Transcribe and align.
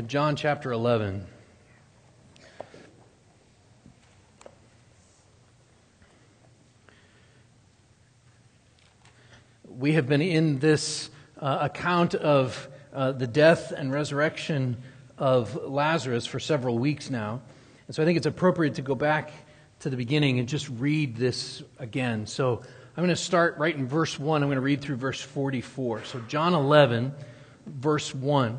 John 0.00 0.36
chapter 0.36 0.72
11. 0.72 1.26
We 9.68 9.92
have 9.92 10.08
been 10.08 10.22
in 10.22 10.60
this 10.60 11.10
uh, 11.38 11.58
account 11.60 12.14
of 12.14 12.68
uh, 12.94 13.12
the 13.12 13.26
death 13.26 13.70
and 13.70 13.92
resurrection 13.92 14.78
of 15.18 15.56
Lazarus 15.56 16.24
for 16.24 16.40
several 16.40 16.78
weeks 16.78 17.10
now. 17.10 17.42
And 17.86 17.94
so 17.94 18.02
I 18.02 18.06
think 18.06 18.16
it's 18.16 18.24
appropriate 18.24 18.76
to 18.76 18.82
go 18.82 18.94
back 18.94 19.30
to 19.80 19.90
the 19.90 19.98
beginning 19.98 20.38
and 20.38 20.48
just 20.48 20.70
read 20.70 21.16
this 21.16 21.62
again. 21.78 22.26
So 22.26 22.62
I'm 22.96 23.04
going 23.04 23.10
to 23.10 23.16
start 23.16 23.58
right 23.58 23.76
in 23.76 23.86
verse 23.86 24.18
1. 24.18 24.42
I'm 24.42 24.48
going 24.48 24.56
to 24.56 24.62
read 24.62 24.80
through 24.80 24.96
verse 24.96 25.20
44. 25.20 26.04
So, 26.04 26.20
John 26.28 26.54
11, 26.54 27.12
verse 27.66 28.14
1. 28.14 28.58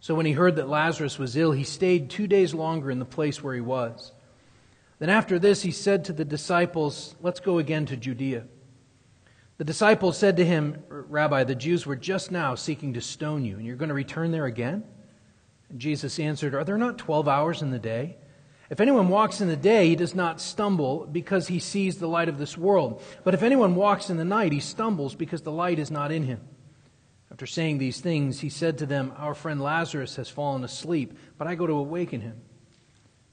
So 0.00 0.14
when 0.14 0.26
he 0.26 0.32
heard 0.32 0.56
that 0.56 0.68
Lazarus 0.68 1.18
was 1.18 1.36
ill, 1.36 1.52
he 1.52 1.64
stayed 1.64 2.08
two 2.08 2.26
days 2.26 2.54
longer 2.54 2.90
in 2.90 2.98
the 2.98 3.04
place 3.04 3.42
where 3.42 3.54
he 3.54 3.60
was. 3.60 4.12
Then 4.98 5.10
after 5.10 5.38
this, 5.38 5.62
he 5.62 5.70
said 5.70 6.06
to 6.06 6.12
the 6.12 6.24
disciples, 6.24 7.14
Let's 7.20 7.40
go 7.40 7.58
again 7.58 7.86
to 7.86 7.96
Judea. 7.96 8.44
The 9.58 9.64
disciples 9.64 10.16
said 10.16 10.38
to 10.38 10.44
him, 10.44 10.82
Rabbi, 10.88 11.44
the 11.44 11.54
Jews 11.54 11.84
were 11.84 11.96
just 11.96 12.30
now 12.30 12.54
seeking 12.54 12.94
to 12.94 13.02
stone 13.02 13.44
you, 13.44 13.56
and 13.56 13.66
you're 13.66 13.76
going 13.76 13.90
to 13.90 13.94
return 13.94 14.32
there 14.32 14.46
again? 14.46 14.84
And 15.68 15.78
Jesus 15.78 16.18
answered, 16.18 16.54
Are 16.54 16.64
there 16.64 16.78
not 16.78 16.96
twelve 16.96 17.28
hours 17.28 17.60
in 17.60 17.70
the 17.70 17.78
day? 17.78 18.16
If 18.70 18.80
anyone 18.80 19.08
walks 19.08 19.40
in 19.40 19.48
the 19.48 19.56
day, 19.56 19.88
he 19.88 19.96
does 19.96 20.14
not 20.14 20.40
stumble 20.40 21.06
because 21.06 21.48
he 21.48 21.58
sees 21.58 21.98
the 21.98 22.08
light 22.08 22.28
of 22.28 22.38
this 22.38 22.56
world. 22.56 23.02
But 23.24 23.34
if 23.34 23.42
anyone 23.42 23.74
walks 23.74 24.08
in 24.08 24.16
the 24.16 24.24
night, 24.24 24.52
he 24.52 24.60
stumbles 24.60 25.14
because 25.14 25.42
the 25.42 25.52
light 25.52 25.78
is 25.78 25.90
not 25.90 26.12
in 26.12 26.22
him. 26.22 26.40
After 27.30 27.46
saying 27.46 27.78
these 27.78 28.00
things, 28.00 28.40
he 28.40 28.48
said 28.48 28.78
to 28.78 28.86
them, 28.86 29.12
Our 29.16 29.34
friend 29.34 29.60
Lazarus 29.60 30.16
has 30.16 30.28
fallen 30.28 30.64
asleep, 30.64 31.16
but 31.38 31.46
I 31.46 31.54
go 31.54 31.66
to 31.66 31.74
awaken 31.74 32.20
him. 32.20 32.40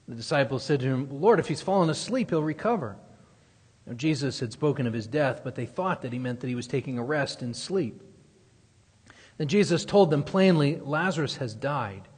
The 0.06 0.14
disciples 0.14 0.64
said 0.64 0.80
to 0.80 0.86
him, 0.86 1.08
Lord, 1.20 1.38
if 1.38 1.48
he's 1.48 1.60
fallen 1.60 1.90
asleep, 1.90 2.30
he'll 2.30 2.42
recover. 2.42 2.96
Now, 3.86 3.94
Jesus 3.94 4.40
had 4.40 4.52
spoken 4.52 4.86
of 4.86 4.94
his 4.94 5.06
death, 5.06 5.42
but 5.44 5.54
they 5.54 5.66
thought 5.66 6.02
that 6.02 6.12
he 6.12 6.18
meant 6.18 6.40
that 6.40 6.48
he 6.48 6.54
was 6.54 6.66
taking 6.66 6.98
a 6.98 7.04
rest 7.04 7.42
and 7.42 7.54
sleep. 7.54 8.02
Then 9.36 9.48
Jesus 9.48 9.84
told 9.84 10.10
them 10.10 10.22
plainly, 10.22 10.76
Lazarus 10.76 11.36
has 11.36 11.54
died, 11.54 12.08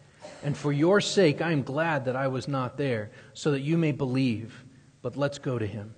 and 0.43 0.57
for 0.57 0.73
your 0.73 1.01
sake 1.01 1.41
I 1.41 1.53
am 1.53 1.63
glad 1.63 2.05
that 2.05 2.17
I 2.17 2.29
was 2.29 2.49
not 2.49 2.77
there, 2.77 3.11
so 3.35 3.51
that 3.51 3.61
you 3.61 3.77
may 3.77 3.93
believe. 3.93 4.65
But 5.03 5.17
let's 5.17 5.39
go 5.39 5.59
to 5.59 5.67
him. 5.67 5.95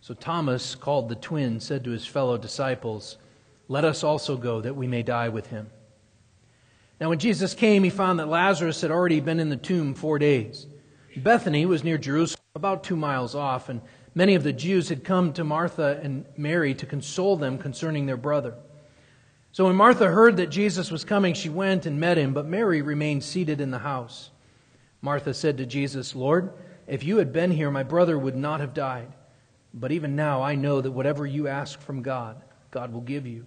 So 0.00 0.14
Thomas, 0.14 0.74
called 0.74 1.08
the 1.08 1.14
twin, 1.14 1.60
said 1.60 1.84
to 1.84 1.90
his 1.90 2.06
fellow 2.06 2.36
disciples, 2.38 3.18
let 3.72 3.84
us 3.86 4.04
also 4.04 4.36
go 4.36 4.60
that 4.60 4.76
we 4.76 4.86
may 4.86 5.02
die 5.02 5.30
with 5.30 5.46
him. 5.46 5.70
Now, 7.00 7.08
when 7.08 7.18
Jesus 7.18 7.54
came, 7.54 7.82
he 7.82 7.90
found 7.90 8.20
that 8.20 8.28
Lazarus 8.28 8.82
had 8.82 8.90
already 8.90 9.18
been 9.18 9.40
in 9.40 9.48
the 9.48 9.56
tomb 9.56 9.94
four 9.94 10.18
days. 10.18 10.66
Bethany 11.16 11.64
was 11.64 11.82
near 11.82 11.96
Jerusalem, 11.96 12.44
about 12.54 12.84
two 12.84 12.96
miles 12.96 13.34
off, 13.34 13.70
and 13.70 13.80
many 14.14 14.34
of 14.34 14.44
the 14.44 14.52
Jews 14.52 14.90
had 14.90 15.04
come 15.04 15.32
to 15.32 15.42
Martha 15.42 15.98
and 16.02 16.26
Mary 16.36 16.74
to 16.74 16.86
console 16.86 17.36
them 17.36 17.56
concerning 17.56 18.04
their 18.04 18.18
brother. 18.18 18.54
So 19.52 19.64
when 19.64 19.74
Martha 19.74 20.06
heard 20.06 20.36
that 20.36 20.50
Jesus 20.50 20.90
was 20.90 21.02
coming, 21.02 21.32
she 21.32 21.48
went 21.48 21.86
and 21.86 21.98
met 21.98 22.18
him, 22.18 22.34
but 22.34 22.46
Mary 22.46 22.82
remained 22.82 23.24
seated 23.24 23.60
in 23.60 23.70
the 23.70 23.78
house. 23.78 24.30
Martha 25.00 25.32
said 25.32 25.56
to 25.58 25.66
Jesus, 25.66 26.14
Lord, 26.14 26.52
if 26.86 27.04
you 27.04 27.16
had 27.16 27.32
been 27.32 27.50
here, 27.50 27.70
my 27.70 27.82
brother 27.84 28.18
would 28.18 28.36
not 28.36 28.60
have 28.60 28.74
died. 28.74 29.12
But 29.72 29.92
even 29.92 30.14
now 30.14 30.42
I 30.42 30.56
know 30.56 30.82
that 30.82 30.92
whatever 30.92 31.26
you 31.26 31.48
ask 31.48 31.80
from 31.80 32.02
God, 32.02 32.42
God 32.70 32.92
will 32.92 33.00
give 33.00 33.26
you. 33.26 33.46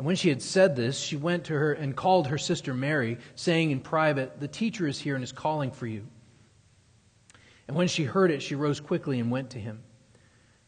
And 0.00 0.06
when 0.06 0.16
she 0.16 0.30
had 0.30 0.40
said 0.40 0.76
this, 0.76 0.98
she 0.98 1.18
went 1.18 1.44
to 1.44 1.52
her 1.52 1.74
and 1.74 1.94
called 1.94 2.28
her 2.28 2.38
sister 2.38 2.72
Mary, 2.72 3.18
saying 3.34 3.70
in 3.70 3.80
private, 3.80 4.40
The 4.40 4.48
teacher 4.48 4.86
is 4.88 4.98
here 4.98 5.14
and 5.14 5.22
is 5.22 5.30
calling 5.30 5.72
for 5.72 5.86
you. 5.86 6.06
And 7.68 7.76
when 7.76 7.86
she 7.86 8.04
heard 8.04 8.30
it, 8.30 8.40
she 8.40 8.54
rose 8.54 8.80
quickly 8.80 9.20
and 9.20 9.30
went 9.30 9.50
to 9.50 9.58
him. 9.58 9.82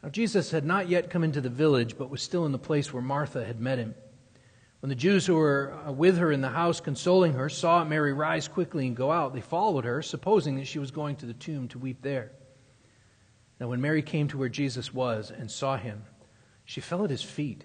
Now, 0.03 0.10
Jesus 0.10 0.50
had 0.50 0.66
not 0.66 0.91
yet 0.91 1.09
come 1.09 1.25
into 1.25 1.41
the 1.41 1.48
village, 1.48 1.97
but 1.97 2.10
was 2.10 2.21
still 2.21 2.44
in 2.44 2.53
the 2.53 2.59
place 2.59 2.92
where 2.92 3.03
Martha 3.03 3.42
had 3.42 3.59
met 3.59 3.78
him. 3.78 3.94
When 4.81 4.91
the 4.91 4.94
Jews 4.94 5.25
who 5.25 5.37
were 5.37 5.78
uh, 5.87 5.92
with 5.92 6.19
her 6.19 6.31
in 6.31 6.42
the 6.42 6.50
house 6.50 6.81
consoling 6.81 7.32
her 7.32 7.48
saw 7.48 7.84
Mary 7.84 8.12
rise 8.12 8.48
quickly 8.48 8.87
and 8.87 8.94
go 8.94 9.10
out, 9.10 9.32
they 9.32 9.41
followed 9.41 9.87
her, 9.87 10.03
supposing 10.03 10.56
that 10.56 10.66
she 10.66 10.78
was 10.78 10.91
going 10.91 11.16
to 11.16 11.25
the 11.25 11.32
tomb 11.32 11.69
to 11.69 11.78
weep 11.78 12.03
there. 12.03 12.32
Now, 13.59 13.69
when 13.69 13.81
Mary 13.81 14.03
came 14.03 14.28
to 14.28 14.37
where 14.37 14.50
Jesus 14.50 14.92
was 14.92 15.31
and 15.31 15.50
saw 15.50 15.78
him, 15.78 16.04
she 16.66 16.82
fell 16.82 17.03
at 17.03 17.09
his 17.09 17.22
feet 17.22 17.65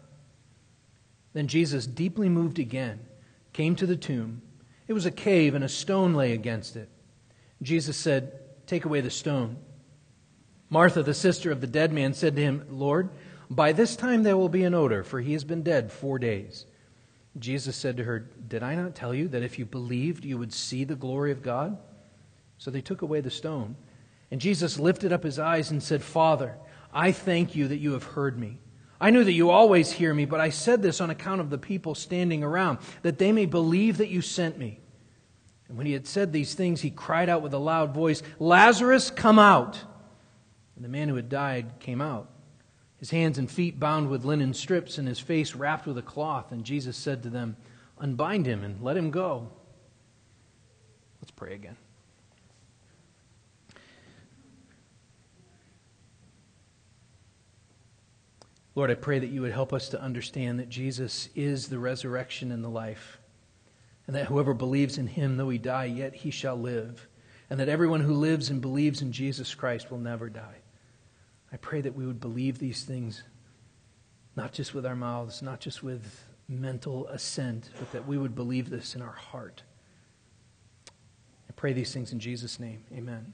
Then 1.33 1.47
Jesus, 1.47 1.87
deeply 1.87 2.29
moved 2.29 2.59
again, 2.59 2.99
came 3.53 3.75
to 3.75 3.85
the 3.85 3.95
tomb. 3.95 4.41
It 4.87 4.93
was 4.93 5.05
a 5.05 5.11
cave, 5.11 5.55
and 5.55 5.63
a 5.63 5.69
stone 5.69 6.13
lay 6.13 6.33
against 6.33 6.75
it. 6.75 6.89
Jesus 7.61 7.97
said, 7.97 8.33
Take 8.67 8.85
away 8.85 9.01
the 9.01 9.09
stone. 9.09 9.57
Martha, 10.69 11.03
the 11.03 11.13
sister 11.13 11.51
of 11.51 11.61
the 11.61 11.67
dead 11.67 11.91
man, 11.91 12.13
said 12.13 12.35
to 12.35 12.41
him, 12.41 12.65
Lord, 12.69 13.09
by 13.49 13.73
this 13.73 13.95
time 13.97 14.23
there 14.23 14.37
will 14.37 14.49
be 14.49 14.63
an 14.63 14.73
odor, 14.73 15.03
for 15.03 15.19
he 15.19 15.33
has 15.33 15.43
been 15.43 15.63
dead 15.63 15.91
four 15.91 16.17
days. 16.17 16.65
Jesus 17.37 17.75
said 17.75 17.97
to 17.97 18.03
her, 18.03 18.19
Did 18.19 18.63
I 18.63 18.75
not 18.75 18.95
tell 18.95 19.13
you 19.13 19.27
that 19.29 19.43
if 19.43 19.59
you 19.59 19.65
believed, 19.65 20.25
you 20.25 20.37
would 20.37 20.53
see 20.53 20.83
the 20.83 20.95
glory 20.95 21.31
of 21.31 21.43
God? 21.43 21.77
So 22.57 22.71
they 22.71 22.81
took 22.81 23.01
away 23.01 23.21
the 23.21 23.29
stone. 23.29 23.75
And 24.31 24.39
Jesus 24.39 24.79
lifted 24.79 25.11
up 25.11 25.23
his 25.23 25.39
eyes 25.39 25.71
and 25.71 25.83
said, 25.83 26.01
Father, 26.01 26.57
I 26.93 27.11
thank 27.11 27.55
you 27.55 27.67
that 27.67 27.77
you 27.77 27.93
have 27.93 28.03
heard 28.03 28.39
me. 28.39 28.59
I 29.01 29.09
knew 29.09 29.23
that 29.23 29.33
you 29.33 29.49
always 29.49 29.91
hear 29.91 30.13
me, 30.13 30.25
but 30.25 30.39
I 30.39 30.51
said 30.51 30.83
this 30.83 31.01
on 31.01 31.09
account 31.09 31.41
of 31.41 31.49
the 31.49 31.57
people 31.57 31.95
standing 31.95 32.43
around, 32.43 32.77
that 33.01 33.17
they 33.17 33.31
may 33.31 33.47
believe 33.47 33.97
that 33.97 34.09
you 34.09 34.21
sent 34.21 34.59
me. 34.59 34.79
And 35.67 35.75
when 35.75 35.87
he 35.87 35.93
had 35.93 36.05
said 36.05 36.31
these 36.31 36.53
things, 36.53 36.81
he 36.81 36.91
cried 36.91 37.27
out 37.27 37.41
with 37.41 37.55
a 37.55 37.57
loud 37.57 37.95
voice, 37.95 38.21
Lazarus, 38.37 39.09
come 39.09 39.39
out! 39.39 39.83
And 40.75 40.85
the 40.85 40.89
man 40.89 41.09
who 41.09 41.15
had 41.15 41.29
died 41.29 41.79
came 41.79 41.99
out, 41.99 42.29
his 42.97 43.09
hands 43.09 43.39
and 43.39 43.49
feet 43.49 43.79
bound 43.79 44.07
with 44.07 44.23
linen 44.23 44.53
strips, 44.53 44.99
and 44.99 45.07
his 45.07 45.19
face 45.19 45.55
wrapped 45.55 45.87
with 45.87 45.97
a 45.97 46.03
cloth. 46.03 46.51
And 46.51 46.63
Jesus 46.63 46.95
said 46.95 47.23
to 47.23 47.29
them, 47.31 47.57
Unbind 47.97 48.45
him 48.45 48.63
and 48.63 48.83
let 48.83 48.97
him 48.97 49.09
go. 49.09 49.49
Let's 51.21 51.31
pray 51.31 51.55
again. 51.55 51.77
Lord, 58.73 58.89
I 58.89 58.95
pray 58.95 59.19
that 59.19 59.29
you 59.29 59.41
would 59.41 59.51
help 59.51 59.73
us 59.73 59.89
to 59.89 60.01
understand 60.01 60.59
that 60.59 60.69
Jesus 60.69 61.27
is 61.35 61.67
the 61.67 61.79
resurrection 61.79 62.51
and 62.51 62.63
the 62.63 62.69
life, 62.69 63.19
and 64.07 64.15
that 64.15 64.27
whoever 64.27 64.53
believes 64.53 64.97
in 64.97 65.07
him, 65.07 65.37
though 65.37 65.49
he 65.49 65.57
die, 65.57 65.85
yet 65.85 66.15
he 66.15 66.31
shall 66.31 66.55
live, 66.55 67.07
and 67.49 67.59
that 67.59 67.69
everyone 67.69 68.01
who 68.01 68.13
lives 68.13 68.49
and 68.49 68.61
believes 68.61 69.01
in 69.01 69.11
Jesus 69.11 69.53
Christ 69.53 69.91
will 69.91 69.99
never 69.99 70.29
die. 70.29 70.59
I 71.51 71.57
pray 71.57 71.81
that 71.81 71.95
we 71.95 72.07
would 72.07 72.21
believe 72.21 72.59
these 72.59 72.83
things, 72.83 73.23
not 74.37 74.53
just 74.53 74.73
with 74.73 74.85
our 74.85 74.95
mouths, 74.95 75.41
not 75.41 75.59
just 75.59 75.83
with 75.83 76.25
mental 76.47 77.07
assent, 77.07 77.69
but 77.77 77.91
that 77.91 78.07
we 78.07 78.17
would 78.17 78.35
believe 78.35 78.69
this 78.69 78.95
in 78.95 79.01
our 79.01 79.11
heart. 79.11 79.63
I 80.87 81.53
pray 81.57 81.73
these 81.73 81.93
things 81.93 82.13
in 82.13 82.19
Jesus' 82.19 82.57
name. 82.57 82.85
Amen. 82.93 83.33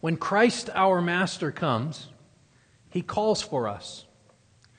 When 0.00 0.16
Christ 0.16 0.70
our 0.74 1.02
Master 1.02 1.52
comes, 1.52 2.08
he 2.90 3.02
calls 3.02 3.42
for 3.42 3.68
us. 3.68 4.04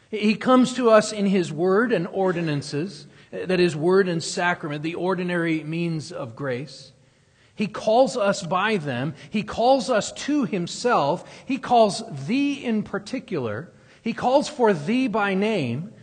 He 0.09 0.35
comes 0.35 0.73
to 0.73 0.89
us 0.89 1.11
in 1.11 1.27
his 1.27 1.51
word 1.51 1.91
and 1.91 2.07
ordinances, 2.07 3.07
that 3.31 3.59
is, 3.59 3.75
word 3.75 4.07
and 4.07 4.23
sacrament, 4.23 4.81
the 4.81 4.95
ordinary 4.95 5.63
means 5.63 6.11
of 6.11 6.35
grace. 6.35 6.93
He 7.53 7.67
calls 7.67 8.15
us 8.15 8.41
by 8.41 8.77
them. 8.77 9.13
He 9.29 9.43
calls 9.43 9.89
us 9.89 10.13
to 10.13 10.45
himself. 10.45 11.29
He 11.45 11.57
calls 11.57 12.01
thee 12.25 12.53
in 12.53 12.83
particular. 12.83 13.71
He 14.01 14.13
calls 14.13 14.47
for 14.47 14.73
thee 14.73 15.09
by 15.09 15.33
name. 15.33 15.93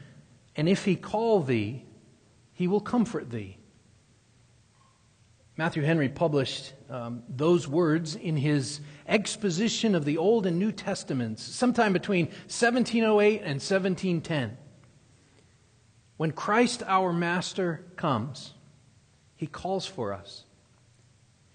And 0.54 0.68
if 0.68 0.84
he 0.84 0.96
call 0.96 1.42
thee, 1.42 1.84
he 2.52 2.68
will 2.68 2.80
comfort 2.80 3.30
thee. 3.30 3.56
Matthew 5.58 5.82
Henry 5.84 6.10
published 6.10 6.74
um, 6.90 7.22
those 7.28 7.66
words 7.66 8.14
in 8.14 8.36
his 8.36 8.80
exposition 9.08 9.94
of 9.94 10.04
the 10.04 10.18
Old 10.18 10.44
and 10.44 10.58
New 10.58 10.70
Testaments 10.70 11.42
sometime 11.42 11.94
between 11.94 12.26
1708 12.26 13.38
and 13.38 13.60
1710. 13.62 14.58
When 16.18 16.32
Christ 16.32 16.82
our 16.86 17.12
Master 17.12 17.86
comes, 17.96 18.52
he 19.34 19.46
calls 19.46 19.86
for 19.86 20.12
us. 20.12 20.44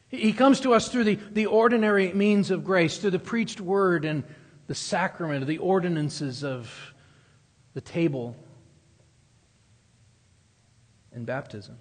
He 0.07 0.33
comes 0.33 0.59
to 0.62 0.74
us 0.74 0.89
through 0.89 1.06
the, 1.06 1.19
the 1.31 1.45
ordinary 1.45 2.12
means 2.12 2.51
of 2.51 2.65
grace, 2.65 2.97
through 2.97 3.12
the 3.12 3.19
preached 3.19 3.62
word 3.62 4.04
and 4.04 4.24
the 4.68 4.75
sacrament, 4.75 5.44
of 5.44 5.47
the 5.47 5.59
ordinances 5.59 6.44
of 6.44 6.94
the 7.74 7.81
table 7.81 8.36
and 11.13 11.25
baptism. 11.25 11.77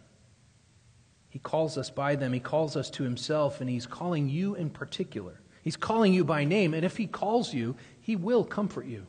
He 1.30 1.38
calls 1.38 1.78
us 1.78 1.88
by 1.88 2.16
them. 2.16 2.32
He 2.32 2.40
calls 2.40 2.76
us 2.76 2.90
to 2.90 3.04
himself, 3.04 3.60
and 3.60 3.70
he's 3.70 3.86
calling 3.86 4.28
you 4.28 4.54
in 4.56 4.68
particular. 4.68 5.40
He's 5.62 5.76
calling 5.76 6.12
you 6.12 6.24
by 6.24 6.44
name, 6.44 6.74
and 6.74 6.84
if 6.84 6.96
he 6.96 7.06
calls 7.06 7.54
you, 7.54 7.76
he 8.00 8.16
will 8.16 8.44
comfort 8.44 8.86
you. 8.86 9.06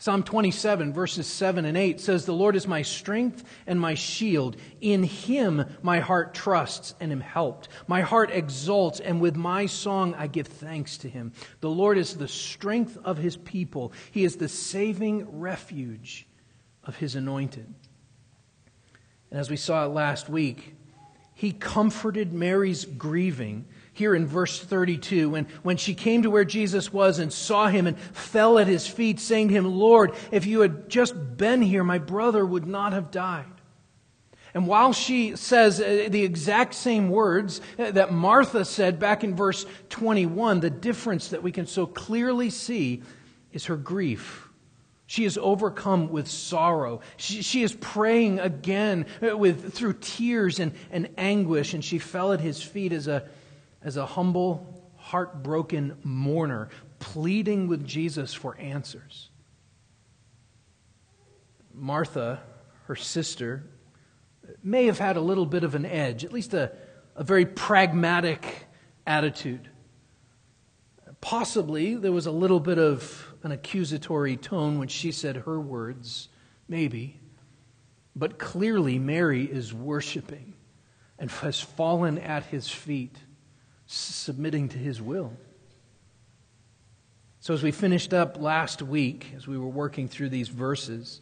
Psalm 0.00 0.22
27, 0.22 0.92
verses 0.92 1.26
7 1.26 1.64
and 1.64 1.76
8 1.76 1.98
says, 2.00 2.24
The 2.24 2.32
Lord 2.32 2.54
is 2.54 2.68
my 2.68 2.82
strength 2.82 3.42
and 3.66 3.80
my 3.80 3.94
shield. 3.94 4.56
In 4.80 5.02
him 5.02 5.64
my 5.82 5.98
heart 5.98 6.34
trusts 6.34 6.94
and 7.00 7.10
am 7.10 7.20
helped. 7.20 7.68
My 7.88 8.02
heart 8.02 8.30
exults, 8.30 9.00
and 9.00 9.20
with 9.20 9.34
my 9.34 9.66
song 9.66 10.14
I 10.14 10.28
give 10.28 10.46
thanks 10.46 10.98
to 10.98 11.08
him. 11.08 11.32
The 11.60 11.70
Lord 11.70 11.98
is 11.98 12.14
the 12.14 12.28
strength 12.28 12.96
of 13.02 13.18
his 13.18 13.36
people, 13.36 13.92
he 14.12 14.24
is 14.24 14.36
the 14.36 14.48
saving 14.48 15.40
refuge 15.40 16.28
of 16.84 16.96
his 16.96 17.16
anointed. 17.16 17.74
And 19.30 19.40
as 19.40 19.50
we 19.50 19.56
saw 19.56 19.86
last 19.86 20.28
week, 20.28 20.76
he 21.38 21.52
comforted 21.52 22.32
Mary's 22.32 22.84
grieving 22.84 23.64
here 23.92 24.12
in 24.12 24.26
verse 24.26 24.58
32 24.58 25.30
when, 25.30 25.44
when 25.62 25.76
she 25.76 25.94
came 25.94 26.22
to 26.22 26.30
where 26.30 26.44
Jesus 26.44 26.92
was 26.92 27.20
and 27.20 27.32
saw 27.32 27.68
him 27.68 27.86
and 27.86 27.96
fell 27.96 28.58
at 28.58 28.66
his 28.66 28.88
feet, 28.88 29.20
saying 29.20 29.46
to 29.46 29.54
him, 29.54 29.64
Lord, 29.64 30.16
if 30.32 30.46
you 30.46 30.62
had 30.62 30.88
just 30.88 31.36
been 31.36 31.62
here, 31.62 31.84
my 31.84 31.98
brother 31.98 32.44
would 32.44 32.66
not 32.66 32.92
have 32.92 33.12
died. 33.12 33.46
And 34.52 34.66
while 34.66 34.92
she 34.92 35.36
says 35.36 35.80
uh, 35.80 36.08
the 36.10 36.24
exact 36.24 36.74
same 36.74 37.08
words 37.08 37.60
uh, 37.78 37.92
that 37.92 38.12
Martha 38.12 38.64
said 38.64 38.98
back 38.98 39.22
in 39.22 39.36
verse 39.36 39.64
21, 39.90 40.58
the 40.58 40.70
difference 40.70 41.28
that 41.28 41.44
we 41.44 41.52
can 41.52 41.68
so 41.68 41.86
clearly 41.86 42.50
see 42.50 43.04
is 43.52 43.66
her 43.66 43.76
grief. 43.76 44.47
She 45.08 45.24
is 45.24 45.38
overcome 45.38 46.10
with 46.10 46.28
sorrow. 46.28 47.00
She, 47.16 47.40
she, 47.40 47.62
is 47.62 47.72
praying 47.72 48.40
again 48.40 49.06
uh, 49.22 49.38
with, 49.38 49.72
through 49.72 49.94
tears 49.94 50.60
and, 50.60 50.74
and 50.90 51.08
anguish, 51.16 51.72
and 51.72 51.82
she 51.82 51.98
fell 51.98 52.34
at 52.34 52.40
his 52.40 52.62
feet 52.62 52.92
as 52.92 53.08
a, 53.08 53.26
as 53.82 53.96
a 53.96 54.04
humble, 54.04 54.92
heartbroken 54.96 55.96
mourner, 56.04 56.68
pleading 56.98 57.68
with 57.68 57.86
Jesus 57.86 58.34
for 58.34 58.54
answers. 58.58 59.30
Martha, 61.72 62.42
her 62.84 62.96
sister, 62.96 63.64
may 64.62 64.84
have 64.84 64.98
had 64.98 65.16
a 65.16 65.22
little 65.22 65.46
bit 65.46 65.64
of 65.64 65.74
an 65.74 65.86
edge, 65.86 66.22
at 66.22 66.34
least 66.34 66.52
a, 66.52 66.70
a 67.16 67.24
very 67.24 67.46
pragmatic 67.46 68.66
attitude. 69.06 69.70
Possibly 71.22 71.94
there 71.94 72.12
was 72.12 72.26
a 72.26 72.30
little 72.30 72.60
bit 72.60 72.78
of 72.78 73.27
an 73.42 73.52
accusatory 73.52 74.36
tone 74.36 74.78
when 74.78 74.88
she 74.88 75.12
said 75.12 75.36
her 75.36 75.60
words, 75.60 76.28
maybe. 76.68 77.20
But 78.16 78.38
clearly, 78.38 78.98
Mary 78.98 79.44
is 79.44 79.72
worshiping 79.72 80.54
and 81.18 81.30
has 81.30 81.60
fallen 81.60 82.18
at 82.18 82.44
his 82.44 82.68
feet 82.68 83.16
submitting 83.86 84.68
to 84.68 84.78
his 84.78 85.00
will. 85.00 85.32
So, 87.40 87.54
as 87.54 87.62
we 87.62 87.70
finished 87.70 88.12
up 88.12 88.40
last 88.40 88.82
week, 88.82 89.32
as 89.36 89.46
we 89.46 89.56
were 89.56 89.68
working 89.68 90.08
through 90.08 90.28
these 90.28 90.48
verses, 90.48 91.20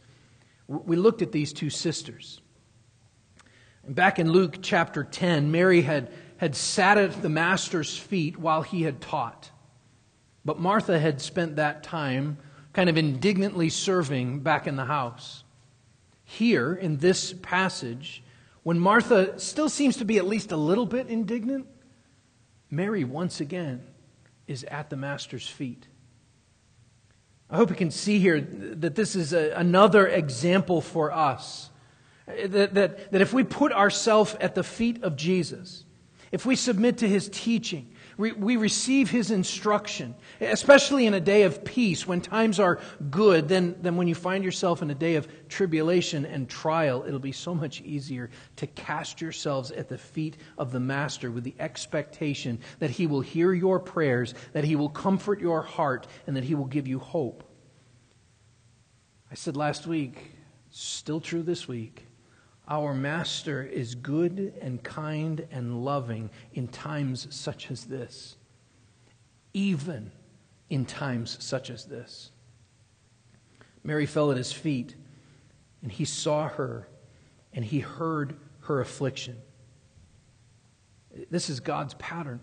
we 0.66 0.96
looked 0.96 1.22
at 1.22 1.30
these 1.30 1.52
two 1.52 1.70
sisters. 1.70 2.40
And 3.84 3.94
back 3.94 4.18
in 4.18 4.30
Luke 4.30 4.58
chapter 4.62 5.04
10, 5.04 5.52
Mary 5.52 5.82
had, 5.82 6.10
had 6.38 6.56
sat 6.56 6.98
at 6.98 7.22
the 7.22 7.28
Master's 7.28 7.96
feet 7.96 8.36
while 8.36 8.62
he 8.62 8.82
had 8.82 9.00
taught. 9.00 9.50
But 10.46 10.60
Martha 10.60 10.96
had 11.00 11.20
spent 11.20 11.56
that 11.56 11.82
time 11.82 12.38
kind 12.72 12.88
of 12.88 12.96
indignantly 12.96 13.68
serving 13.68 14.40
back 14.40 14.68
in 14.68 14.76
the 14.76 14.84
house. 14.84 15.42
Here, 16.24 16.72
in 16.72 16.98
this 16.98 17.32
passage, 17.32 18.22
when 18.62 18.78
Martha 18.78 19.40
still 19.40 19.68
seems 19.68 19.96
to 19.96 20.04
be 20.04 20.18
at 20.18 20.26
least 20.26 20.52
a 20.52 20.56
little 20.56 20.86
bit 20.86 21.08
indignant, 21.08 21.66
Mary, 22.70 23.02
once 23.02 23.40
again, 23.40 23.82
is 24.46 24.62
at 24.64 24.88
the 24.88 24.96
Master's 24.96 25.48
feet. 25.48 25.88
I 27.50 27.56
hope 27.56 27.70
you 27.70 27.76
can 27.76 27.90
see 27.90 28.20
here 28.20 28.40
that 28.40 28.94
this 28.94 29.16
is 29.16 29.32
a, 29.32 29.50
another 29.50 30.06
example 30.06 30.80
for 30.80 31.10
us. 31.10 31.70
That, 32.26 32.74
that, 32.74 33.10
that 33.10 33.20
if 33.20 33.32
we 33.32 33.42
put 33.42 33.72
ourselves 33.72 34.36
at 34.40 34.54
the 34.54 34.62
feet 34.62 35.02
of 35.02 35.16
Jesus, 35.16 35.84
if 36.30 36.46
we 36.46 36.54
submit 36.54 36.98
to 36.98 37.08
his 37.08 37.28
teaching, 37.28 37.90
we 38.16 38.56
receive 38.56 39.10
his 39.10 39.30
instruction, 39.30 40.14
especially 40.40 41.06
in 41.06 41.12
a 41.12 41.20
day 41.20 41.42
of 41.42 41.64
peace 41.64 42.06
when 42.06 42.22
times 42.22 42.58
are 42.58 42.80
good, 43.10 43.46
then, 43.48 43.76
then 43.82 43.96
when 43.96 44.08
you 44.08 44.14
find 44.14 44.42
yourself 44.42 44.80
in 44.80 44.90
a 44.90 44.94
day 44.94 45.16
of 45.16 45.28
tribulation 45.48 46.24
and 46.24 46.48
trial, 46.48 47.04
it'll 47.06 47.18
be 47.18 47.32
so 47.32 47.54
much 47.54 47.82
easier 47.82 48.30
to 48.56 48.66
cast 48.68 49.20
yourselves 49.20 49.70
at 49.70 49.90
the 49.90 49.98
feet 49.98 50.38
of 50.56 50.72
the 50.72 50.80
Master 50.80 51.30
with 51.30 51.44
the 51.44 51.54
expectation 51.58 52.58
that 52.78 52.90
he 52.90 53.06
will 53.06 53.20
hear 53.20 53.52
your 53.52 53.78
prayers, 53.78 54.32
that 54.54 54.64
he 54.64 54.76
will 54.76 54.88
comfort 54.88 55.38
your 55.38 55.60
heart, 55.60 56.06
and 56.26 56.34
that 56.36 56.44
he 56.44 56.54
will 56.54 56.64
give 56.64 56.88
you 56.88 56.98
hope. 56.98 57.44
I 59.30 59.34
said 59.34 59.58
last 59.58 59.86
week, 59.86 60.30
still 60.70 61.20
true 61.20 61.42
this 61.42 61.68
week. 61.68 62.05
Our 62.68 62.94
Master 62.94 63.62
is 63.62 63.94
good 63.94 64.54
and 64.60 64.82
kind 64.82 65.46
and 65.52 65.84
loving 65.84 66.30
in 66.52 66.66
times 66.68 67.28
such 67.34 67.70
as 67.70 67.84
this, 67.84 68.36
even 69.54 70.10
in 70.68 70.84
times 70.84 71.36
such 71.40 71.70
as 71.70 71.84
this. 71.84 72.32
Mary 73.84 74.06
fell 74.06 74.32
at 74.32 74.36
his 74.36 74.52
feet, 74.52 74.96
and 75.80 75.92
he 75.92 76.04
saw 76.04 76.48
her, 76.48 76.88
and 77.52 77.64
he 77.64 77.78
heard 77.78 78.36
her 78.62 78.80
affliction. 78.80 79.36
This 81.30 81.48
is 81.48 81.60
God's 81.60 81.94
pattern. 81.94 82.40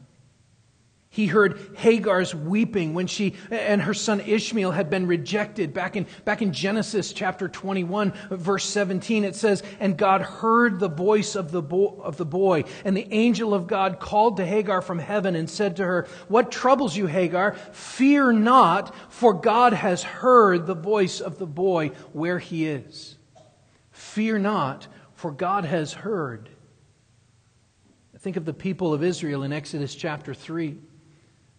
He 1.14 1.28
heard 1.28 1.60
Hagar's 1.76 2.34
weeping 2.34 2.96
when 2.96 3.06
she 3.06 3.36
and 3.52 3.84
her 3.84 3.94
son 3.94 4.20
Ishmael 4.20 4.72
had 4.72 4.90
been 4.90 5.06
rejected. 5.06 5.72
Back 5.72 5.96
in, 5.96 6.08
back 6.26 6.42
in 6.42 6.52
Genesis 6.52 7.14
chapter 7.14 7.48
21, 7.48 8.14
verse 8.32 8.66
17, 8.66 9.24
it 9.24 9.36
says, 9.36 9.62
And 9.80 9.96
God 9.96 10.24
heard 10.24 10.80
the 10.80 10.90
voice 10.90 11.36
of 11.36 11.52
the, 11.52 11.62
of 11.62 12.18
the 12.18 12.26
boy, 12.26 12.64
and 12.84 12.98
the 12.98 13.14
angel 13.14 13.54
of 13.54 13.68
God 13.68 14.00
called 14.00 14.38
to 14.38 14.46
Hagar 14.46 14.82
from 14.82 14.98
heaven 14.98 15.36
and 15.36 15.48
said 15.48 15.76
to 15.76 15.86
her, 15.86 16.08
What 16.30 16.52
troubles 16.52 16.98
you, 16.98 17.06
Hagar? 17.06 17.54
Fear 17.74 18.34
not, 18.34 18.96
for 19.10 19.36
God 19.36 19.74
has 19.74 20.02
heard 20.02 20.66
the 20.66 20.74
voice 20.74 21.22
of 21.22 21.38
the 21.38 21.46
boy 21.46 21.90
where 22.14 22.40
he 22.40 22.66
is. 22.66 23.20
Fear 23.92 24.40
not, 24.40 24.88
for 25.14 25.30
God 25.30 25.66
has 25.66 25.94
heard. 25.94 26.50
Think 28.18 28.36
of 28.36 28.46
the 28.46 28.54
people 28.54 28.96
of 28.96 29.04
Israel 29.04 29.44
in 29.44 29.54
Exodus 29.54 29.94
chapter 29.94 30.34
3. 30.34 30.80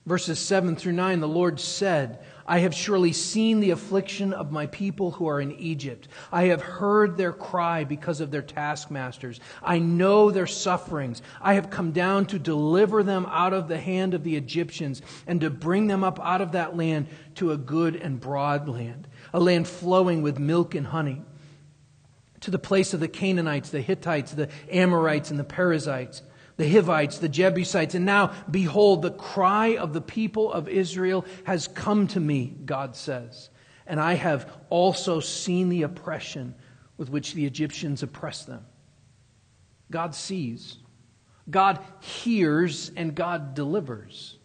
Verses 0.07 0.39
7 0.39 0.77
through 0.77 0.93
9, 0.93 1.21
the 1.21 1.29
Lord 1.29 1.59
said, 1.59 2.19
I 2.47 2.59
have 2.59 2.75
surely 2.75 3.15
seen 3.15 3.61
the 3.61 3.71
affliction 3.71 4.35
of 4.35 4.53
my 4.53 4.67
people 4.67 5.13
who 5.13 5.27
are 5.27 5.41
in 5.41 5.53
Egypt. 5.53 6.09
I 6.31 6.45
have 6.45 6.61
heard 6.61 7.17
their 7.17 7.33
cry 7.33 7.85
because 7.85 8.21
of 8.21 8.31
their 8.31 8.43
taskmasters. 8.43 9.41
I 9.63 9.79
know 9.79 10.31
their 10.31 10.47
sufferings. 10.47 11.23
I 11.41 11.55
have 11.55 11.71
come 11.71 11.93
down 11.93 12.27
to 12.27 12.39
deliver 12.39 13.03
them 13.03 13.25
out 13.31 13.55
of 13.55 13.67
the 13.67 13.79
hand 13.79 14.13
of 14.13 14.25
the 14.25 14.37
Egyptians 14.37 15.01
and 15.27 15.41
to 15.41 15.49
bring 15.49 15.87
them 15.87 16.05
up 16.05 16.21
out 16.21 16.43
of 16.43 16.53
that 16.53 16.77
land 16.77 17.07
to 17.37 17.53
a 17.53 17.57
good 17.57 17.97
and 17.97 18.21
broad 18.21 18.69
land, 18.69 19.09
a 19.33 19.41
land 19.41 19.67
flowing 19.67 20.21
with 20.21 20.39
milk 20.39 20.75
and 20.75 20.89
honey, 20.89 21.23
to 22.41 22.51
the 22.51 22.59
place 22.59 22.93
of 22.93 23.01
the 23.01 23.09
Canaanites, 23.09 23.71
the 23.71 23.81
Hittites, 23.81 24.33
the 24.33 24.51
Amorites, 24.71 25.31
and 25.31 25.41
the 25.41 25.45
Perizzites 25.45 26.21
the 26.57 26.69
Hivites, 26.69 27.19
the 27.19 27.29
Jebusites, 27.29 27.95
and 27.95 28.05
now, 28.05 28.33
behold, 28.51 29.03
the 29.03 29.11
cry 29.11 29.77
of 29.77 29.93
the 29.93 30.01
people 30.01 30.53
of 30.53 30.69
Israel 30.69 31.25
has 31.45 31.67
come 31.67 32.07
to 32.09 32.21
me, 32.21 32.55
God 32.65 32.95
says. 32.95 33.51
And 33.87 34.01
I 34.01 34.15
have 34.15 34.51
also 34.71 35.21
seen 35.21 35.69
the 35.69 35.83
oppression 35.83 36.55
with 36.97 37.11
which 37.11 37.35
the 37.35 37.45
Egyptians 37.45 38.03
oppress 38.03 38.45
them. 38.45 38.65
God 39.91 40.15
sees, 40.15 40.79
God 41.51 41.81
hears, 42.01 42.91
and 42.97 43.15
God 43.15 43.55
delivers. 43.55 44.39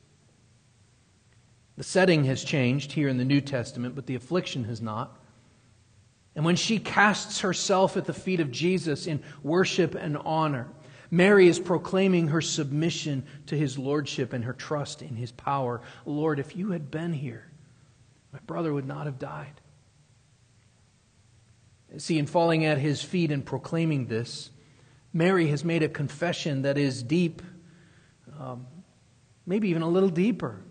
The 1.77 1.83
setting 1.83 2.25
has 2.25 2.43
changed 2.43 2.91
here 2.91 3.07
in 3.07 3.17
the 3.17 3.23
New 3.23 3.39
Testament, 3.39 3.95
but 3.95 4.05
the 4.05 4.15
affliction 4.15 4.65
has 4.65 4.81
not. 4.81 5.17
And 6.35 6.43
when 6.43 6.57
she 6.57 6.79
casts 6.79 7.39
herself 7.41 7.95
at 7.95 8.05
the 8.05 8.13
feet 8.13 8.39
of 8.39 8.51
Jesus 8.51 9.07
in 9.07 9.23
worship 9.43 9.95
and 9.95 10.17
honor, 10.17 10.67
Mary 11.11 11.47
is 11.47 11.59
proclaiming 11.59 12.27
her 12.27 12.41
submission 12.41 13.25
to 13.47 13.57
his 13.57 13.77
lordship 13.77 14.33
and 14.33 14.43
her 14.43 14.53
trust 14.53 15.01
in 15.01 15.15
his 15.15 15.31
power. 15.31 15.81
Lord, 16.05 16.39
if 16.39 16.55
you 16.55 16.71
had 16.71 16.91
been 16.91 17.13
here, 17.13 17.49
my 18.31 18.39
brother 18.45 18.73
would 18.73 18.87
not 18.87 19.05
have 19.05 19.17
died. 19.17 19.61
See, 21.97 22.19
in 22.19 22.27
falling 22.27 22.65
at 22.65 22.77
his 22.77 23.01
feet 23.01 23.31
and 23.31 23.43
proclaiming 23.43 24.05
this, 24.05 24.51
Mary 25.11 25.47
has 25.47 25.65
made 25.65 25.81
a 25.81 25.89
confession 25.89 26.61
that 26.61 26.77
is 26.77 27.01
deep, 27.01 27.41
um, 28.39 28.67
maybe 29.47 29.69
even 29.69 29.81
a 29.81 29.89
little 29.89 30.09
deeper 30.09 30.61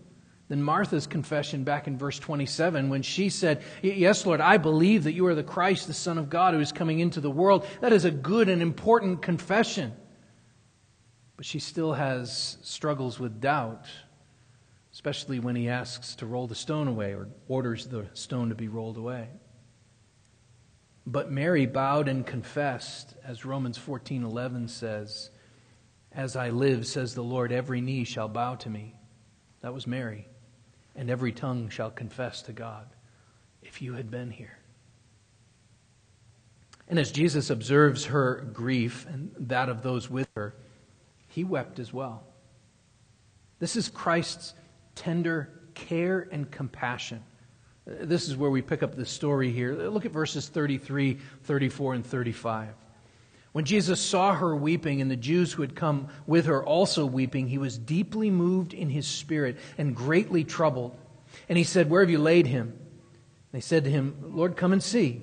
than 0.48 0.62
Martha's 0.62 1.08
confession 1.08 1.64
back 1.64 1.88
in 1.88 1.98
verse 1.98 2.18
27 2.20 2.88
when 2.88 3.02
she 3.02 3.28
said, 3.28 3.62
Yes, 3.82 4.24
Lord, 4.24 4.40
I 4.40 4.58
believe 4.58 5.04
that 5.04 5.12
you 5.12 5.26
are 5.26 5.34
the 5.34 5.42
Christ, 5.42 5.88
the 5.88 5.94
Son 5.94 6.18
of 6.18 6.30
God, 6.30 6.54
who 6.54 6.60
is 6.60 6.70
coming 6.70 7.00
into 7.00 7.20
the 7.20 7.30
world. 7.30 7.66
That 7.80 7.92
is 7.92 8.04
a 8.04 8.12
good 8.12 8.48
and 8.48 8.62
important 8.62 9.20
confession. 9.20 9.92
But 11.38 11.46
she 11.46 11.60
still 11.60 11.92
has 11.92 12.58
struggles 12.62 13.20
with 13.20 13.40
doubt, 13.40 13.86
especially 14.92 15.38
when 15.38 15.54
he 15.54 15.68
asks 15.68 16.16
to 16.16 16.26
roll 16.26 16.48
the 16.48 16.56
stone 16.56 16.88
away 16.88 17.14
or 17.14 17.28
orders 17.46 17.86
the 17.86 18.06
stone 18.12 18.48
to 18.48 18.56
be 18.56 18.66
rolled 18.66 18.96
away. 18.96 19.28
But 21.06 21.30
Mary 21.30 21.64
bowed 21.64 22.08
and 22.08 22.26
confessed, 22.26 23.14
as 23.22 23.44
Romans 23.44 23.78
14:11 23.78 24.66
says, 24.66 25.30
"As 26.10 26.34
I 26.34 26.50
live, 26.50 26.88
says 26.88 27.14
the 27.14 27.22
Lord, 27.22 27.52
every 27.52 27.80
knee 27.80 28.02
shall 28.02 28.28
bow 28.28 28.56
to 28.56 28.68
me." 28.68 28.98
That 29.60 29.72
was 29.72 29.86
Mary. 29.86 30.28
And 30.96 31.08
every 31.08 31.30
tongue 31.30 31.68
shall 31.68 31.92
confess 31.92 32.42
to 32.42 32.52
God. 32.52 32.88
If 33.62 33.80
you 33.80 33.94
had 33.94 34.10
been 34.10 34.32
here. 34.32 34.58
And 36.88 36.98
as 36.98 37.12
Jesus 37.12 37.48
observes 37.48 38.06
her 38.06 38.40
grief 38.40 39.06
and 39.06 39.32
that 39.38 39.68
of 39.68 39.82
those 39.84 40.10
with 40.10 40.28
her, 40.34 40.56
he 41.38 41.44
wept 41.44 41.78
as 41.78 41.92
well. 41.92 42.24
This 43.60 43.76
is 43.76 43.88
Christ's 43.88 44.54
tender 44.96 45.48
care 45.72 46.26
and 46.32 46.50
compassion. 46.50 47.22
This 47.86 48.28
is 48.28 48.36
where 48.36 48.50
we 48.50 48.60
pick 48.60 48.82
up 48.82 48.96
the 48.96 49.06
story 49.06 49.52
here. 49.52 49.72
Look 49.72 50.04
at 50.04 50.10
verses 50.10 50.48
33, 50.48 51.16
34, 51.44 51.94
and 51.94 52.04
35. 52.04 52.70
When 53.52 53.64
Jesus 53.64 54.00
saw 54.00 54.34
her 54.34 54.56
weeping 54.56 55.00
and 55.00 55.08
the 55.08 55.16
Jews 55.16 55.52
who 55.52 55.62
had 55.62 55.76
come 55.76 56.08
with 56.26 56.46
her 56.46 56.60
also 56.64 57.06
weeping, 57.06 57.46
he 57.46 57.58
was 57.58 57.78
deeply 57.78 58.32
moved 58.32 58.74
in 58.74 58.90
his 58.90 59.06
spirit 59.06 59.58
and 59.78 59.94
greatly 59.94 60.42
troubled. 60.42 60.98
And 61.48 61.56
he 61.56 61.62
said, 61.62 61.88
Where 61.88 62.02
have 62.02 62.10
you 62.10 62.18
laid 62.18 62.48
him? 62.48 62.76
They 63.52 63.60
said 63.60 63.84
to 63.84 63.90
him, 63.90 64.16
Lord, 64.34 64.56
come 64.56 64.72
and 64.72 64.82
see. 64.82 65.22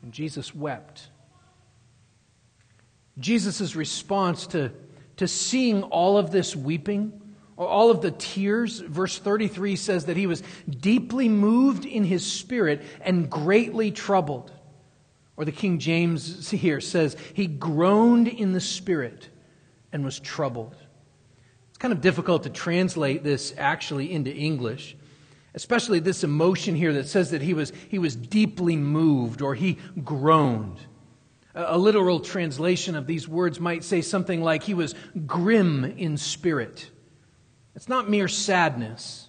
And 0.00 0.12
Jesus 0.12 0.54
wept. 0.54 1.08
Jesus' 3.18 3.74
response 3.74 4.46
to 4.48 4.70
to 5.18 5.28
seeing 5.28 5.82
all 5.84 6.18
of 6.18 6.30
this 6.30 6.56
weeping, 6.56 7.12
or 7.58 7.66
all 7.66 7.90
of 7.90 8.00
the 8.00 8.12
tears. 8.12 8.78
Verse 8.78 9.18
33 9.18 9.76
says 9.76 10.06
that 10.06 10.16
he 10.16 10.26
was 10.26 10.42
deeply 10.70 11.28
moved 11.28 11.84
in 11.84 12.04
his 12.04 12.24
spirit 12.24 12.82
and 13.02 13.28
greatly 13.28 13.90
troubled. 13.90 14.50
Or 15.36 15.44
the 15.44 15.52
King 15.52 15.78
James 15.78 16.50
here 16.50 16.80
says, 16.80 17.16
he 17.34 17.46
groaned 17.46 18.28
in 18.28 18.52
the 18.52 18.60
spirit 18.60 19.28
and 19.92 20.04
was 20.04 20.18
troubled. 20.18 20.76
It's 21.68 21.78
kind 21.78 21.92
of 21.92 22.00
difficult 22.00 22.44
to 22.44 22.50
translate 22.50 23.24
this 23.24 23.52
actually 23.58 24.12
into 24.12 24.32
English, 24.32 24.96
especially 25.54 25.98
this 25.98 26.22
emotion 26.22 26.76
here 26.76 26.92
that 26.94 27.08
says 27.08 27.32
that 27.32 27.42
he 27.42 27.54
was, 27.54 27.72
he 27.88 27.98
was 27.98 28.14
deeply 28.14 28.76
moved 28.76 29.42
or 29.42 29.54
he 29.54 29.78
groaned. 30.04 30.78
A 31.54 31.78
literal 31.78 32.20
translation 32.20 32.94
of 32.94 33.06
these 33.06 33.26
words 33.26 33.58
might 33.58 33.82
say 33.82 34.00
something 34.00 34.42
like, 34.42 34.62
He 34.62 34.74
was 34.74 34.94
grim 35.26 35.84
in 35.84 36.16
spirit. 36.16 36.90
It's 37.74 37.88
not 37.88 38.10
mere 38.10 38.28
sadness, 38.28 39.28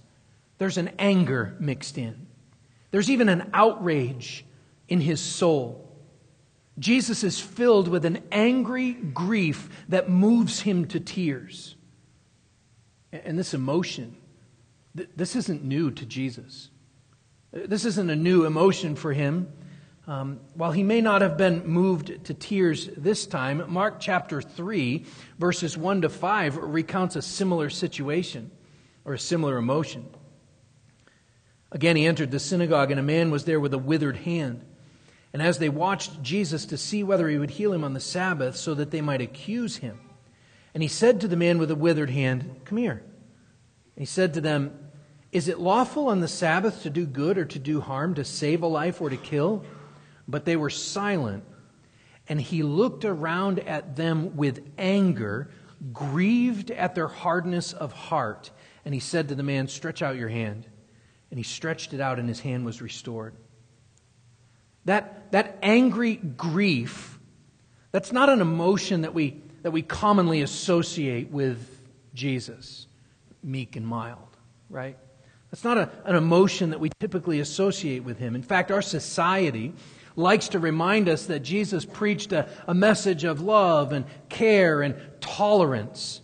there's 0.57 0.77
an 0.77 0.91
anger 0.99 1.55
mixed 1.59 1.97
in. 1.97 2.27
There's 2.91 3.09
even 3.09 3.29
an 3.29 3.49
outrage 3.53 4.45
in 4.87 5.01
his 5.01 5.21
soul. 5.21 5.85
Jesus 6.79 7.23
is 7.23 7.39
filled 7.39 7.87
with 7.87 8.05
an 8.05 8.23
angry 8.31 8.93
grief 8.93 9.69
that 9.89 10.09
moves 10.09 10.61
him 10.61 10.85
to 10.87 10.99
tears. 10.99 11.75
And 13.11 13.37
this 13.37 13.53
emotion, 13.53 14.15
this 14.93 15.35
isn't 15.35 15.63
new 15.63 15.91
to 15.91 16.05
Jesus. 16.05 16.69
This 17.51 17.85
isn't 17.85 18.09
a 18.09 18.15
new 18.15 18.45
emotion 18.45 18.95
for 18.95 19.13
him. 19.13 19.51
Um, 20.09 20.39
while 20.55 20.71
he 20.71 20.81
may 20.81 21.01
not 21.01 21.21
have 21.21 21.37
been 21.37 21.67
moved 21.67 22.25
to 22.25 22.33
tears 22.33 22.89
this 22.97 23.27
time, 23.27 23.63
Mark 23.71 23.99
chapter 23.99 24.41
3, 24.41 25.05
verses 25.37 25.77
1 25.77 26.01
to 26.01 26.09
5, 26.09 26.57
recounts 26.57 27.15
a 27.15 27.21
similar 27.21 27.69
situation 27.69 28.49
or 29.05 29.13
a 29.13 29.19
similar 29.19 29.57
emotion. 29.57 30.09
Again, 31.71 31.95
he 31.95 32.07
entered 32.07 32.31
the 32.31 32.39
synagogue, 32.39 32.89
and 32.89 32.99
a 32.99 33.03
man 33.03 33.29
was 33.29 33.45
there 33.45 33.59
with 33.59 33.71
a 33.71 33.77
withered 33.77 34.17
hand. 34.17 34.65
And 35.31 35.43
as 35.43 35.59
they 35.59 35.69
watched 35.69 36.23
Jesus 36.23 36.65
to 36.65 36.77
see 36.77 37.03
whether 37.03 37.29
he 37.29 37.37
would 37.37 37.51
heal 37.51 37.71
him 37.71 37.83
on 37.83 37.93
the 37.93 37.99
Sabbath 37.99 38.55
so 38.55 38.73
that 38.73 38.89
they 38.89 39.01
might 39.01 39.21
accuse 39.21 39.77
him, 39.77 39.99
and 40.73 40.81
he 40.81 40.89
said 40.89 41.21
to 41.21 41.27
the 41.27 41.37
man 41.37 41.59
with 41.59 41.69
the 41.69 41.75
withered 41.75 42.09
hand, 42.09 42.61
Come 42.65 42.79
here. 42.79 43.03
And 43.95 44.01
he 44.01 44.05
said 44.05 44.33
to 44.33 44.41
them, 44.41 44.89
Is 45.31 45.47
it 45.47 45.59
lawful 45.59 46.07
on 46.07 46.19
the 46.19 46.27
Sabbath 46.27 46.81
to 46.81 46.89
do 46.89 47.05
good 47.05 47.37
or 47.37 47.45
to 47.45 47.59
do 47.59 47.79
harm, 47.79 48.15
to 48.15 48.25
save 48.25 48.63
a 48.63 48.67
life 48.67 49.01
or 49.01 49.11
to 49.11 49.17
kill? 49.17 49.63
But 50.29 50.45
they 50.45 50.55
were 50.55 50.69
silent. 50.69 51.43
And 52.27 52.39
he 52.39 52.61
looked 52.61 53.03
around 53.05 53.59
at 53.59 53.95
them 53.95 54.37
with 54.37 54.63
anger, 54.77 55.49
grieved 55.91 56.69
at 56.69 56.93
their 56.93 57.07
hardness 57.07 57.73
of 57.73 57.91
heart. 57.91 58.51
And 58.85 58.93
he 58.93 58.99
said 58.99 59.29
to 59.29 59.35
the 59.35 59.43
man, 59.43 59.67
Stretch 59.67 60.01
out 60.01 60.15
your 60.15 60.29
hand. 60.29 60.67
And 61.31 61.39
he 61.39 61.43
stretched 61.43 61.93
it 61.93 61.99
out, 61.99 62.19
and 62.19 62.29
his 62.29 62.39
hand 62.39 62.65
was 62.65 62.81
restored. 62.81 63.35
That, 64.85 65.31
that 65.31 65.57
angry 65.61 66.15
grief, 66.15 67.19
that's 67.91 68.11
not 68.11 68.29
an 68.29 68.41
emotion 68.41 69.01
that 69.01 69.13
we, 69.13 69.41
that 69.63 69.71
we 69.71 69.81
commonly 69.81 70.41
associate 70.41 71.31
with 71.31 71.81
Jesus, 72.13 72.87
meek 73.43 73.75
and 73.75 73.85
mild, 73.85 74.37
right? 74.69 74.97
That's 75.51 75.63
not 75.63 75.77
a, 75.77 75.89
an 76.05 76.15
emotion 76.15 76.71
that 76.71 76.79
we 76.79 76.89
typically 76.99 77.39
associate 77.39 78.03
with 78.03 78.19
him. 78.19 78.35
In 78.35 78.43
fact, 78.43 78.71
our 78.71 78.81
society 78.81 79.73
likes 80.15 80.49
to 80.49 80.59
remind 80.59 81.09
us 81.09 81.25
that 81.27 81.39
Jesus 81.39 81.85
preached 81.85 82.31
a, 82.31 82.49
a 82.67 82.73
message 82.73 83.23
of 83.23 83.41
love 83.41 83.91
and 83.91 84.05
care 84.29 84.81
and 84.81 84.95
tolerance. 85.21 86.21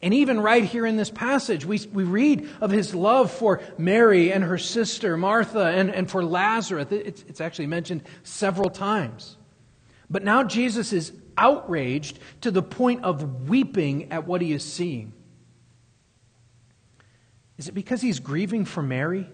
And 0.00 0.14
even 0.14 0.40
right 0.40 0.64
here 0.64 0.86
in 0.86 0.96
this 0.96 1.10
passage, 1.10 1.64
we, 1.64 1.80
we 1.92 2.04
read 2.04 2.48
of 2.60 2.70
his 2.70 2.94
love 2.94 3.32
for 3.32 3.60
Mary 3.76 4.32
and 4.32 4.44
her 4.44 4.58
sister 4.58 5.16
Martha 5.16 5.66
and, 5.66 5.90
and 5.90 6.08
for 6.08 6.24
Lazarus. 6.24 6.86
It's, 6.90 7.24
it's 7.26 7.40
actually 7.40 7.66
mentioned 7.66 8.02
several 8.22 8.70
times. 8.70 9.36
But 10.08 10.22
now 10.22 10.44
Jesus 10.44 10.92
is 10.92 11.12
outraged 11.36 12.18
to 12.42 12.50
the 12.50 12.62
point 12.62 13.04
of 13.04 13.48
weeping 13.48 14.12
at 14.12 14.26
what 14.26 14.40
he 14.40 14.52
is 14.52 14.64
seeing. 14.64 15.12
Is 17.56 17.68
it 17.68 17.72
because 17.72 18.00
he's 18.00 18.20
grieving 18.20 18.64
for 18.64 18.82
Mary? 18.82 19.28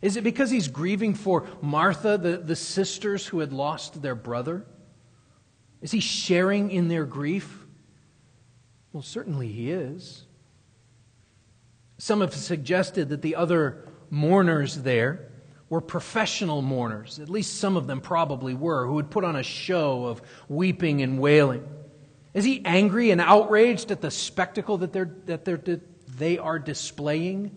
Is 0.00 0.16
it 0.16 0.24
because 0.24 0.50
he's 0.50 0.68
grieving 0.68 1.14
for 1.14 1.46
Martha, 1.60 2.18
the, 2.18 2.38
the 2.38 2.56
sisters 2.56 3.26
who 3.26 3.40
had 3.40 3.52
lost 3.52 4.00
their 4.00 4.14
brother? 4.14 4.64
Is 5.82 5.90
he 5.90 6.00
sharing 6.00 6.70
in 6.70 6.88
their 6.88 7.04
grief? 7.04 7.66
Well, 8.92 9.02
certainly 9.02 9.48
he 9.48 9.70
is. 9.70 10.24
Some 11.98 12.20
have 12.20 12.34
suggested 12.34 13.08
that 13.08 13.22
the 13.22 13.36
other 13.36 13.84
mourners 14.10 14.76
there 14.76 15.32
were 15.68 15.80
professional 15.80 16.62
mourners. 16.62 17.18
At 17.18 17.28
least 17.28 17.58
some 17.58 17.76
of 17.76 17.86
them 17.86 18.00
probably 18.00 18.54
were, 18.54 18.86
who 18.86 18.94
would 18.94 19.10
put 19.10 19.24
on 19.24 19.36
a 19.36 19.42
show 19.42 20.06
of 20.06 20.22
weeping 20.48 21.02
and 21.02 21.18
wailing. 21.18 21.66
Is 22.34 22.44
he 22.44 22.62
angry 22.64 23.10
and 23.10 23.20
outraged 23.20 23.90
at 23.90 24.00
the 24.00 24.10
spectacle 24.10 24.78
that, 24.78 24.92
they're, 24.92 25.12
that 25.26 25.44
they're, 25.44 25.60
they 26.16 26.38
are 26.38 26.58
displaying, 26.58 27.56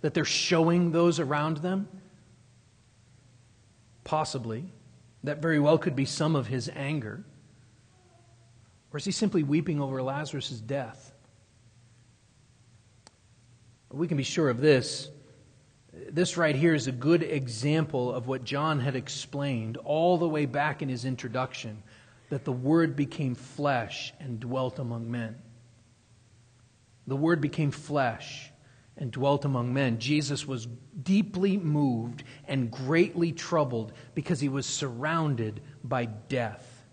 that 0.00 0.14
they're 0.14 0.24
showing 0.24 0.92
those 0.92 1.20
around 1.20 1.58
them? 1.58 1.88
Possibly. 4.04 4.72
That 5.24 5.42
very 5.42 5.58
well 5.58 5.78
could 5.78 5.94
be 5.94 6.06
some 6.06 6.34
of 6.34 6.46
his 6.46 6.70
anger. 6.74 7.24
Or 8.92 8.96
is 8.96 9.04
he 9.04 9.12
simply 9.12 9.42
weeping 9.42 9.80
over 9.80 10.02
Lazarus' 10.02 10.50
death? 10.50 11.12
We 13.92 14.08
can 14.08 14.16
be 14.16 14.22
sure 14.22 14.48
of 14.48 14.60
this. 14.60 15.10
This 16.10 16.36
right 16.36 16.54
here 16.54 16.74
is 16.74 16.86
a 16.86 16.92
good 16.92 17.22
example 17.22 18.12
of 18.12 18.26
what 18.26 18.44
John 18.44 18.80
had 18.80 18.96
explained 18.96 19.76
all 19.78 20.16
the 20.16 20.28
way 20.28 20.46
back 20.46 20.82
in 20.82 20.88
his 20.88 21.04
introduction 21.04 21.82
that 22.30 22.44
the 22.44 22.52
Word 22.52 22.96
became 22.96 23.34
flesh 23.34 24.14
and 24.20 24.38
dwelt 24.38 24.78
among 24.78 25.10
men. 25.10 25.36
The 27.06 27.16
Word 27.16 27.40
became 27.40 27.72
flesh 27.72 28.49
and 29.00 29.10
dwelt 29.10 29.44
among 29.44 29.72
men. 29.72 29.98
Jesus 29.98 30.46
was 30.46 30.68
deeply 31.02 31.56
moved 31.56 32.22
and 32.46 32.70
greatly 32.70 33.32
troubled 33.32 33.92
because 34.14 34.38
he 34.38 34.48
was 34.48 34.66
surrounded 34.66 35.62
by 35.82 36.04
death. 36.04 36.84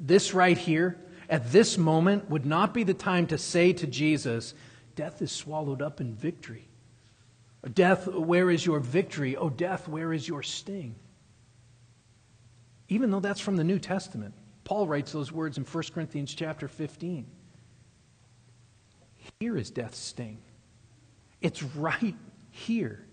This 0.00 0.32
right 0.32 0.56
here, 0.56 0.98
at 1.28 1.52
this 1.52 1.76
moment, 1.76 2.30
would 2.30 2.46
not 2.46 2.72
be 2.72 2.84
the 2.84 2.94
time 2.94 3.26
to 3.28 3.38
say 3.38 3.72
to 3.74 3.86
Jesus, 3.86 4.54
Death 4.94 5.22
is 5.22 5.30
swallowed 5.30 5.82
up 5.82 6.00
in 6.00 6.14
victory. 6.14 6.68
Death, 7.74 8.08
where 8.08 8.50
is 8.50 8.66
your 8.66 8.80
victory? 8.80 9.36
Oh, 9.36 9.48
death, 9.48 9.86
where 9.88 10.12
is 10.12 10.26
your 10.26 10.42
sting? 10.42 10.96
Even 12.88 13.10
though 13.10 13.20
that's 13.20 13.40
from 13.40 13.56
the 13.56 13.64
New 13.64 13.78
Testament, 13.78 14.34
Paul 14.64 14.86
writes 14.86 15.12
those 15.12 15.32
words 15.32 15.58
in 15.58 15.64
1 15.64 15.84
Corinthians 15.94 16.34
chapter 16.34 16.68
15. 16.68 17.26
Here 19.38 19.56
is 19.56 19.70
death's 19.70 19.98
sting. 19.98 20.38
It's 21.42 21.62
right 21.62 22.14
here 22.50 23.04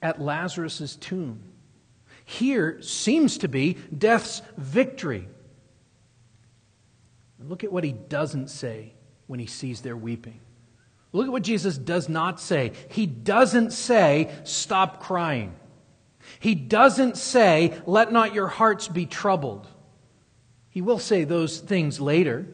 at 0.00 0.20
Lazarus' 0.20 0.96
tomb. 0.96 1.42
Here 2.24 2.80
seems 2.82 3.38
to 3.38 3.48
be 3.48 3.78
death's 3.96 4.42
victory. 4.56 5.28
Look 7.40 7.64
at 7.64 7.72
what 7.72 7.84
he 7.84 7.92
doesn't 7.92 8.48
say 8.48 8.92
when 9.26 9.40
he 9.40 9.46
sees 9.46 9.80
their 9.80 9.96
weeping. 9.96 10.40
Look 11.12 11.26
at 11.26 11.32
what 11.32 11.42
Jesus 11.42 11.78
does 11.78 12.08
not 12.08 12.40
say. 12.40 12.72
He 12.90 13.06
doesn't 13.06 13.72
say, 13.72 14.30
stop 14.44 15.02
crying. 15.02 15.54
He 16.38 16.54
doesn't 16.54 17.16
say, 17.16 17.74
let 17.86 18.12
not 18.12 18.34
your 18.34 18.48
hearts 18.48 18.88
be 18.88 19.06
troubled. 19.06 19.66
He 20.68 20.82
will 20.82 20.98
say 20.98 21.24
those 21.24 21.58
things 21.58 21.98
later. 21.98 22.46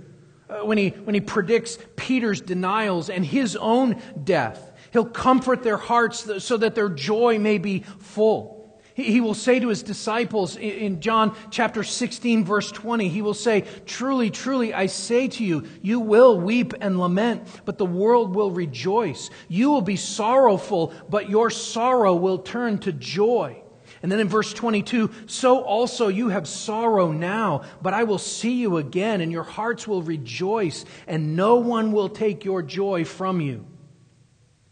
Uh, 0.48 0.64
when, 0.64 0.78
he, 0.78 0.90
when 0.90 1.14
he 1.14 1.20
predicts 1.20 1.78
Peter's 1.96 2.40
denials 2.40 3.10
and 3.10 3.24
his 3.24 3.56
own 3.56 4.00
death, 4.22 4.72
he'll 4.94 5.04
comfort 5.04 5.62
their 5.62 5.76
hearts 5.76 6.42
so 6.42 6.56
that 6.56 6.74
their 6.74 6.88
joy 6.88 7.38
may 7.38 7.58
be 7.58 7.80
full. 7.98 8.54
He 8.94 9.20
will 9.20 9.34
say 9.34 9.58
to 9.58 9.68
his 9.68 9.82
disciples 9.82 10.56
in 10.56 11.00
John 11.00 11.36
chapter 11.50 11.82
16, 11.82 12.44
verse 12.44 12.70
20, 12.70 13.08
he 13.08 13.22
will 13.22 13.34
say, 13.34 13.64
Truly, 13.86 14.30
truly, 14.30 14.72
I 14.72 14.86
say 14.86 15.26
to 15.26 15.44
you, 15.44 15.64
you 15.82 15.98
will 15.98 16.40
weep 16.40 16.74
and 16.80 17.00
lament, 17.00 17.42
but 17.64 17.76
the 17.76 17.84
world 17.84 18.36
will 18.36 18.52
rejoice. 18.52 19.30
You 19.48 19.70
will 19.70 19.82
be 19.82 19.96
sorrowful, 19.96 20.94
but 21.10 21.28
your 21.28 21.50
sorrow 21.50 22.14
will 22.14 22.38
turn 22.38 22.78
to 22.78 22.92
joy. 22.92 23.60
And 24.00 24.12
then 24.12 24.20
in 24.20 24.28
verse 24.28 24.52
22, 24.52 25.10
so 25.26 25.62
also 25.62 26.06
you 26.06 26.28
have 26.28 26.46
sorrow 26.46 27.10
now, 27.10 27.62
but 27.82 27.94
I 27.94 28.04
will 28.04 28.18
see 28.18 28.60
you 28.60 28.76
again, 28.76 29.20
and 29.20 29.32
your 29.32 29.42
hearts 29.42 29.88
will 29.88 30.02
rejoice, 30.02 30.84
and 31.08 31.34
no 31.34 31.56
one 31.56 31.90
will 31.90 32.10
take 32.10 32.44
your 32.44 32.62
joy 32.62 33.04
from 33.04 33.40
you. 33.40 33.66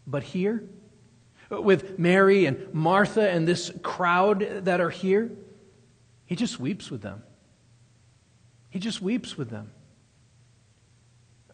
But 0.05 0.23
here, 0.23 0.63
with 1.49 1.97
Mary 1.99 2.45
and 2.45 2.73
Martha 2.73 3.29
and 3.29 3.47
this 3.47 3.71
crowd 3.81 4.65
that 4.65 4.81
are 4.81 4.89
here, 4.89 5.31
he 6.25 6.35
just 6.35 6.59
weeps 6.59 6.89
with 6.89 7.01
them. 7.01 7.23
He 8.69 8.79
just 8.79 9.01
weeps 9.01 9.37
with 9.37 9.49
them. 9.49 9.71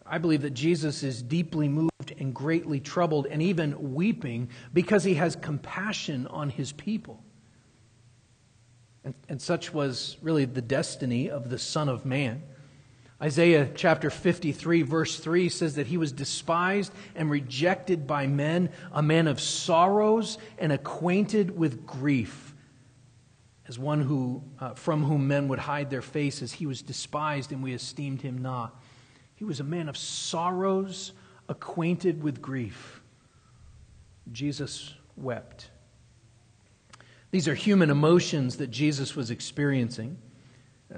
I 0.06 0.18
believe 0.18 0.42
that 0.42 0.54
Jesus 0.54 1.02
is 1.04 1.22
deeply 1.22 1.68
moved 1.68 2.12
and 2.18 2.34
greatly 2.34 2.80
troubled 2.80 3.26
and 3.26 3.40
even 3.40 3.94
weeping 3.94 4.48
because 4.72 5.04
he 5.04 5.14
has 5.14 5.36
compassion 5.36 6.26
on 6.26 6.50
his 6.50 6.72
people. 6.72 7.22
And, 9.04 9.14
and 9.28 9.40
such 9.40 9.72
was 9.72 10.16
really 10.20 10.46
the 10.46 10.62
destiny 10.62 11.30
of 11.30 11.48
the 11.48 11.58
Son 11.58 11.88
of 11.88 12.04
Man. 12.04 12.42
Isaiah 13.22 13.68
chapter 13.74 14.08
53, 14.08 14.82
verse 14.82 15.18
3 15.18 15.50
says 15.50 15.74
that 15.74 15.86
he 15.86 15.98
was 15.98 16.10
despised 16.10 16.92
and 17.14 17.30
rejected 17.30 18.06
by 18.06 18.26
men, 18.26 18.70
a 18.92 19.02
man 19.02 19.26
of 19.26 19.40
sorrows 19.40 20.38
and 20.58 20.72
acquainted 20.72 21.56
with 21.56 21.84
grief. 21.86 22.54
As 23.68 23.78
one 23.78 24.00
who, 24.00 24.42
uh, 24.58 24.72
from 24.72 25.04
whom 25.04 25.28
men 25.28 25.48
would 25.48 25.58
hide 25.58 25.90
their 25.90 26.02
faces, 26.02 26.52
he 26.52 26.66
was 26.66 26.80
despised 26.80 27.52
and 27.52 27.62
we 27.62 27.74
esteemed 27.74 28.22
him 28.22 28.38
not. 28.38 28.82
He 29.34 29.44
was 29.44 29.60
a 29.60 29.64
man 29.64 29.90
of 29.90 29.98
sorrows, 29.98 31.12
acquainted 31.48 32.22
with 32.22 32.40
grief. 32.40 33.02
Jesus 34.32 34.94
wept. 35.16 35.70
These 37.30 37.48
are 37.48 37.54
human 37.54 37.90
emotions 37.90 38.56
that 38.56 38.70
Jesus 38.70 39.14
was 39.14 39.30
experiencing. 39.30 40.16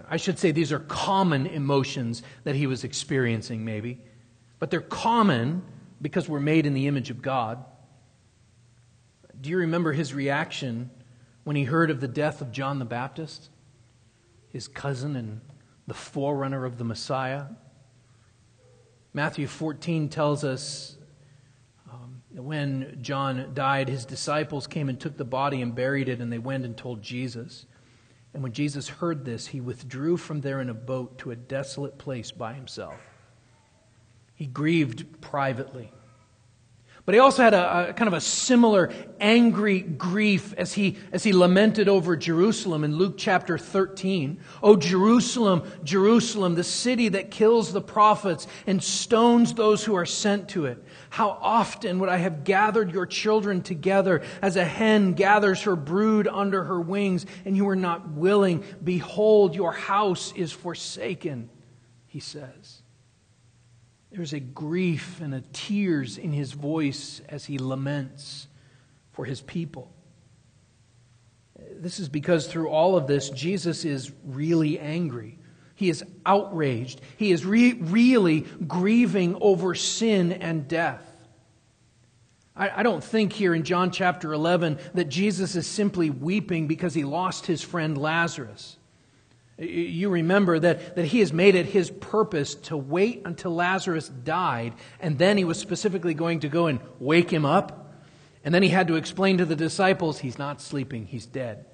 I 0.08 0.16
should 0.16 0.38
say 0.38 0.52
these 0.52 0.72
are 0.72 0.78
common 0.78 1.46
emotions 1.46 2.22
that 2.44 2.54
he 2.54 2.66
was 2.66 2.84
experiencing, 2.84 3.64
maybe. 3.64 4.00
But 4.58 4.70
they're 4.70 4.80
common 4.80 5.62
because 6.00 6.28
we're 6.28 6.40
made 6.40 6.66
in 6.66 6.74
the 6.74 6.86
image 6.86 7.10
of 7.10 7.20
God. 7.20 7.64
Do 9.40 9.50
you 9.50 9.58
remember 9.58 9.92
his 9.92 10.14
reaction 10.14 10.90
when 11.44 11.56
he 11.56 11.64
heard 11.64 11.90
of 11.90 12.00
the 12.00 12.08
death 12.08 12.40
of 12.40 12.52
John 12.52 12.78
the 12.78 12.84
Baptist, 12.84 13.50
his 14.48 14.68
cousin 14.68 15.16
and 15.16 15.40
the 15.86 15.94
forerunner 15.94 16.64
of 16.64 16.78
the 16.78 16.84
Messiah? 16.84 17.46
Matthew 19.12 19.46
14 19.46 20.08
tells 20.08 20.42
us 20.42 20.96
um, 21.90 22.22
when 22.30 22.98
John 23.02 23.50
died, 23.52 23.88
his 23.88 24.06
disciples 24.06 24.66
came 24.66 24.88
and 24.88 24.98
took 24.98 25.18
the 25.18 25.24
body 25.24 25.60
and 25.60 25.74
buried 25.74 26.08
it, 26.08 26.20
and 26.20 26.32
they 26.32 26.38
went 26.38 26.64
and 26.64 26.76
told 26.76 27.02
Jesus. 27.02 27.66
And 28.34 28.42
when 28.42 28.52
Jesus 28.52 28.88
heard 28.88 29.24
this, 29.24 29.48
he 29.48 29.60
withdrew 29.60 30.16
from 30.16 30.40
there 30.40 30.60
in 30.60 30.70
a 30.70 30.74
boat 30.74 31.18
to 31.18 31.30
a 31.30 31.36
desolate 31.36 31.98
place 31.98 32.30
by 32.30 32.54
himself. 32.54 32.98
He 34.34 34.46
grieved 34.46 35.20
privately. 35.20 35.92
But 37.04 37.16
he 37.16 37.20
also 37.20 37.42
had 37.42 37.52
a, 37.52 37.88
a, 37.88 37.92
kind 37.94 38.06
of 38.06 38.14
a 38.14 38.20
similar 38.20 38.92
angry 39.18 39.80
grief 39.80 40.54
as 40.56 40.72
he, 40.72 40.98
as 41.10 41.24
he 41.24 41.32
lamented 41.32 41.88
over 41.88 42.16
Jerusalem 42.16 42.84
in 42.84 42.94
Luke 42.94 43.14
chapter 43.18 43.58
13. 43.58 44.38
Oh, 44.62 44.76
Jerusalem, 44.76 45.64
Jerusalem, 45.82 46.54
the 46.54 46.62
city 46.62 47.08
that 47.08 47.32
kills 47.32 47.72
the 47.72 47.80
prophets 47.80 48.46
and 48.68 48.80
stones 48.80 49.52
those 49.54 49.84
who 49.84 49.96
are 49.96 50.06
sent 50.06 50.50
to 50.50 50.66
it. 50.66 50.80
How 51.10 51.30
often 51.30 51.98
would 51.98 52.08
I 52.08 52.18
have 52.18 52.44
gathered 52.44 52.92
your 52.92 53.06
children 53.06 53.62
together 53.62 54.22
as 54.40 54.54
a 54.54 54.64
hen 54.64 55.14
gathers 55.14 55.62
her 55.62 55.74
brood 55.74 56.28
under 56.28 56.62
her 56.62 56.80
wings, 56.80 57.26
and 57.44 57.56
you 57.56 57.64
were 57.64 57.74
not 57.74 58.10
willing? 58.10 58.62
Behold, 58.82 59.56
your 59.56 59.72
house 59.72 60.32
is 60.36 60.52
forsaken, 60.52 61.50
he 62.06 62.20
says. 62.20 62.81
There's 64.12 64.34
a 64.34 64.40
grief 64.40 65.20
and 65.20 65.34
a 65.34 65.40
tears 65.52 66.18
in 66.18 66.32
his 66.32 66.52
voice 66.52 67.22
as 67.28 67.46
he 67.46 67.56
laments 67.56 68.46
for 69.12 69.24
his 69.24 69.40
people. 69.40 69.90
This 71.76 71.98
is 71.98 72.08
because 72.08 72.46
through 72.46 72.68
all 72.68 72.96
of 72.96 73.06
this, 73.06 73.30
Jesus 73.30 73.84
is 73.84 74.12
really 74.24 74.78
angry. 74.78 75.38
He 75.74 75.88
is 75.88 76.04
outraged. 76.26 77.00
He 77.16 77.32
is 77.32 77.46
re- 77.46 77.72
really 77.72 78.42
grieving 78.42 79.36
over 79.40 79.74
sin 79.74 80.32
and 80.32 80.68
death. 80.68 81.08
I, 82.54 82.80
I 82.80 82.82
don't 82.82 83.02
think 83.02 83.32
here 83.32 83.54
in 83.54 83.64
John 83.64 83.90
chapter 83.90 84.32
11 84.32 84.78
that 84.94 85.08
Jesus 85.08 85.56
is 85.56 85.66
simply 85.66 86.10
weeping 86.10 86.66
because 86.66 86.92
he 86.92 87.04
lost 87.04 87.46
his 87.46 87.62
friend 87.62 87.96
Lazarus. 87.96 88.76
You 89.58 90.08
remember 90.08 90.58
that, 90.58 90.96
that 90.96 91.04
he 91.04 91.20
has 91.20 91.32
made 91.32 91.54
it 91.54 91.66
his 91.66 91.90
purpose 91.90 92.54
to 92.54 92.76
wait 92.76 93.22
until 93.24 93.54
Lazarus 93.54 94.08
died, 94.08 94.74
and 94.98 95.18
then 95.18 95.36
he 95.36 95.44
was 95.44 95.58
specifically 95.58 96.14
going 96.14 96.40
to 96.40 96.48
go 96.48 96.66
and 96.66 96.80
wake 96.98 97.30
him 97.30 97.44
up. 97.44 97.94
And 98.44 98.54
then 98.54 98.62
he 98.62 98.70
had 98.70 98.88
to 98.88 98.96
explain 98.96 99.38
to 99.38 99.44
the 99.44 99.54
disciples, 99.54 100.18
he's 100.18 100.38
not 100.38 100.60
sleeping, 100.60 101.06
he's 101.06 101.26
dead. 101.26 101.66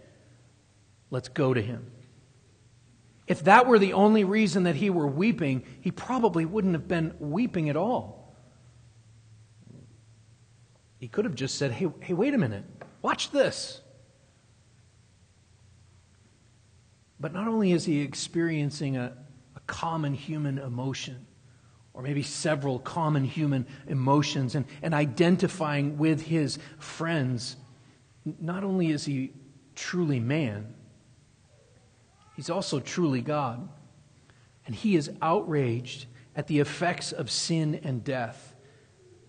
Let's 1.10 1.28
go 1.28 1.54
to 1.54 1.62
him. 1.62 1.90
If 3.26 3.44
that 3.44 3.66
were 3.66 3.78
the 3.78 3.92
only 3.92 4.24
reason 4.24 4.64
that 4.64 4.74
he 4.74 4.90
were 4.90 5.06
weeping, 5.06 5.64
he 5.80 5.90
probably 5.90 6.44
wouldn't 6.44 6.74
have 6.74 6.88
been 6.88 7.14
weeping 7.18 7.68
at 7.68 7.76
all. 7.76 8.34
He 10.98 11.08
could 11.08 11.26
have 11.26 11.34
just 11.34 11.56
said, 11.56 11.70
hey, 11.72 11.88
hey, 12.00 12.14
wait 12.14 12.34
a 12.34 12.38
minute, 12.38 12.64
watch 13.02 13.30
this. 13.30 13.80
But 17.20 17.32
not 17.32 17.48
only 17.48 17.72
is 17.72 17.84
he 17.84 18.00
experiencing 18.00 18.96
a, 18.96 19.12
a 19.56 19.60
common 19.66 20.14
human 20.14 20.58
emotion, 20.58 21.26
or 21.92 22.02
maybe 22.02 22.22
several 22.22 22.78
common 22.78 23.24
human 23.24 23.66
emotions, 23.86 24.54
and, 24.54 24.66
and 24.82 24.94
identifying 24.94 25.98
with 25.98 26.22
his 26.22 26.58
friends, 26.78 27.56
not 28.40 28.62
only 28.62 28.90
is 28.90 29.04
he 29.04 29.32
truly 29.74 30.20
man, 30.20 30.74
he's 32.36 32.50
also 32.50 32.78
truly 32.78 33.20
God. 33.20 33.68
And 34.66 34.74
he 34.74 34.96
is 34.96 35.10
outraged 35.22 36.06
at 36.36 36.46
the 36.46 36.60
effects 36.60 37.10
of 37.10 37.30
sin 37.30 37.80
and 37.82 38.04
death 38.04 38.54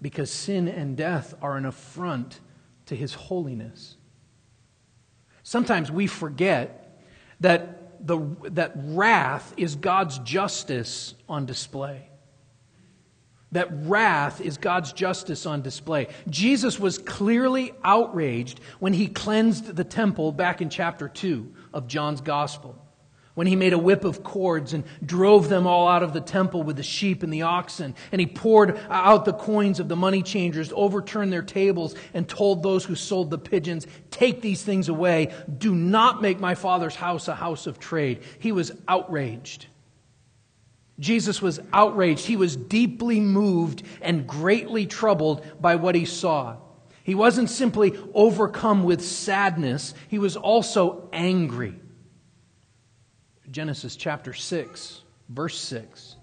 because 0.01 0.31
sin 0.31 0.67
and 0.67 0.95
death 0.95 1.33
are 1.41 1.57
an 1.57 1.65
affront 1.65 2.39
to 2.85 2.95
his 2.95 3.13
holiness. 3.13 3.97
Sometimes 5.43 5.91
we 5.91 6.07
forget 6.07 7.01
that, 7.39 7.78
the, 7.99 8.19
that 8.51 8.73
wrath 8.75 9.53
is 9.57 9.75
God's 9.75 10.19
justice 10.19 11.15
on 11.27 11.45
display. 11.45 12.09
That 13.51 13.69
wrath 13.71 14.41
is 14.41 14.57
God's 14.57 14.93
justice 14.93 15.45
on 15.45 15.61
display. 15.61 16.07
Jesus 16.29 16.79
was 16.79 16.99
clearly 16.99 17.73
outraged 17.83 18.59
when 18.79 18.93
he 18.93 19.07
cleansed 19.07 19.75
the 19.75 19.83
temple 19.83 20.31
back 20.31 20.61
in 20.61 20.69
chapter 20.69 21.09
2 21.09 21.51
of 21.73 21.87
John's 21.87 22.21
Gospel 22.21 22.79
when 23.39 23.47
he 23.47 23.55
made 23.55 23.71
a 23.71 23.79
whip 23.79 24.03
of 24.03 24.21
cords 24.21 24.73
and 24.73 24.83
drove 25.05 25.47
them 25.47 25.65
all 25.65 25.87
out 25.87 26.03
of 26.03 26.11
the 26.11 26.19
temple 26.19 26.61
with 26.61 26.75
the 26.75 26.83
sheep 26.83 27.23
and 27.23 27.31
the 27.31 27.43
oxen. 27.43 27.95
And 28.11 28.19
he 28.19 28.27
poured 28.27 28.77
out 28.89 29.23
the 29.23 29.31
coins 29.31 29.79
of 29.79 29.87
the 29.87 29.95
money 29.95 30.21
changers, 30.21 30.73
overturned 30.75 31.31
their 31.31 31.41
tables, 31.41 31.95
and 32.13 32.27
told 32.27 32.61
those 32.61 32.83
who 32.83 32.95
sold 32.95 33.29
the 33.29 33.37
pigeons, 33.37 33.87
Take 34.11 34.41
these 34.41 34.61
things 34.61 34.89
away. 34.89 35.33
Do 35.57 35.73
not 35.73 36.21
make 36.21 36.41
my 36.41 36.53
father's 36.53 36.95
house 36.95 37.29
a 37.29 37.33
house 37.33 37.65
of 37.65 37.79
trade. 37.79 38.23
He 38.39 38.51
was 38.51 38.73
outraged. 38.89 39.67
Jesus 40.99 41.41
was 41.41 41.61
outraged. 41.71 42.25
He 42.25 42.35
was 42.35 42.57
deeply 42.57 43.21
moved 43.21 43.83
and 44.01 44.27
greatly 44.27 44.85
troubled 44.85 45.45
by 45.61 45.77
what 45.77 45.95
he 45.95 46.03
saw. 46.03 46.57
He 47.03 47.15
wasn't 47.15 47.49
simply 47.49 47.97
overcome 48.13 48.83
with 48.83 49.01
sadness, 49.01 49.93
he 50.09 50.19
was 50.19 50.35
also 50.35 51.07
angry. 51.13 51.79
Genesis 53.51 53.95
chapter 53.95 54.33
6, 54.33 55.01
verse 55.29 55.57
6. 55.59 56.15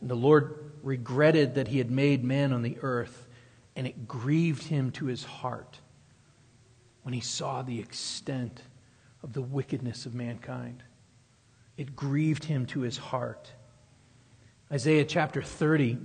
And 0.00 0.10
The 0.10 0.14
Lord 0.14 0.72
regretted 0.82 1.56
that 1.56 1.68
he 1.68 1.78
had 1.78 1.90
made 1.90 2.22
man 2.22 2.52
on 2.52 2.62
the 2.62 2.78
earth, 2.82 3.26
and 3.74 3.86
it 3.86 4.06
grieved 4.06 4.64
him 4.64 4.90
to 4.92 5.06
his 5.06 5.24
heart 5.24 5.78
when 7.02 7.12
he 7.12 7.20
saw 7.20 7.62
the 7.62 7.80
extent 7.80 8.62
of 9.22 9.32
the 9.32 9.42
wickedness 9.42 10.06
of 10.06 10.14
mankind. 10.14 10.82
It 11.76 11.96
grieved 11.96 12.44
him 12.44 12.66
to 12.66 12.80
his 12.80 12.98
heart. 12.98 13.52
Isaiah 14.70 15.04
chapter 15.04 15.42
30, 15.42 15.98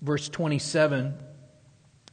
verse 0.00 0.28
27 0.28 1.14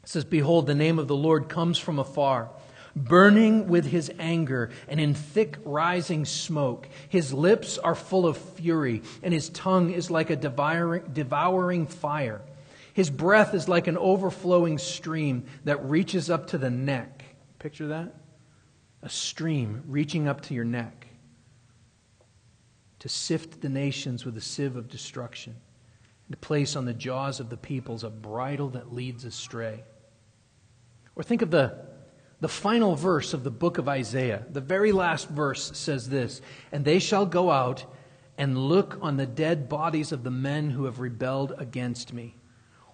says, 0.04 0.25
Behold, 0.25 0.67
the 0.67 0.75
name 0.75 0.99
of 0.99 1.08
the 1.08 1.15
Lord 1.15 1.47
comes 1.47 1.77
from 1.77 1.99
afar 1.99 2.49
burning 2.95 3.67
with 3.67 3.86
his 3.86 4.12
anger 4.19 4.69
and 4.88 4.99
in 4.99 5.13
thick 5.13 5.58
rising 5.63 6.25
smoke. 6.25 6.88
His 7.10 7.34
lips 7.34 7.77
are 7.77 7.95
full 7.95 8.25
of 8.25 8.38
fury, 8.38 9.01
and 9.23 9.34
his 9.34 9.49
tongue 9.49 9.91
is 9.91 10.12
like 10.12 10.30
a 10.30 10.36
devouring, 10.36 11.04
devouring 11.13 11.88
fire. 11.88 12.41
His 12.93 13.10
breath 13.10 13.54
is 13.54 13.69
like 13.69 13.88
an 13.88 13.97
overflowing 13.97 14.77
stream 14.77 15.45
that 15.63 15.84
reaches 15.86 16.30
up 16.30 16.47
to 16.47 16.58
the 16.58 16.69
neck. 16.69 17.23
Picture 17.60 17.88
that? 17.88 18.15
A 19.01 19.10
stream 19.10 19.84
reaching 19.88 20.27
up 20.27 20.41
to 20.41 20.54
your 20.54 20.65
neck 20.65 21.08
to 23.01 23.10
sift 23.10 23.62
the 23.62 23.69
nations 23.69 24.25
with 24.25 24.38
a 24.38 24.41
sieve 24.41 24.75
of 24.75 24.88
destruction, 24.88 25.56
and 26.27 26.34
to 26.34 26.38
place 26.38 26.75
on 26.75 26.86
the 26.86 26.93
jaws 26.93 27.39
of 27.39 27.49
the 27.49 27.58
peoples 27.58 28.04
a 28.04 28.12
bridle 28.12 28.69
that 28.69 28.93
leads 28.93 29.25
astray. 29.25 29.84
Or 31.15 31.23
think 31.23 31.41
of 31.41 31.49
the 31.49 31.90
the 32.41 32.49
final 32.49 32.95
verse 32.95 33.34
of 33.34 33.43
the 33.43 33.51
book 33.51 33.77
of 33.77 33.88
Isaiah, 33.88 34.43
the 34.49 34.62
very 34.62 34.91
last 34.91 35.30
verse 35.30 35.77
says 35.77 36.10
this 36.10 36.41
And 36.71 36.84
they 36.84 36.99
shall 36.99 37.25
go 37.25 37.51
out 37.51 37.86
and 38.38 38.58
look 38.58 38.97
on 39.01 39.17
the 39.17 39.27
dead 39.27 39.69
bodies 39.69 40.12
of 40.12 40.23
the 40.23 40.32
men 40.32 40.71
who 40.71 40.86
have 40.86 40.99
rebelled 40.99 41.54
against 41.58 42.12
me. 42.12 42.36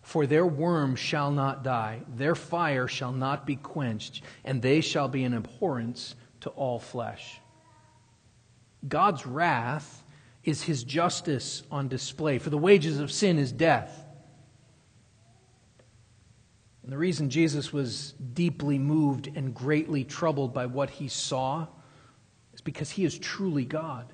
For 0.01 0.25
their 0.25 0.45
worm 0.45 0.95
shall 0.95 1.31
not 1.31 1.63
die, 1.63 2.01
their 2.15 2.35
fire 2.35 2.87
shall 2.87 3.13
not 3.13 3.45
be 3.45 3.55
quenched, 3.55 4.21
and 4.43 4.61
they 4.61 4.81
shall 4.81 5.07
be 5.07 5.23
an 5.23 5.33
abhorrence 5.33 6.15
to 6.41 6.49
all 6.51 6.79
flesh. 6.79 7.39
God's 8.87 9.25
wrath 9.25 10.03
is 10.43 10.63
his 10.63 10.83
justice 10.83 11.63
on 11.71 11.87
display, 11.87 12.37
for 12.39 12.49
the 12.49 12.57
wages 12.57 12.99
of 12.99 13.11
sin 13.11 13.37
is 13.37 13.51
death. 13.51 14.05
And 16.87 16.93
the 16.93 16.97
reason 16.97 17.29
Jesus 17.29 17.73
was 17.73 18.13
deeply 18.13 18.79
moved 18.79 19.29
and 19.35 19.53
greatly 19.53 20.05
troubled 20.05 20.53
by 20.53 20.67
what 20.67 20.89
he 20.89 21.09
saw 21.09 21.67
is 22.53 22.61
because 22.61 22.89
he 22.89 23.03
is 23.03 23.19
truly 23.19 23.65
God. 23.65 24.13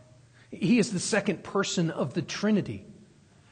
He 0.50 0.80
is 0.80 0.92
the 0.92 1.00
second 1.00 1.44
person 1.44 1.92
of 1.92 2.16
the 2.16 2.24
Trinity. 2.24 2.84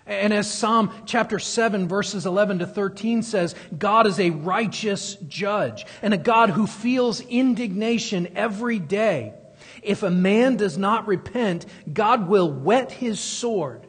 And 0.07 0.33
as 0.33 0.51
Psalm 0.51 0.91
chapter 1.05 1.37
7, 1.37 1.87
verses 1.87 2.25
11 2.25 2.59
to 2.59 2.65
13 2.65 3.21
says, 3.21 3.53
God 3.77 4.07
is 4.07 4.19
a 4.19 4.31
righteous 4.31 5.17
judge 5.27 5.85
and 6.01 6.15
a 6.15 6.17
God 6.17 6.49
who 6.49 6.65
feels 6.65 7.21
indignation 7.21 8.35
every 8.35 8.79
day. 8.79 9.35
If 9.83 10.01
a 10.01 10.09
man 10.09 10.57
does 10.57 10.79
not 10.79 11.05
repent, 11.05 11.67
God 11.93 12.27
will 12.27 12.51
whet 12.51 12.91
his 12.91 13.19
sword. 13.19 13.85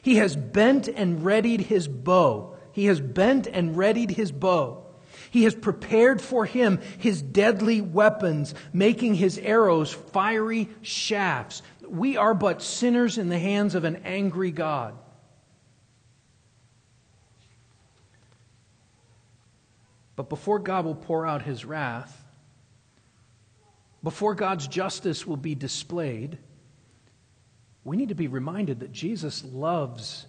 He 0.00 0.16
has 0.16 0.34
bent 0.34 0.88
and 0.88 1.22
readied 1.22 1.60
his 1.60 1.86
bow 1.86 2.49
he 2.72 2.86
has 2.86 3.00
bent 3.00 3.46
and 3.46 3.76
readied 3.76 4.10
his 4.10 4.32
bow. 4.32 4.86
He 5.30 5.44
has 5.44 5.54
prepared 5.54 6.20
for 6.20 6.44
him 6.44 6.80
his 6.98 7.22
deadly 7.22 7.80
weapons, 7.80 8.54
making 8.72 9.14
his 9.14 9.38
arrows 9.38 9.92
fiery 9.92 10.68
shafts. 10.82 11.62
We 11.88 12.16
are 12.16 12.34
but 12.34 12.62
sinners 12.62 13.18
in 13.18 13.28
the 13.28 13.38
hands 13.38 13.74
of 13.74 13.84
an 13.84 14.02
angry 14.04 14.50
God. 14.50 14.96
But 20.16 20.28
before 20.28 20.58
God 20.58 20.84
will 20.84 20.94
pour 20.94 21.26
out 21.26 21.42
his 21.42 21.64
wrath, 21.64 22.24
before 24.02 24.34
God's 24.34 24.66
justice 24.66 25.26
will 25.26 25.36
be 25.36 25.54
displayed, 25.54 26.38
we 27.84 27.96
need 27.96 28.08
to 28.10 28.14
be 28.14 28.28
reminded 28.28 28.80
that 28.80 28.92
Jesus 28.92 29.44
loves 29.44 30.26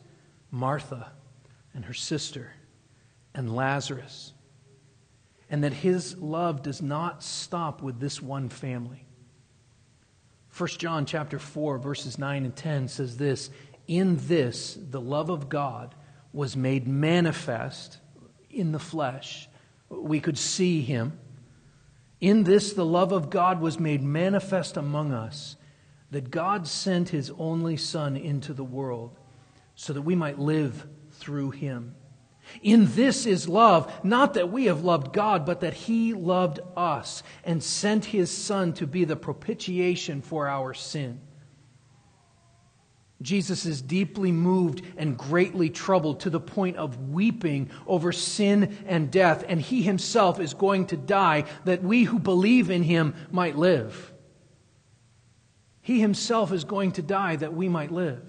Martha 0.51 1.11
and 1.73 1.85
her 1.85 1.93
sister 1.93 2.53
and 3.33 3.55
Lazarus. 3.55 4.33
And 5.49 5.63
that 5.63 5.73
his 5.73 6.17
love 6.17 6.63
does 6.63 6.81
not 6.81 7.23
stop 7.23 7.81
with 7.81 7.99
this 7.99 8.21
one 8.21 8.49
family. 8.49 9.05
1 10.57 10.69
John 10.77 11.05
chapter 11.05 11.39
4 11.39 11.77
verses 11.77 12.17
9 12.17 12.45
and 12.45 12.55
10 12.55 12.87
says 12.87 13.17
this, 13.17 13.49
in 13.87 14.17
this 14.27 14.77
the 14.89 15.01
love 15.01 15.29
of 15.29 15.49
God 15.49 15.95
was 16.33 16.55
made 16.55 16.87
manifest 16.87 17.97
in 18.49 18.71
the 18.71 18.79
flesh. 18.79 19.49
We 19.89 20.19
could 20.19 20.37
see 20.37 20.81
him. 20.81 21.19
In 22.19 22.43
this 22.43 22.73
the 22.73 22.85
love 22.85 23.11
of 23.11 23.29
God 23.29 23.59
was 23.59 23.79
made 23.79 24.01
manifest 24.01 24.77
among 24.77 25.11
us, 25.11 25.55
that 26.11 26.31
God 26.31 26.67
sent 26.67 27.09
his 27.09 27.31
only 27.37 27.77
son 27.77 28.15
into 28.15 28.53
the 28.53 28.63
world 28.63 29.17
so 29.75 29.93
that 29.93 30.01
we 30.01 30.15
might 30.15 30.39
live 30.39 30.85
through 31.21 31.51
him. 31.51 31.95
In 32.61 32.93
this 32.95 33.25
is 33.25 33.47
love, 33.47 33.93
not 34.03 34.33
that 34.33 34.51
we 34.51 34.65
have 34.65 34.83
loved 34.83 35.13
God, 35.13 35.45
but 35.45 35.61
that 35.61 35.73
he 35.73 36.13
loved 36.13 36.59
us 36.75 37.23
and 37.45 37.63
sent 37.63 38.03
his 38.05 38.29
Son 38.35 38.73
to 38.73 38.87
be 38.87 39.05
the 39.05 39.15
propitiation 39.15 40.21
for 40.21 40.47
our 40.47 40.73
sin. 40.73 41.21
Jesus 43.21 43.67
is 43.67 43.83
deeply 43.83 44.31
moved 44.31 44.81
and 44.97 45.15
greatly 45.15 45.69
troubled 45.69 46.21
to 46.21 46.31
the 46.31 46.39
point 46.39 46.77
of 46.77 47.09
weeping 47.11 47.69
over 47.85 48.11
sin 48.11 48.75
and 48.87 49.11
death, 49.11 49.45
and 49.47 49.61
he 49.61 49.83
himself 49.83 50.39
is 50.39 50.55
going 50.55 50.87
to 50.87 50.97
die 50.97 51.45
that 51.65 51.83
we 51.83 52.03
who 52.03 52.17
believe 52.17 52.71
in 52.71 52.81
him 52.81 53.13
might 53.31 53.55
live. 53.55 54.11
He 55.81 55.99
himself 55.99 56.51
is 56.51 56.63
going 56.63 56.93
to 56.93 57.03
die 57.03 57.35
that 57.35 57.53
we 57.53 57.69
might 57.69 57.91
live. 57.91 58.23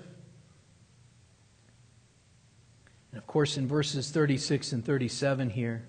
And 3.13 3.19
of 3.19 3.27
course, 3.27 3.59
in 3.59 3.69
verses 3.69 4.11
36 4.11 4.73
and 4.73 4.85
37 4.85 5.51
here, 5.51 5.85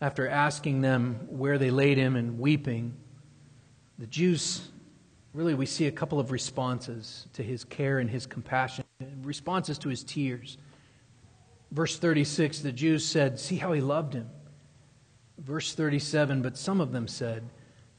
after 0.00 0.28
asking 0.28 0.80
them 0.80 1.26
where 1.28 1.58
they 1.58 1.70
laid 1.70 1.96
him 1.96 2.16
and 2.16 2.38
weeping, 2.40 2.94
the 3.98 4.06
Jews 4.06 4.68
really 5.32 5.54
we 5.54 5.66
see 5.66 5.86
a 5.86 5.92
couple 5.92 6.18
of 6.18 6.32
responses 6.32 7.26
to 7.34 7.42
his 7.42 7.64
care 7.64 8.00
and 8.00 8.10
his 8.10 8.26
compassion, 8.26 8.84
responses 9.22 9.78
to 9.78 9.88
his 9.88 10.02
tears. 10.02 10.58
Verse 11.70 11.98
36 11.98 12.60
the 12.60 12.72
Jews 12.72 13.04
said, 13.04 13.38
See 13.38 13.56
how 13.56 13.72
he 13.72 13.80
loved 13.80 14.14
him. 14.14 14.28
Verse 15.38 15.74
37 15.74 16.42
But 16.42 16.56
some 16.56 16.80
of 16.80 16.90
them 16.90 17.06
said, 17.06 17.44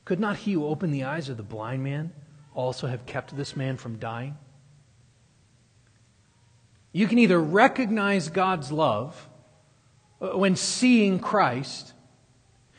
Could 0.03 0.19
not 0.19 0.37
he 0.37 0.53
who 0.53 0.65
opened 0.65 0.93
the 0.93 1.05
eyes 1.05 1.29
of 1.29 1.37
the 1.37 1.43
blind 1.43 1.83
man 1.83 2.11
also 2.53 2.87
have 2.87 3.05
kept 3.05 3.37
this 3.37 3.55
man 3.55 3.77
from 3.77 3.97
dying? 3.97 4.35
You 6.93 7.07
can 7.07 7.19
either 7.19 7.39
recognize 7.39 8.29
God's 8.29 8.71
love 8.71 9.29
uh, 10.21 10.37
when 10.37 10.55
seeing 10.55 11.19
Christ, 11.19 11.93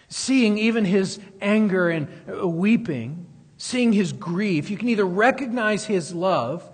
seeing 0.09 0.59
even 0.59 0.85
his 0.85 1.19
anger 1.41 1.89
and 1.89 2.09
uh, 2.29 2.47
weeping, 2.47 3.27
seeing 3.57 3.93
his 3.93 4.13
grief. 4.13 4.71
You 4.71 4.77
can 4.77 4.89
either 4.89 5.07
recognize 5.07 5.85
his 5.85 6.15
love 6.15 6.69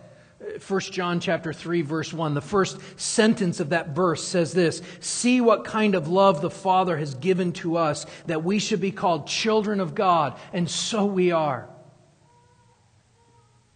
1 0.67 0.81
John 0.81 1.21
chapter 1.21 1.53
3 1.53 1.83
verse 1.83 2.13
1 2.13 2.35
the 2.35 2.41
first 2.41 2.79
sentence 2.99 3.61
of 3.61 3.71
that 3.71 3.89
verse 3.89 4.23
says 4.23 4.53
this 4.53 4.83
see 5.01 5.41
what 5.41 5.65
kind 5.65 5.95
of 5.95 6.09
love 6.09 6.41
the 6.41 6.51
father 6.51 6.97
has 6.97 7.15
given 7.15 7.53
to 7.53 7.77
us 7.77 8.07
that 8.27 8.45
we 8.45 8.59
should 8.59 8.81
be 8.81 8.93
called 8.93 9.27
children 9.27 9.81
of 9.81 9.95
God 9.95 10.39
and 10.53 10.71
so 10.71 11.05
we 11.05 11.33
are 11.33 11.69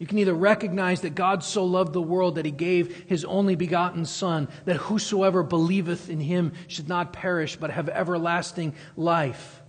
you 0.02 0.08
can 0.08 0.18
either 0.18 0.34
recognize 0.34 1.02
that 1.02 1.14
God 1.14 1.44
so 1.44 1.64
loved 1.64 1.92
the 1.92 2.02
world 2.02 2.34
that 2.34 2.44
he 2.44 2.50
gave 2.50 3.04
his 3.06 3.24
only 3.24 3.54
begotten 3.54 4.04
Son, 4.04 4.48
that 4.64 4.78
whosoever 4.78 5.44
believeth 5.44 6.10
in 6.10 6.18
him 6.18 6.54
should 6.66 6.88
not 6.88 7.12
perish 7.12 7.54
but 7.54 7.70
have 7.70 7.88
everlasting 7.88 8.74
life. 8.96 9.62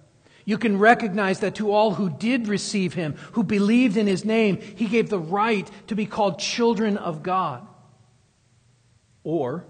You 0.44 0.58
can 0.58 0.80
recognize 0.80 1.42
that 1.42 1.54
to 1.58 1.72
all 1.72 1.94
who 1.94 2.10
did 2.10 2.48
receive 2.48 2.96
him, 2.96 3.14
who 3.34 3.44
believed 3.44 3.96
in 3.96 4.08
his 4.08 4.26
name, 4.26 4.60
he 4.60 4.88
gave 4.88 5.12
the 5.12 5.20
right 5.20 5.70
to 5.86 5.94
be 5.94 6.08
called 6.08 6.40
children 6.40 6.98
of 6.98 7.22
God. 7.22 7.68
Or, 9.24 9.68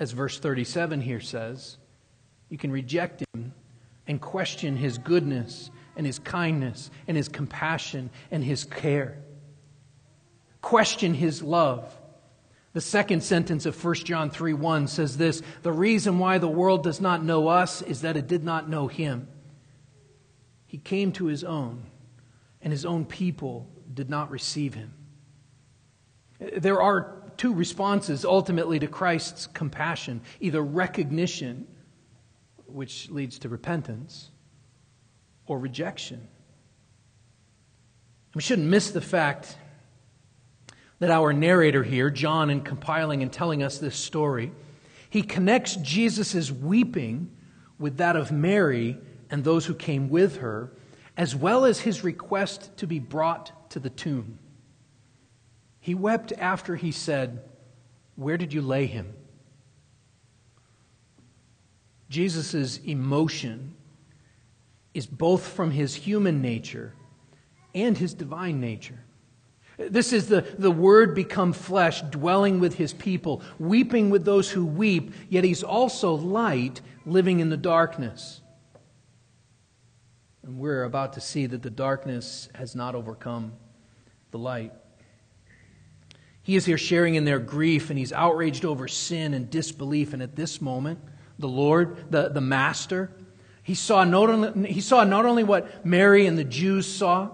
as 0.00 0.10
verse 0.10 0.40
37 0.40 1.00
here 1.00 1.20
says, 1.20 1.76
you 2.48 2.58
can 2.58 2.72
reject 2.72 3.22
him 3.32 3.54
and 4.08 4.20
question 4.20 4.76
his 4.76 4.98
goodness 4.98 5.70
and 5.94 6.04
his 6.04 6.18
kindness 6.18 6.90
and 7.06 7.16
his 7.16 7.28
compassion 7.28 8.10
and 8.32 8.42
his 8.42 8.64
care 8.64 9.22
question 10.60 11.14
his 11.14 11.42
love. 11.42 11.96
The 12.72 12.80
second 12.80 13.22
sentence 13.22 13.66
of 13.66 13.82
1 13.82 13.94
John 13.96 14.30
3 14.30 14.52
1 14.52 14.86
says 14.86 15.16
this 15.16 15.42
The 15.62 15.72
reason 15.72 16.18
why 16.18 16.38
the 16.38 16.48
world 16.48 16.84
does 16.84 17.00
not 17.00 17.24
know 17.24 17.48
us 17.48 17.82
is 17.82 18.02
that 18.02 18.16
it 18.16 18.28
did 18.28 18.44
not 18.44 18.68
know 18.68 18.86
him. 18.86 19.26
He 20.66 20.78
came 20.78 21.10
to 21.12 21.26
his 21.26 21.42
own, 21.42 21.82
and 22.62 22.72
his 22.72 22.84
own 22.84 23.04
people 23.04 23.68
did 23.92 24.08
not 24.08 24.30
receive 24.30 24.74
him. 24.74 24.92
There 26.38 26.80
are 26.80 27.16
two 27.36 27.52
responses 27.52 28.24
ultimately 28.24 28.78
to 28.78 28.86
Christ's 28.86 29.46
compassion 29.48 30.20
either 30.38 30.62
recognition, 30.62 31.66
which 32.66 33.10
leads 33.10 33.40
to 33.40 33.48
repentance, 33.48 34.30
or 35.46 35.58
rejection. 35.58 36.28
We 38.34 38.42
shouldn't 38.42 38.68
miss 38.68 38.92
the 38.92 39.00
fact 39.00 39.56
that 41.00 41.10
our 41.10 41.32
narrator 41.32 41.82
here, 41.82 42.10
John, 42.10 42.50
in 42.50 42.60
compiling 42.60 43.22
and 43.22 43.32
telling 43.32 43.62
us 43.62 43.78
this 43.78 43.96
story, 43.96 44.52
he 45.08 45.22
connects 45.22 45.74
Jesus' 45.76 46.52
weeping 46.52 47.30
with 47.78 47.96
that 47.96 48.14
of 48.14 48.30
Mary 48.30 48.98
and 49.30 49.42
those 49.42 49.66
who 49.66 49.74
came 49.74 50.08
with 50.10 50.36
her, 50.36 50.70
as 51.16 51.34
well 51.34 51.64
as 51.64 51.80
his 51.80 52.04
request 52.04 52.76
to 52.76 52.86
be 52.86 52.98
brought 52.98 53.70
to 53.70 53.80
the 53.80 53.90
tomb. 53.90 54.38
He 55.80 55.94
wept 55.94 56.32
after 56.38 56.76
he 56.76 56.92
said, 56.92 57.42
Where 58.16 58.36
did 58.36 58.52
you 58.52 58.60
lay 58.60 58.86
him? 58.86 59.14
Jesus' 62.10 62.78
emotion 62.78 63.74
is 64.92 65.06
both 65.06 65.46
from 65.46 65.70
his 65.70 65.94
human 65.94 66.42
nature 66.42 66.92
and 67.74 67.96
his 67.96 68.12
divine 68.12 68.60
nature. 68.60 68.98
This 69.88 70.12
is 70.12 70.28
the, 70.28 70.42
the 70.58 70.70
Word 70.70 71.14
become 71.14 71.52
flesh, 71.52 72.02
dwelling 72.02 72.60
with 72.60 72.74
His 72.74 72.92
people, 72.92 73.42
weeping 73.58 74.10
with 74.10 74.24
those 74.24 74.50
who 74.50 74.66
weep, 74.66 75.14
yet 75.28 75.44
He's 75.44 75.62
also 75.62 76.14
light, 76.14 76.80
living 77.06 77.40
in 77.40 77.48
the 77.48 77.56
darkness. 77.56 78.42
And 80.42 80.58
we're 80.58 80.84
about 80.84 81.14
to 81.14 81.20
see 81.20 81.46
that 81.46 81.62
the 81.62 81.70
darkness 81.70 82.48
has 82.54 82.74
not 82.74 82.94
overcome 82.94 83.52
the 84.30 84.38
light. 84.38 84.72
He 86.42 86.56
is 86.56 86.64
here 86.64 86.78
sharing 86.78 87.14
in 87.14 87.24
their 87.24 87.38
grief, 87.38 87.90
and 87.90 87.98
he's 87.98 88.12
outraged 88.12 88.64
over 88.64 88.88
sin 88.88 89.34
and 89.34 89.50
disbelief. 89.50 90.12
And 90.12 90.22
at 90.22 90.36
this 90.36 90.60
moment, 90.60 90.98
the 91.38 91.48
Lord, 91.48 92.10
the, 92.10 92.28
the 92.28 92.40
Master, 92.40 93.12
he 93.62 93.74
saw, 93.74 94.04
not 94.04 94.30
only, 94.30 94.72
he 94.72 94.80
saw 94.80 95.04
not 95.04 95.26
only 95.26 95.44
what 95.44 95.84
Mary 95.86 96.26
and 96.26 96.38
the 96.38 96.44
Jews 96.44 96.92
saw, 96.92 97.30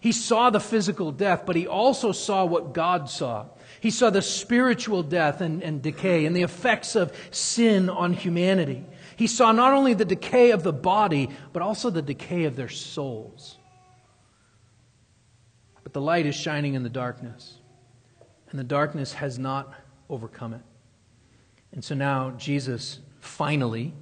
he 0.00 0.12
saw 0.12 0.48
the 0.48 0.60
physical 0.60 1.12
death, 1.12 1.44
but 1.44 1.56
he 1.56 1.66
also 1.66 2.10
saw 2.12 2.46
what 2.46 2.72
God 2.72 3.10
saw. 3.10 3.46
He 3.80 3.90
saw 3.90 4.08
the 4.08 4.22
spiritual 4.22 5.02
death 5.02 5.42
and, 5.42 5.62
and 5.62 5.82
decay 5.82 6.24
and 6.24 6.34
the 6.34 6.42
effects 6.42 6.96
of 6.96 7.14
sin 7.30 7.90
on 7.90 8.14
humanity. 8.14 8.86
He 9.16 9.26
saw 9.26 9.52
not 9.52 9.74
only 9.74 9.92
the 9.92 10.06
decay 10.06 10.52
of 10.52 10.62
the 10.62 10.72
body, 10.72 11.28
but 11.52 11.62
also 11.62 11.90
the 11.90 12.00
decay 12.00 12.44
of 12.44 12.56
their 12.56 12.70
souls. 12.70 13.58
But 15.82 15.92
the 15.92 16.00
light 16.00 16.24
is 16.24 16.34
shining 16.34 16.74
in 16.74 16.82
the 16.82 16.88
darkness, 16.88 17.58
and 18.50 18.58
the 18.58 18.64
darkness 18.64 19.12
has 19.14 19.38
not 19.38 19.72
overcome 20.08 20.54
it. 20.54 20.62
And 21.72 21.84
so 21.84 21.94
now 21.94 22.30
Jesus 22.32 23.00
finally 23.20 23.92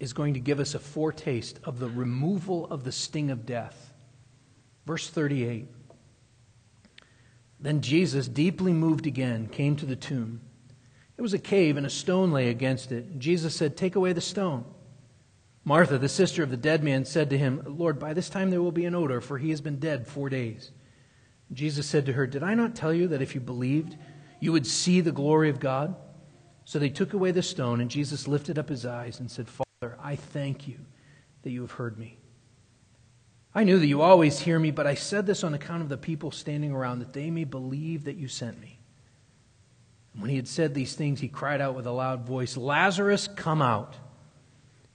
is 0.00 0.14
going 0.14 0.34
to 0.34 0.40
give 0.40 0.58
us 0.58 0.74
a 0.74 0.78
foretaste 0.78 1.60
of 1.64 1.78
the 1.78 1.88
removal 1.88 2.66
of 2.66 2.84
the 2.84 2.92
sting 2.92 3.30
of 3.30 3.44
death 3.44 3.91
Verse 4.86 5.08
38 5.08 5.66
Then 7.60 7.80
Jesus, 7.80 8.28
deeply 8.28 8.72
moved 8.72 9.06
again, 9.06 9.48
came 9.48 9.76
to 9.76 9.86
the 9.86 9.96
tomb. 9.96 10.40
It 11.16 11.22
was 11.22 11.34
a 11.34 11.38
cave, 11.38 11.76
and 11.76 11.86
a 11.86 11.90
stone 11.90 12.32
lay 12.32 12.48
against 12.48 12.90
it. 12.90 13.18
Jesus 13.18 13.54
said, 13.54 13.76
Take 13.76 13.96
away 13.96 14.12
the 14.12 14.20
stone. 14.20 14.64
Martha, 15.64 15.98
the 15.98 16.08
sister 16.08 16.42
of 16.42 16.50
the 16.50 16.56
dead 16.56 16.82
man, 16.82 17.04
said 17.04 17.30
to 17.30 17.38
him, 17.38 17.62
Lord, 17.64 17.98
by 17.98 18.14
this 18.14 18.28
time 18.28 18.50
there 18.50 18.62
will 18.62 18.72
be 18.72 18.86
an 18.86 18.94
odor, 18.94 19.20
for 19.20 19.38
he 19.38 19.50
has 19.50 19.60
been 19.60 19.78
dead 19.78 20.08
four 20.08 20.28
days. 20.28 20.72
Jesus 21.52 21.86
said 21.86 22.06
to 22.06 22.14
her, 22.14 22.26
Did 22.26 22.42
I 22.42 22.54
not 22.54 22.74
tell 22.74 22.92
you 22.92 23.08
that 23.08 23.22
if 23.22 23.34
you 23.34 23.40
believed, 23.40 23.96
you 24.40 24.50
would 24.52 24.66
see 24.66 25.00
the 25.00 25.12
glory 25.12 25.50
of 25.50 25.60
God? 25.60 25.94
So 26.64 26.78
they 26.78 26.88
took 26.88 27.12
away 27.12 27.30
the 27.30 27.42
stone, 27.42 27.80
and 27.80 27.90
Jesus 27.90 28.26
lifted 28.26 28.58
up 28.58 28.68
his 28.68 28.86
eyes 28.86 29.20
and 29.20 29.30
said, 29.30 29.48
Father, 29.48 29.96
I 30.02 30.16
thank 30.16 30.66
you 30.66 30.78
that 31.42 31.50
you 31.50 31.60
have 31.60 31.72
heard 31.72 31.98
me. 31.98 32.18
I 33.54 33.64
knew 33.64 33.78
that 33.78 33.86
you 33.86 34.00
always 34.00 34.40
hear 34.40 34.58
me, 34.58 34.70
but 34.70 34.86
I 34.86 34.94
said 34.94 35.26
this 35.26 35.44
on 35.44 35.52
account 35.52 35.82
of 35.82 35.88
the 35.88 35.98
people 35.98 36.30
standing 36.30 36.72
around, 36.72 37.00
that 37.00 37.12
they 37.12 37.30
may 37.30 37.44
believe 37.44 38.04
that 38.04 38.16
you 38.16 38.28
sent 38.28 38.58
me. 38.60 38.78
And 40.12 40.22
when 40.22 40.30
he 40.30 40.36
had 40.36 40.48
said 40.48 40.74
these 40.74 40.94
things, 40.94 41.20
he 41.20 41.28
cried 41.28 41.60
out 41.60 41.74
with 41.74 41.86
a 41.86 41.90
loud 41.90 42.26
voice, 42.26 42.56
Lazarus, 42.56 43.28
come 43.28 43.60
out. 43.60 43.96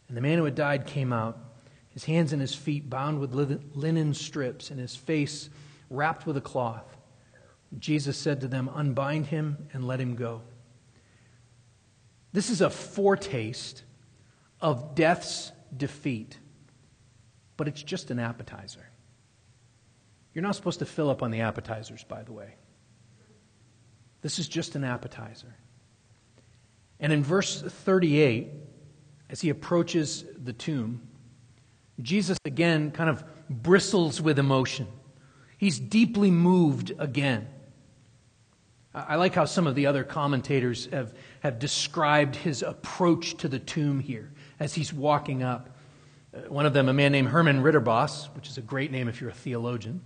And 0.07 0.17
the 0.17 0.21
man 0.21 0.39
who 0.39 0.45
had 0.45 0.55
died 0.55 0.87
came 0.87 1.13
out, 1.13 1.37
his 1.89 2.05
hands 2.05 2.33
and 2.33 2.41
his 2.41 2.55
feet 2.55 2.89
bound 2.89 3.19
with 3.19 3.33
linen 3.33 4.13
strips, 4.13 4.71
and 4.71 4.79
his 4.79 4.95
face 4.95 5.49
wrapped 5.89 6.25
with 6.25 6.37
a 6.37 6.41
cloth. 6.41 6.97
Jesus 7.77 8.17
said 8.17 8.41
to 8.41 8.47
them, 8.47 8.69
Unbind 8.73 9.27
him 9.27 9.67
and 9.73 9.85
let 9.85 9.99
him 9.99 10.15
go. 10.15 10.41
This 12.33 12.49
is 12.49 12.61
a 12.61 12.69
foretaste 12.69 13.83
of 14.61 14.95
death's 14.95 15.51
defeat 15.75 16.37
but 17.57 17.67
it's 17.67 17.83
just 17.83 18.11
an 18.11 18.19
appetizer. 18.19 18.87
You're 20.33 20.43
not 20.43 20.55
supposed 20.55 20.79
to 20.79 20.85
fill 20.85 21.09
up 21.09 21.23
on 21.23 21.31
the 21.31 21.41
appetizers, 21.41 22.03
by 22.03 22.23
the 22.23 22.31
way. 22.31 22.55
This 24.21 24.39
is 24.39 24.47
just 24.47 24.75
an 24.75 24.83
appetizer. 24.83 25.55
And 26.99 27.11
in 27.11 27.23
verse 27.23 27.61
38, 27.61 28.47
as 29.29 29.41
he 29.41 29.49
approaches 29.49 30.25
the 30.43 30.53
tomb, 30.53 31.01
Jesus 32.01 32.37
again 32.45 32.91
kind 32.91 33.09
of 33.09 33.23
bristles 33.49 34.21
with 34.21 34.39
emotion. 34.39 34.87
He's 35.57 35.79
deeply 35.79 36.29
moved 36.31 36.93
again. 36.99 37.47
I 38.93 39.15
like 39.15 39.35
how 39.35 39.45
some 39.45 39.67
of 39.67 39.75
the 39.75 39.85
other 39.85 40.03
commentators 40.03 40.87
have, 40.91 41.13
have 41.41 41.59
described 41.59 42.35
his 42.35 42.63
approach 42.63 43.35
to 43.37 43.47
the 43.47 43.59
tomb 43.59 43.99
here 43.99 44.31
as 44.59 44.73
he's 44.73 44.91
walking 44.91 45.43
up. 45.43 45.76
One 46.47 46.65
of 46.65 46.73
them, 46.73 46.89
a 46.89 46.93
man 46.93 47.11
named 47.11 47.29
Herman 47.29 47.61
Ridderbos, 47.61 48.27
which 48.35 48.47
is 48.47 48.57
a 48.57 48.61
great 48.61 48.91
name 48.91 49.07
if 49.07 49.21
you're 49.21 49.29
a 49.29 49.33
theologian. 49.33 50.01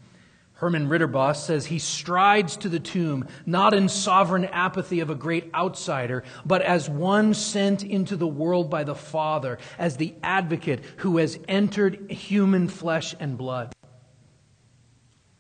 Herman 0.54 0.90
Ridderbos 0.90 1.38
says 1.38 1.66
he 1.66 1.80
strides 1.80 2.56
to 2.58 2.70
the 2.70 2.80
tomb 2.80 3.28
not 3.48 3.74
in 3.74 3.90
sovereign 3.90 4.46
apathy 4.46 5.00
of 5.00 5.10
a 5.10 5.16
great 5.16 5.50
outsider, 5.56 6.24
but 6.46 6.62
as 6.62 6.88
one 6.88 7.34
sent 7.34 7.84
into 7.84 8.16
the 8.16 8.28
world 8.28 8.70
by 8.70 8.84
the 8.84 8.94
Father, 8.94 9.58
as 9.80 9.98
the 9.98 10.14
advocate 10.22 10.84
who 10.98 11.18
has 11.18 11.40
entered 11.48 12.12
human 12.12 12.68
flesh 12.68 13.16
and 13.20 13.40
blood. 13.40 13.74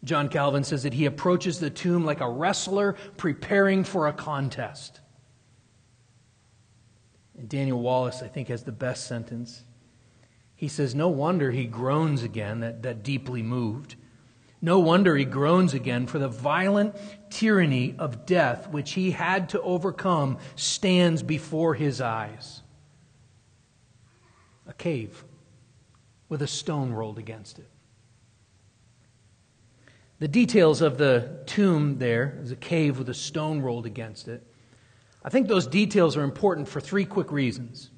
John 0.04 0.28
Calvin 0.28 0.64
says 0.64 0.82
that 0.84 0.94
he 0.94 1.06
approaches 1.06 1.60
the 1.60 1.70
tomb 1.70 2.04
like 2.04 2.22
a 2.22 2.30
wrestler 2.30 2.94
preparing 3.18 3.84
for 3.84 4.08
a 4.08 4.14
contest. 4.14 5.02
And 7.38 7.48
Daniel 7.48 7.80
Wallace, 7.80 8.24
I 8.24 8.28
think, 8.28 8.48
has 8.48 8.64
the 8.64 8.72
best 8.72 9.06
sentence. 9.06 9.64
He 10.62 10.67
says, 10.67 10.93
No 10.93 11.10
wonder 11.10 11.50
he 11.50 11.65
groans 11.65 12.21
again, 12.21 12.60
that, 12.60 12.84
that 12.84 13.02
deeply 13.02 13.41
moved. 13.41 13.95
No 14.62 14.78
wonder 14.78 15.17
he 15.17 15.26
groans 15.26 15.74
again, 15.74 16.06
for 16.06 16.19
the 16.19 16.28
violent 16.28 16.95
tyranny 17.32 17.95
of 17.97 18.28
death 18.28 18.69
which 18.69 18.91
he 18.91 19.10
had 19.10 19.50
to 19.50 19.62
overcome 19.63 20.38
stands 20.56 21.24
before 21.24 21.74
his 21.74 22.00
eyes. 22.00 22.62
A 24.67 24.74
cave 24.74 25.26
with 26.30 26.43
a 26.43 26.47
stone 26.47 26.93
rolled 26.93 27.17
against 27.17 27.58
it. 27.58 27.67
The 30.19 30.28
details 30.28 30.82
of 30.82 31.00
the 31.00 31.39
tomb 31.47 31.97
there 31.97 32.38
is 32.43 32.52
a 32.52 32.56
cave 32.56 33.00
with 33.00 33.10
a 33.10 33.15
stone 33.15 33.62
rolled 33.62 33.88
against 33.88 34.28
it. 34.28 34.45
I 35.26 35.30
think 35.30 35.47
those 35.47 35.65
details 35.65 36.15
are 36.15 36.24
important 36.24 36.67
for 36.67 36.80
three 36.80 37.06
quick 37.06 37.32
reasons. 37.32 37.89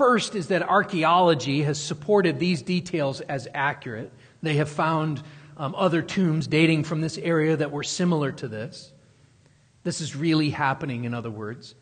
First 0.00 0.34
is 0.34 0.46
that 0.46 0.62
archaeology 0.62 1.60
has 1.64 1.78
supported 1.78 2.38
these 2.38 2.62
details 2.62 3.20
as 3.20 3.46
accurate. 3.52 4.10
They 4.40 4.54
have 4.54 4.70
found 4.70 5.22
um, 5.58 5.74
other 5.74 6.00
tombs 6.00 6.46
dating 6.46 6.84
from 6.84 7.02
this 7.02 7.18
area 7.18 7.54
that 7.54 7.70
were 7.70 7.82
similar 7.82 8.32
to 8.32 8.48
this. 8.48 8.94
This 9.82 10.00
is 10.00 10.16
really 10.16 10.48
happening, 10.48 11.04
in 11.04 11.12
other 11.12 11.28
words. 11.30 11.74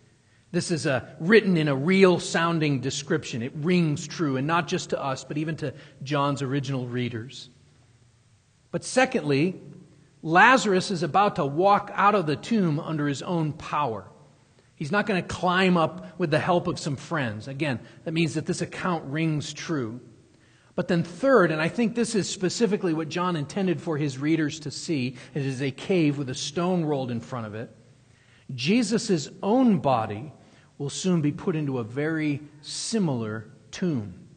This 0.51 0.73
is 0.73 0.85
a, 0.85 1.15
written 1.21 1.57
in 1.57 1.69
a 1.69 1.77
real 1.77 2.19
sounding 2.19 2.81
description. 2.81 3.41
It 3.41 3.53
rings 3.55 4.09
true, 4.09 4.37
and 4.37 4.49
not 4.49 4.67
just 4.67 4.91
to 4.91 5.01
us, 5.01 5.23
but 5.23 5.39
even 5.39 5.55
to 5.59 5.73
John's 6.03 6.43
original 6.43 6.89
readers. 6.89 7.51
But 8.73 8.83
secondly, 8.83 9.61
Lazarus 10.25 10.91
is 10.91 11.05
about 11.05 11.37
to 11.37 11.47
walk 11.47 11.93
out 11.95 12.17
of 12.17 12.27
the 12.27 12.35
tomb 12.35 12.81
under 12.81 13.07
his 13.07 13.23
own 13.23 13.53
power. 13.53 14.09
He's 14.79 14.93
not 14.93 15.07
going 15.07 15.21
to 15.21 15.27
climb 15.27 15.77
up 15.77 16.17
with 16.21 16.31
the 16.31 16.39
help 16.39 16.69
of 16.69 16.79
some 16.79 16.95
friends. 16.95 17.49
Again, 17.49 17.81
that 18.05 18.13
means 18.13 18.35
that 18.35 18.47
this 18.47 18.63
account 18.63 19.05
rings 19.07 19.53
true. 19.53 20.01
But 20.77 20.87
then, 20.87 21.03
third, 21.03 21.51
and 21.51 21.61
I 21.61 21.69
think 21.69 21.97
this 21.97 22.15
is 22.15 22.29
specifically 22.29 22.95
what 22.95 23.09
John 23.09 23.35
intended 23.35 23.81
for 23.81 23.97
his 23.97 24.19
readers 24.19 24.61
to 24.61 24.71
see 24.71 25.17
it 25.35 25.45
is 25.45 25.61
a 25.61 25.73
cave 25.73 26.17
with 26.17 26.31
a 26.31 26.35
stone 26.35 26.85
rolled 26.85 27.11
in 27.11 27.19
front 27.19 27.47
of 27.47 27.57
it. 27.57 27.75
Jesus' 28.55 29.29
own 29.43 29.81
body 29.81 30.33
will 30.79 30.91
soon 30.91 31.23
be 31.23 31.33
put 31.33 31.57
into 31.57 31.81
a 31.81 31.85
very 31.85 32.41
similar 32.63 33.51
tomb. 33.73 34.29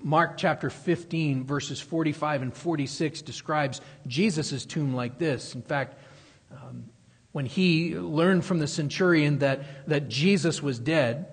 Mark 0.00 0.38
chapter 0.38 0.70
15, 0.70 1.44
verses 1.44 1.82
45 1.82 2.40
and 2.40 2.54
46 2.54 3.20
describes 3.20 3.82
Jesus' 4.06 4.64
tomb 4.64 4.94
like 4.94 5.18
this. 5.18 5.54
In 5.54 5.60
fact, 5.60 5.98
um, 6.50 6.86
when 7.38 7.46
he 7.46 7.94
learned 7.94 8.44
from 8.44 8.58
the 8.58 8.66
centurion 8.66 9.38
that, 9.38 9.62
that 9.88 10.08
Jesus 10.08 10.60
was 10.60 10.76
dead, 10.80 11.26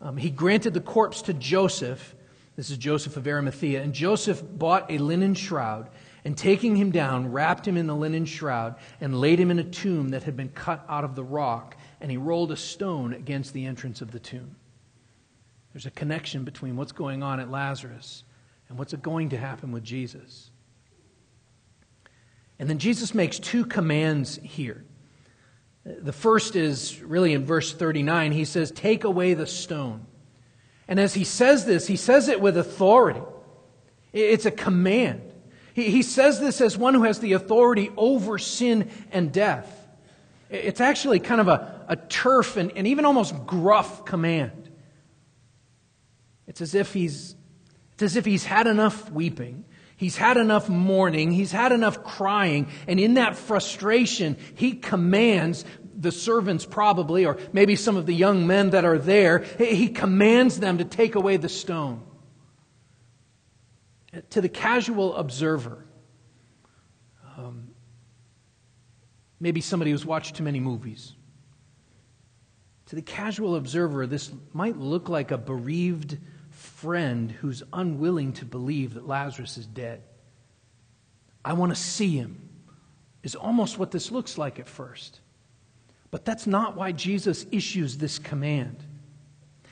um, 0.00 0.16
he 0.16 0.30
granted 0.30 0.72
the 0.72 0.80
corpse 0.80 1.20
to 1.20 1.34
Joseph 1.34 2.14
this 2.56 2.70
is 2.70 2.76
Joseph 2.76 3.16
of 3.16 3.26
Arimathea. 3.26 3.82
And 3.82 3.92
Joseph 3.92 4.42
bought 4.42 4.90
a 4.90 4.98
linen 4.98 5.34
shroud, 5.34 5.88
and 6.24 6.36
taking 6.36 6.76
him 6.76 6.90
down, 6.90 7.32
wrapped 7.32 7.66
him 7.66 7.76
in 7.76 7.86
the 7.86 7.96
linen 7.96 8.24
shroud, 8.24 8.76
and 9.00 9.20
laid 9.20 9.40
him 9.40 9.50
in 9.50 9.58
a 9.58 9.64
tomb 9.64 10.10
that 10.10 10.22
had 10.22 10.36
been 10.36 10.50
cut 10.50 10.84
out 10.88 11.04
of 11.04 11.14
the 11.14 11.24
rock. 11.24 11.76
And 12.00 12.10
he 12.10 12.16
rolled 12.16 12.52
a 12.52 12.56
stone 12.56 13.14
against 13.14 13.52
the 13.52 13.64
entrance 13.64 14.00
of 14.00 14.12
the 14.12 14.20
tomb. 14.20 14.56
There's 15.72 15.86
a 15.86 15.90
connection 15.90 16.44
between 16.44 16.76
what's 16.76 16.92
going 16.92 17.22
on 17.22 17.40
at 17.40 17.50
Lazarus 17.50 18.24
and 18.68 18.78
what's 18.78 18.92
going 18.94 19.30
to 19.30 19.38
happen 19.38 19.72
with 19.72 19.82
Jesus. 19.82 20.50
And 22.58 22.68
then 22.68 22.78
Jesus 22.78 23.14
makes 23.14 23.38
two 23.38 23.64
commands 23.64 24.38
here. 24.42 24.84
The 25.84 26.12
first 26.12 26.54
is 26.54 27.02
really 27.02 27.32
in 27.32 27.44
verse 27.44 27.72
39. 27.72 28.32
He 28.32 28.44
says, 28.44 28.70
Take 28.70 29.04
away 29.04 29.34
the 29.34 29.46
stone. 29.46 30.06
And 30.86 31.00
as 31.00 31.14
he 31.14 31.24
says 31.24 31.64
this, 31.64 31.86
he 31.86 31.96
says 31.96 32.28
it 32.28 32.40
with 32.40 32.56
authority. 32.56 33.22
It's 34.12 34.46
a 34.46 34.50
command. 34.50 35.22
He, 35.74 36.02
says 36.02 36.38
this 36.38 36.60
as 36.60 36.76
one 36.76 36.92
who 36.92 37.04
has 37.04 37.20
the 37.20 37.32
authority 37.32 37.90
over 37.96 38.38
sin 38.38 38.90
and 39.10 39.32
death. 39.32 39.88
It's 40.50 40.82
actually 40.82 41.18
kind 41.18 41.40
of 41.40 41.48
a, 41.48 41.84
a 41.88 41.96
turf 41.96 42.58
and, 42.58 42.72
and 42.76 42.86
even 42.86 43.06
almost 43.06 43.46
gruff 43.46 44.04
command. 44.04 44.70
It's 46.46 46.60
as 46.60 46.74
if 46.74 46.92
he's 46.92 47.36
it's 47.94 48.02
as 48.02 48.16
if 48.16 48.24
he's 48.24 48.44
had 48.44 48.66
enough 48.66 49.10
weeping. 49.10 49.64
He's 50.02 50.16
had 50.16 50.36
enough 50.36 50.68
mourning. 50.68 51.30
He's 51.30 51.52
had 51.52 51.70
enough 51.70 52.02
crying. 52.02 52.66
And 52.88 52.98
in 52.98 53.14
that 53.14 53.36
frustration, 53.36 54.36
he 54.56 54.72
commands 54.72 55.64
the 55.96 56.10
servants 56.10 56.66
probably, 56.66 57.24
or 57.24 57.38
maybe 57.52 57.76
some 57.76 57.96
of 57.96 58.04
the 58.04 58.12
young 58.12 58.48
men 58.48 58.70
that 58.70 58.84
are 58.84 58.98
there, 58.98 59.44
he 59.58 59.90
commands 59.90 60.58
them 60.58 60.78
to 60.78 60.84
take 60.84 61.14
away 61.14 61.36
the 61.36 61.48
stone. 61.48 62.02
To 64.30 64.40
the 64.40 64.48
casual 64.48 65.14
observer, 65.14 65.86
um, 67.38 67.68
maybe 69.38 69.60
somebody 69.60 69.92
who's 69.92 70.04
watched 70.04 70.34
too 70.34 70.42
many 70.42 70.58
movies, 70.58 71.12
to 72.86 72.96
the 72.96 73.02
casual 73.02 73.54
observer, 73.54 74.08
this 74.08 74.32
might 74.52 74.76
look 74.76 75.08
like 75.08 75.30
a 75.30 75.38
bereaved 75.38 76.18
friend 76.82 77.30
who's 77.30 77.62
unwilling 77.72 78.32
to 78.32 78.44
believe 78.44 78.94
that 78.94 79.06
Lazarus 79.06 79.56
is 79.56 79.66
dead. 79.66 80.02
I 81.44 81.52
want 81.52 81.70
to 81.70 81.80
see 81.80 82.16
him, 82.16 82.48
is 83.22 83.36
almost 83.36 83.78
what 83.78 83.92
this 83.92 84.10
looks 84.10 84.36
like 84.36 84.58
at 84.58 84.68
first. 84.68 85.20
But 86.10 86.24
that's 86.24 86.44
not 86.46 86.76
why 86.76 86.90
Jesus 86.90 87.46
issues 87.52 87.98
this 87.98 88.18
command. 88.18 88.82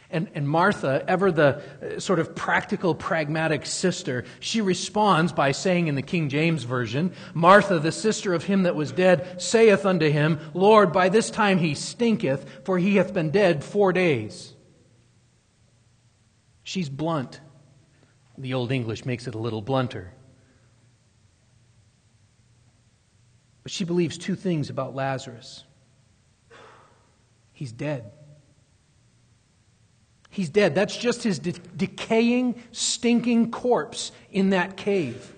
And, 0.09 0.29
and 0.35 0.49
Martha, 0.49 1.05
ever 1.09 1.33
the 1.33 1.63
uh, 1.83 1.99
sort 1.99 2.21
of 2.21 2.35
practical, 2.37 2.95
pragmatic 2.95 3.67
sister, 3.67 4.25
she 4.39 4.61
responds 4.61 5.33
by 5.33 5.51
saying 5.51 5.89
in 5.89 5.97
the 5.97 6.03
King 6.03 6.29
James 6.29 6.63
Version, 6.63 7.13
Martha, 7.35 7.81
the 7.81 7.93
sister 7.93 8.35
of 8.35 8.45
him 8.45 8.63
that 8.65 8.77
was 8.77 8.93
dead, 8.93 9.43
saith 9.43 9.85
unto 9.85 10.09
him, 10.09 10.39
Lord, 10.55 10.93
by 10.93 11.09
this 11.09 11.31
time 11.31 11.59
he 11.59 11.75
stinketh, 11.75 12.65
for 12.65 12.79
he 12.79 12.97
hath 12.97 13.13
been 13.13 13.31
dead 13.31 13.65
four 13.65 13.93
days. 13.93 14.55
She's 16.71 16.89
blunt. 16.89 17.41
The 18.39 18.55
Old 18.55 18.71
English 18.71 19.05
makes 19.05 19.27
it 19.27 19.35
a 19.35 19.39
little 19.39 19.61
blunter. 19.61 20.13
But 23.65 23.73
she 23.73 23.83
believes 23.83 24.17
two 24.17 24.37
things 24.37 24.71
about 24.71 24.95
Lazarus. 24.95 25.65
He's 27.53 27.73
dead. 27.73 28.13
He's 30.29 30.49
dead. 30.49 30.77
That's 30.77 30.97
just 30.97 31.25
his 31.25 31.41
de- 31.41 31.55
decaying, 31.77 32.63
stinking 32.71 33.51
corpse 33.51 34.13
in 34.31 34.51
that 34.51 34.77
cave. 34.77 35.35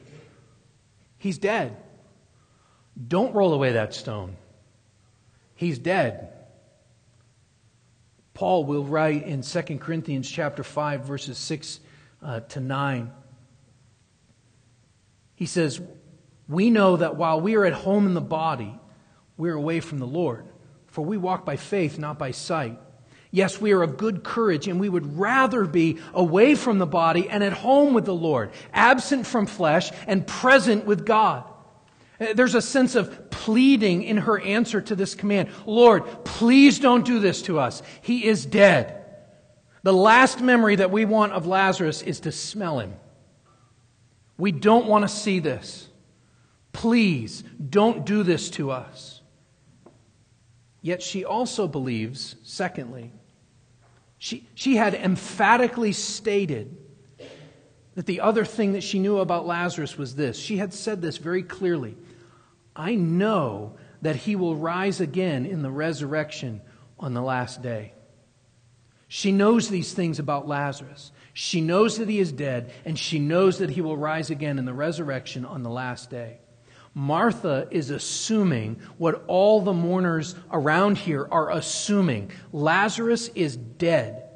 He's 1.17 1.39
dead. 1.39 1.79
Don't 3.09 3.35
roll 3.35 3.55
away 3.55 3.73
that 3.73 3.95
stone. 3.95 4.37
He's 5.55 5.79
dead. 5.79 6.29
Paul 8.43 8.65
will 8.65 8.83
write 8.83 9.25
in 9.25 9.43
2 9.43 9.63
Corinthians 9.79 10.29
chapter 10.29 10.65
5 10.65 11.05
verses 11.05 11.39
6 11.39 11.79
uh, 12.21 12.41
to 12.41 12.59
9. 12.59 13.13
He 15.37 15.47
says, 15.47 15.81
"We 16.49 16.69
know 16.69 16.97
that 16.97 17.15
while 17.15 17.41
we 17.41 17.55
are 17.55 17.65
at 17.65 17.73
home 17.73 18.05
in 18.05 18.15
the 18.15 18.21
body, 18.21 18.77
we're 19.37 19.55
away 19.55 19.79
from 19.79 20.01
the 20.01 20.09
Lord." 20.09 20.45
For 20.89 21.05
we 21.05 21.17
walk 21.17 21.45
by 21.45 21.55
faith, 21.55 22.01
not 22.01 22.19
by 22.19 22.33
sight. 22.33 22.81
Yes, 23.31 23.61
we 23.61 23.71
are 23.71 23.83
of 23.85 23.97
good 23.97 24.25
courage, 24.25 24.67
and 24.67 24.81
we 24.81 24.89
would 24.89 25.17
rather 25.17 25.65
be 25.65 25.99
away 26.13 26.57
from 26.57 26.79
the 26.79 26.85
body 26.85 27.29
and 27.29 27.45
at 27.45 27.53
home 27.53 27.95
with 27.95 28.07
the 28.07 28.13
Lord, 28.13 28.51
absent 28.73 29.25
from 29.25 29.47
flesh 29.47 29.93
and 30.09 30.27
present 30.27 30.85
with 30.85 31.07
God. 31.07 31.45
Uh, 32.21 32.33
there's 32.35 32.55
a 32.55 32.63
sense 32.63 32.95
of 32.95 33.31
pleading 33.31 34.03
in 34.03 34.19
her 34.19 34.41
answer 34.41 34.81
to 34.81 34.95
this 34.95 35.15
command 35.15 35.49
Lord, 35.67 36.05
please 36.25 36.79
don't 36.79 37.05
do 37.05 37.19
this 37.19 37.43
to 37.43 37.59
us. 37.59 37.83
He 38.03 38.27
is 38.27 38.47
dead. 38.47 38.99
The 39.83 39.93
last 39.93 40.41
memory 40.41 40.77
that 40.77 40.91
we 40.91 41.05
want 41.05 41.33
of 41.33 41.47
Lazarus 41.47 42.03
is 42.03 42.21
to 42.21 42.33
smell 42.33 42.79
him. 42.79 42.95
We 44.39 44.53
don't 44.53 44.87
want 44.87 45.03
to 45.03 45.09
see 45.09 45.41
this. 45.41 45.89
Please 46.73 47.43
don't 47.71 48.07
do 48.07 48.23
this 48.23 48.51
to 48.51 48.71
us. 48.71 49.21
Yet 50.81 51.03
she 51.03 51.25
also 51.25 51.69
believes, 51.69 52.37
secondly, 52.43 53.13
she, 54.19 54.49
she 54.55 54.77
had 54.77 54.95
emphatically 54.95 55.93
stated 55.93 56.77
that 57.95 58.07
the 58.07 58.21
other 58.21 58.45
thing 58.45 58.73
that 58.73 58.83
she 58.83 58.99
knew 58.99 59.19
about 59.19 59.47
Lazarus 59.47 59.99
was 59.99 60.15
this. 60.15 60.39
She 60.39 60.57
had 60.57 60.73
said 60.73 61.03
this 61.03 61.19
very 61.19 61.43
clearly 61.43 61.97
I 62.75 62.95
know 62.95 63.77
that 64.01 64.17
he 64.17 64.35
will 64.35 64.57
rise 64.57 65.01
again 65.01 65.47
in 65.47 65.63
the 65.63 65.71
resurrection 65.71 66.63
on 66.99 67.15
the 67.15 67.23
last 67.23 67.63
day. 67.63 67.93
She 69.09 69.31
knows 69.31 69.69
these 69.69 69.93
things 69.93 70.19
about 70.19 70.49
Lazarus. 70.49 71.13
She 71.35 71.61
knows 71.61 71.99
that 71.99 72.09
he 72.09 72.19
is 72.19 72.33
dead, 72.33 72.73
and 72.85 72.99
she 72.99 73.19
knows 73.19 73.59
that 73.59 73.71
he 73.71 73.83
will 73.83 73.97
rise 73.97 74.31
again 74.31 74.59
in 74.59 74.65
the 74.65 74.73
resurrection 74.73 75.45
on 75.45 75.63
the 75.63 75.71
last 75.71 76.09
day. 76.09 76.39
Martha 76.95 77.69
is 77.71 77.91
assuming 77.91 78.81
what 78.99 79.25
all 79.27 79.61
the 79.61 79.73
mourners 79.73 80.35
around 80.51 80.99
here 80.99 81.27
are 81.31 81.51
assuming 81.51 82.31
Lazarus 82.53 83.29
is 83.35 83.57
dead. 83.57 84.29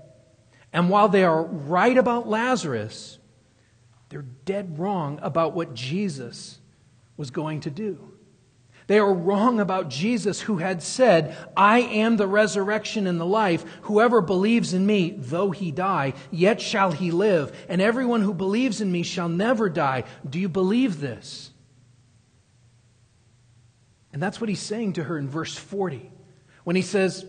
And 0.72 0.90
while 0.90 1.08
they 1.08 1.24
are 1.24 1.42
right 1.42 1.96
about 1.96 2.28
Lazarus, 2.28 3.18
they're 4.08 4.22
dead 4.22 4.78
wrong 4.78 5.18
about 5.22 5.54
what 5.54 5.74
Jesus 5.74 6.58
was 7.16 7.30
going 7.30 7.60
to 7.60 7.70
do. 7.70 8.12
They 8.86 8.98
are 9.00 9.12
wrong 9.12 9.58
about 9.58 9.88
Jesus, 9.88 10.40
who 10.40 10.58
had 10.58 10.80
said, 10.80 11.36
I 11.56 11.80
am 11.80 12.16
the 12.16 12.28
resurrection 12.28 13.08
and 13.08 13.18
the 13.18 13.26
life. 13.26 13.64
Whoever 13.82 14.20
believes 14.20 14.74
in 14.74 14.86
me, 14.86 15.10
though 15.10 15.50
he 15.50 15.72
die, 15.72 16.14
yet 16.30 16.60
shall 16.60 16.92
he 16.92 17.10
live. 17.10 17.66
And 17.68 17.82
everyone 17.82 18.22
who 18.22 18.32
believes 18.32 18.80
in 18.80 18.92
me 18.92 19.02
shall 19.02 19.28
never 19.28 19.68
die. 19.68 20.04
Do 20.28 20.38
you 20.38 20.48
believe 20.48 21.00
this? 21.00 21.50
And 24.12 24.22
that's 24.22 24.40
what 24.40 24.48
he's 24.48 24.60
saying 24.60 24.94
to 24.94 25.04
her 25.04 25.18
in 25.18 25.28
verse 25.28 25.56
40 25.56 26.10
when 26.62 26.76
he 26.76 26.82
says, 26.82 27.26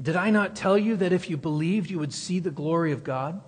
Did 0.00 0.14
I 0.14 0.30
not 0.30 0.54
tell 0.54 0.78
you 0.78 0.96
that 0.96 1.12
if 1.12 1.28
you 1.28 1.36
believed, 1.36 1.90
you 1.90 1.98
would 1.98 2.14
see 2.14 2.38
the 2.38 2.52
glory 2.52 2.92
of 2.92 3.02
God? 3.02 3.42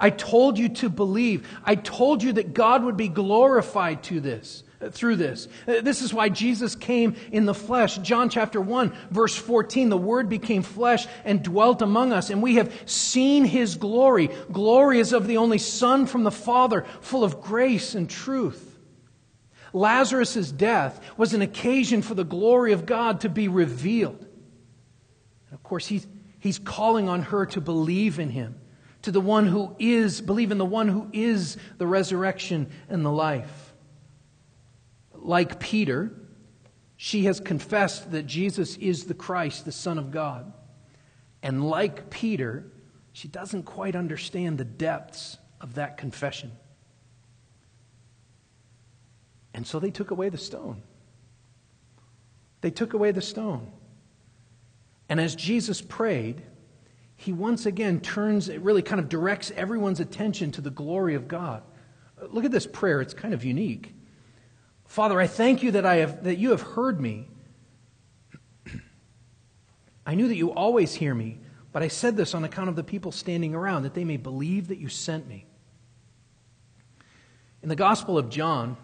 I 0.00 0.10
told 0.10 0.58
you 0.58 0.70
to 0.70 0.88
believe. 0.88 1.46
I 1.62 1.76
told 1.76 2.22
you 2.22 2.32
that 2.32 2.54
God 2.54 2.82
would 2.82 2.96
be 2.96 3.08
glorified 3.08 4.02
to 4.04 4.20
this 4.20 4.64
through 4.92 5.16
this. 5.16 5.46
This 5.66 6.00
is 6.00 6.14
why 6.14 6.30
Jesus 6.30 6.74
came 6.74 7.14
in 7.30 7.44
the 7.44 7.54
flesh. 7.54 7.98
John 7.98 8.30
chapter 8.30 8.60
1, 8.60 8.92
verse 9.10 9.36
14, 9.36 9.90
the 9.90 9.96
Word 9.98 10.28
became 10.28 10.62
flesh 10.62 11.06
and 11.24 11.42
dwelt 11.42 11.82
among 11.82 12.12
us, 12.12 12.30
and 12.30 12.42
we 12.42 12.54
have 12.54 12.72
seen 12.86 13.44
His 13.44 13.76
glory. 13.76 14.30
Glory 14.50 14.98
is 14.98 15.12
of 15.12 15.26
the 15.26 15.36
only 15.36 15.58
Son 15.58 16.06
from 16.06 16.24
the 16.24 16.30
Father, 16.30 16.86
full 17.02 17.24
of 17.24 17.42
grace 17.42 17.94
and 17.94 18.08
truth. 18.08 18.78
Lazarus' 19.72 20.50
death 20.50 21.00
was 21.16 21.34
an 21.34 21.42
occasion 21.42 22.02
for 22.02 22.14
the 22.14 22.24
glory 22.24 22.72
of 22.72 22.86
God 22.86 23.20
to 23.20 23.28
be 23.28 23.48
revealed. 23.48 24.18
And 24.20 25.54
of 25.54 25.62
course, 25.62 25.86
he's, 25.86 26.06
he's 26.38 26.58
calling 26.58 27.08
on 27.08 27.22
her 27.22 27.46
to 27.46 27.60
believe 27.60 28.18
in 28.18 28.30
Him, 28.30 28.58
to 29.02 29.12
the 29.12 29.20
one 29.20 29.46
who 29.46 29.74
is, 29.78 30.20
believe 30.20 30.52
in 30.52 30.58
the 30.58 30.64
one 30.64 30.88
who 30.88 31.08
is 31.12 31.56
the 31.78 31.86
resurrection 31.86 32.70
and 32.88 33.04
the 33.04 33.10
life 33.10 33.70
like 35.22 35.60
Peter, 35.60 36.12
she 36.96 37.24
has 37.24 37.40
confessed 37.40 38.10
that 38.12 38.26
Jesus 38.26 38.76
is 38.76 39.04
the 39.04 39.14
Christ, 39.14 39.64
the 39.64 39.72
Son 39.72 39.98
of 39.98 40.10
God. 40.10 40.52
And 41.42 41.68
like 41.68 42.10
Peter, 42.10 42.64
she 43.12 43.28
doesn't 43.28 43.64
quite 43.64 43.96
understand 43.96 44.58
the 44.58 44.64
depths 44.64 45.38
of 45.60 45.74
that 45.74 45.96
confession. 45.96 46.52
And 49.54 49.66
so 49.66 49.78
they 49.78 49.90
took 49.90 50.10
away 50.10 50.28
the 50.28 50.38
stone. 50.38 50.82
They 52.60 52.70
took 52.70 52.92
away 52.92 53.10
the 53.12 53.22
stone. 53.22 53.72
And 55.08 55.20
as 55.20 55.34
Jesus 55.34 55.80
prayed, 55.80 56.42
he 57.20 57.34
once 57.34 57.66
again 57.66 58.00
turns, 58.00 58.48
it 58.48 58.62
really 58.62 58.80
kind 58.80 58.98
of 58.98 59.10
directs 59.10 59.52
everyone's 59.54 60.00
attention 60.00 60.50
to 60.52 60.62
the 60.62 60.70
glory 60.70 61.14
of 61.14 61.28
God. 61.28 61.62
Look 62.30 62.46
at 62.46 62.50
this 62.50 62.66
prayer, 62.66 63.02
it's 63.02 63.12
kind 63.12 63.34
of 63.34 63.44
unique. 63.44 63.94
Father, 64.86 65.20
I 65.20 65.26
thank 65.26 65.62
you 65.62 65.72
that, 65.72 65.84
I 65.84 65.96
have, 65.96 66.24
that 66.24 66.38
you 66.38 66.50
have 66.52 66.62
heard 66.62 66.98
me. 66.98 67.28
I 70.06 70.14
knew 70.14 70.28
that 70.28 70.36
you 70.36 70.50
always 70.54 70.94
hear 70.94 71.14
me, 71.14 71.40
but 71.72 71.82
I 71.82 71.88
said 71.88 72.16
this 72.16 72.34
on 72.34 72.42
account 72.42 72.70
of 72.70 72.76
the 72.76 72.82
people 72.82 73.12
standing 73.12 73.54
around, 73.54 73.82
that 73.82 73.92
they 73.92 74.04
may 74.04 74.16
believe 74.16 74.68
that 74.68 74.78
you 74.78 74.88
sent 74.88 75.28
me. 75.28 75.44
In 77.62 77.68
the 77.68 77.76
Gospel 77.76 78.16
of 78.16 78.30
John, 78.30 78.78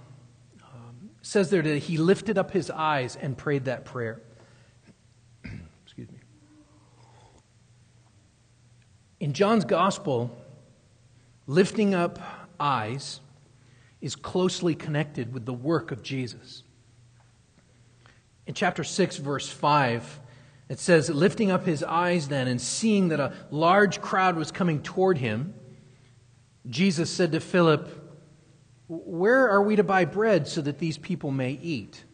um, 0.62 1.08
says 1.22 1.48
there 1.48 1.62
that 1.62 1.78
he 1.78 1.96
lifted 1.96 2.36
up 2.36 2.50
his 2.50 2.70
eyes 2.70 3.16
and 3.16 3.34
prayed 3.34 3.64
that 3.64 3.86
prayer. 3.86 4.20
Excuse 5.86 6.10
me. 6.10 6.18
In 9.18 9.32
John's 9.32 9.64
Gospel, 9.64 10.36
lifting 11.46 11.94
up 11.94 12.18
eyes 12.60 13.20
is 14.00 14.14
closely 14.14 14.74
connected 14.74 15.32
with 15.32 15.46
the 15.46 15.54
work 15.54 15.90
of 15.90 16.02
Jesus. 16.02 16.62
In 18.46 18.54
chapter 18.54 18.84
6, 18.84 19.16
verse 19.16 19.48
5, 19.48 20.20
it 20.68 20.78
says, 20.78 21.08
Lifting 21.08 21.50
up 21.50 21.64
his 21.64 21.82
eyes 21.82 22.28
then 22.28 22.46
and 22.46 22.60
seeing 22.60 23.08
that 23.08 23.20
a 23.20 23.32
large 23.50 24.00
crowd 24.00 24.36
was 24.36 24.52
coming 24.52 24.82
toward 24.82 25.18
him, 25.18 25.54
Jesus 26.68 27.10
said 27.10 27.32
to 27.32 27.40
Philip, 27.40 27.88
Where 28.88 29.48
are 29.48 29.62
we 29.62 29.76
to 29.76 29.84
buy 29.84 30.04
bread 30.04 30.46
so 30.46 30.60
that 30.60 30.78
these 30.78 30.98
people 30.98 31.30
may 31.30 31.52
eat? 31.52 32.04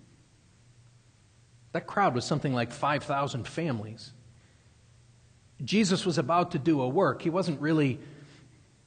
That 1.72 1.86
crowd 1.86 2.14
was 2.14 2.24
something 2.24 2.54
like 2.54 2.70
5,000 2.70 3.46
families. 3.48 4.12
Jesus 5.64 6.04
was 6.04 6.18
about 6.18 6.52
to 6.52 6.58
do 6.58 6.80
a 6.80 6.88
work. 6.88 7.22
He 7.22 7.30
wasn't 7.30 7.60
really 7.60 8.00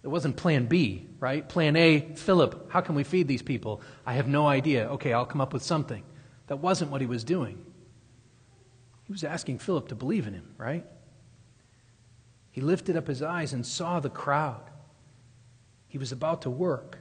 it 0.05 0.09
wasn't 0.09 0.37
plan 0.37 0.67
B, 0.67 1.07
right? 1.19 1.49
Plan 1.49 1.75
A, 1.75 1.99
Philip, 2.13 2.69
how 2.69 2.81
can 2.81 2.93
we 2.93 3.03
feed 3.03 3.27
these 3.27 3.41
people? 3.41 3.81
I 4.05 4.13
have 4.13 4.27
no 4.27 4.45
idea. 4.45 4.87
Okay, 4.91 5.11
I'll 5.11 5.25
come 5.25 5.41
up 5.41 5.51
with 5.51 5.63
something. 5.63 6.03
That 6.45 6.57
wasn't 6.57 6.91
what 6.91 7.01
he 7.01 7.07
was 7.07 7.23
doing. 7.23 7.57
He 9.05 9.11
was 9.11 9.23
asking 9.23 9.57
Philip 9.57 9.87
to 9.87 9.95
believe 9.95 10.27
in 10.27 10.35
him, 10.35 10.53
right? 10.59 10.85
He 12.51 12.61
lifted 12.61 12.95
up 12.95 13.07
his 13.07 13.23
eyes 13.23 13.51
and 13.51 13.65
saw 13.65 13.99
the 13.99 14.11
crowd. 14.11 14.69
He 15.87 15.97
was 15.97 16.11
about 16.11 16.43
to 16.43 16.51
work. 16.51 16.99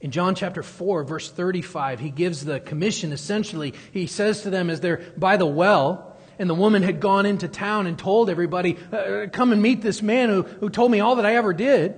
In 0.00 0.12
John 0.12 0.36
chapter 0.36 0.62
4, 0.62 1.02
verse 1.02 1.28
35, 1.28 1.98
he 1.98 2.10
gives 2.10 2.44
the 2.44 2.60
commission 2.60 3.10
essentially. 3.10 3.74
He 3.90 4.06
says 4.06 4.42
to 4.42 4.50
them 4.50 4.70
as 4.70 4.78
they're 4.80 5.02
by 5.16 5.36
the 5.36 5.46
well, 5.46 6.07
and 6.38 6.48
the 6.48 6.54
woman 6.54 6.82
had 6.82 7.00
gone 7.00 7.26
into 7.26 7.48
town 7.48 7.86
and 7.86 7.98
told 7.98 8.30
everybody, 8.30 8.76
uh, 8.92 9.26
Come 9.32 9.52
and 9.52 9.60
meet 9.60 9.82
this 9.82 10.02
man 10.02 10.28
who, 10.28 10.42
who 10.42 10.70
told 10.70 10.90
me 10.90 11.00
all 11.00 11.16
that 11.16 11.26
I 11.26 11.36
ever 11.36 11.52
did. 11.52 11.96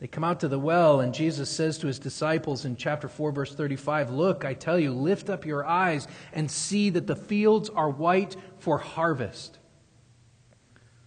They 0.00 0.06
come 0.06 0.22
out 0.22 0.40
to 0.40 0.48
the 0.48 0.60
well, 0.60 1.00
and 1.00 1.12
Jesus 1.12 1.50
says 1.50 1.78
to 1.78 1.88
his 1.88 1.98
disciples 1.98 2.64
in 2.64 2.76
chapter 2.76 3.08
4, 3.08 3.32
verse 3.32 3.54
35 3.54 4.10
Look, 4.10 4.44
I 4.44 4.54
tell 4.54 4.78
you, 4.78 4.92
lift 4.92 5.28
up 5.28 5.44
your 5.44 5.64
eyes 5.64 6.06
and 6.32 6.50
see 6.50 6.90
that 6.90 7.06
the 7.06 7.16
fields 7.16 7.68
are 7.70 7.90
white 7.90 8.36
for 8.58 8.78
harvest. 8.78 9.58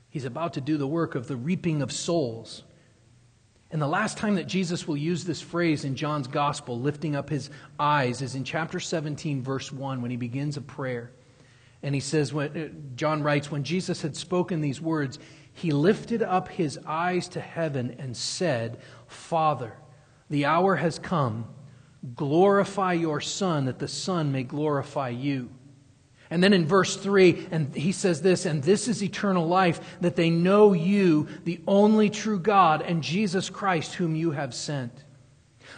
He's 0.10 0.26
about 0.26 0.54
to 0.54 0.62
do 0.62 0.78
the 0.78 0.88
work 0.88 1.16
of 1.16 1.28
the 1.28 1.38
reaping 1.38 1.82
of 1.82 1.92
souls. 1.92 2.64
And 3.72 3.82
the 3.82 3.88
last 3.88 4.18
time 4.18 4.36
that 4.36 4.48
Jesus 4.48 4.86
will 4.86 4.98
use 4.98 5.24
this 5.24 5.40
phrase 5.40 5.86
in 5.86 5.96
John's 5.96 6.28
gospel, 6.28 6.78
lifting 6.78 7.16
up 7.16 7.30
his 7.30 7.50
eyes, 7.80 8.22
is 8.22 8.36
in 8.36 8.44
chapter 8.44 8.82
17, 8.82 9.42
verse 9.42 9.72
1, 9.72 10.02
when 10.02 10.12
he 10.12 10.18
begins 10.18 10.58
a 10.58 10.62
prayer. 10.62 11.12
And 11.84 11.96
he 11.96 12.02
says, 12.02 12.34
when, 12.34 12.58
uh, 12.58 12.68
John 12.96 13.24
writes, 13.24 13.50
when 13.50 13.64
Jesus 13.64 14.02
had 14.02 14.16
spoken 14.16 14.62
these 14.62 14.80
words, 14.80 15.20
he 15.54 15.72
lifted 15.72 16.22
up 16.22 16.48
his 16.48 16.80
eyes 16.86 17.28
to 17.30 17.42
heaven 17.42 17.96
and 18.00 18.16
said, 18.16 18.80
Father, 19.08 19.74
the 20.30 20.46
hour 20.46 20.76
has 20.76 21.00
come. 21.00 21.48
Glorify 22.16 22.94
your 22.94 23.22
Son, 23.22 23.66
that 23.66 23.80
the 23.80 23.88
Son 23.88 24.32
may 24.32 24.44
glorify 24.44 25.10
you. 25.10 25.50
And 26.32 26.42
then 26.42 26.54
in 26.54 26.66
verse 26.66 26.96
3, 26.96 27.48
and 27.52 27.76
he 27.76 27.92
says 27.92 28.22
this, 28.22 28.46
and 28.46 28.64
this 28.64 28.88
is 28.88 29.04
eternal 29.04 29.46
life, 29.46 29.82
that 30.00 30.16
they 30.16 30.30
know 30.30 30.72
you, 30.72 31.28
the 31.44 31.60
only 31.68 32.10
true 32.10 32.40
God, 32.40 32.82
and 32.82 33.04
Jesus 33.04 33.50
Christ, 33.50 33.96
whom 33.96 34.16
you 34.16 34.32
have 34.32 34.54
sent. 34.54 34.94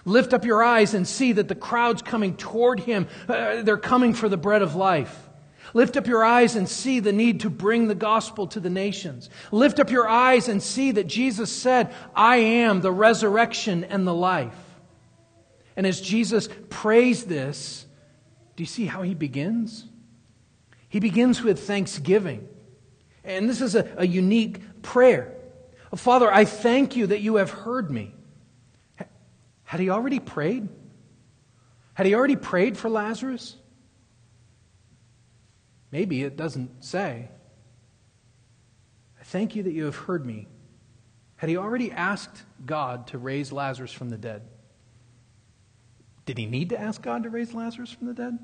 Lift 0.06 0.32
up 0.32 0.46
your 0.46 0.64
eyes 0.64 0.94
and 0.94 1.08
see 1.08 1.32
that 1.34 1.48
the 1.48 1.56
crowds 1.56 2.04
coming 2.04 2.38
toward 2.38 2.82
him, 2.82 3.08
uh, 3.28 3.64
they're 3.64 3.78
coming 3.78 4.14
for 4.14 4.30
the 4.30 4.38
bread 4.38 4.62
of 4.62 4.76
life. 4.76 5.30
Lift 5.74 5.98
up 5.98 6.08
your 6.08 6.24
eyes 6.24 6.56
and 6.56 6.70
see 6.70 7.00
the 7.00 7.12
need 7.12 7.42
to 7.42 7.50
bring 7.50 7.88
the 7.88 7.96
gospel 7.96 8.48
to 8.48 8.60
the 8.60 8.70
nations. 8.70 9.30
Lift 9.52 9.80
up 9.80 9.90
your 9.90 10.08
eyes 10.08 10.48
and 10.48 10.62
see 10.62 10.92
that 10.92 11.08
Jesus 11.08 11.52
said, 11.52 11.94
I 12.16 12.38
am 12.38 12.82
the 12.82 12.92
resurrection 12.92 13.84
and 13.84 14.06
the 14.06 14.14
life. 14.14 14.56
And 15.76 15.88
as 15.88 16.00
Jesus 16.00 16.48
prays 16.70 17.24
this, 17.26 17.86
do 18.56 18.64
you 18.64 18.68
see 18.68 18.86
how 18.86 19.02
he 19.02 19.16
begins? 19.16 19.86
He 20.90 21.00
begins 21.00 21.42
with 21.42 21.66
thanksgiving. 21.66 22.48
And 23.24 23.50
this 23.50 23.62
is 23.62 23.74
a, 23.74 23.92
a 23.98 24.06
unique 24.06 24.84
prayer. 24.84 25.34
Father, 25.96 26.32
I 26.32 26.46
thank 26.46 26.96
you 26.96 27.08
that 27.08 27.22
you 27.22 27.36
have 27.38 27.50
heard 27.50 27.90
me. 27.90 28.14
Had 29.64 29.80
he 29.80 29.90
already 29.90 30.20
prayed? 30.20 30.70
Had 31.96 32.06
he 32.06 32.14
already 32.14 32.36
prayed 32.36 32.78
for 32.78 32.90
Lazarus? 32.90 33.56
Maybe 35.94 36.24
it 36.24 36.36
doesn't 36.36 36.84
say. 36.84 37.30
I 39.22 39.24
thank 39.24 39.56
you 39.56 39.62
that 39.62 39.74
you 39.74 39.86
have 39.86 39.96
heard 39.96 40.26
me. 40.26 40.48
Had 41.36 41.50
he 41.52 41.58
already 41.58 41.92
asked 41.92 42.42
God 42.66 43.06
to 43.08 43.20
raise 43.20 43.52
Lazarus 43.52 43.92
from 43.92 44.10
the 44.10 44.18
dead? 44.18 44.42
Did 46.26 46.40
he 46.40 46.48
need 46.48 46.70
to 46.70 46.82
ask 46.82 47.00
God 47.00 47.22
to 47.24 47.30
raise 47.30 47.54
Lazarus 47.54 47.92
from 47.92 48.08
the 48.08 48.16
dead? 48.16 48.40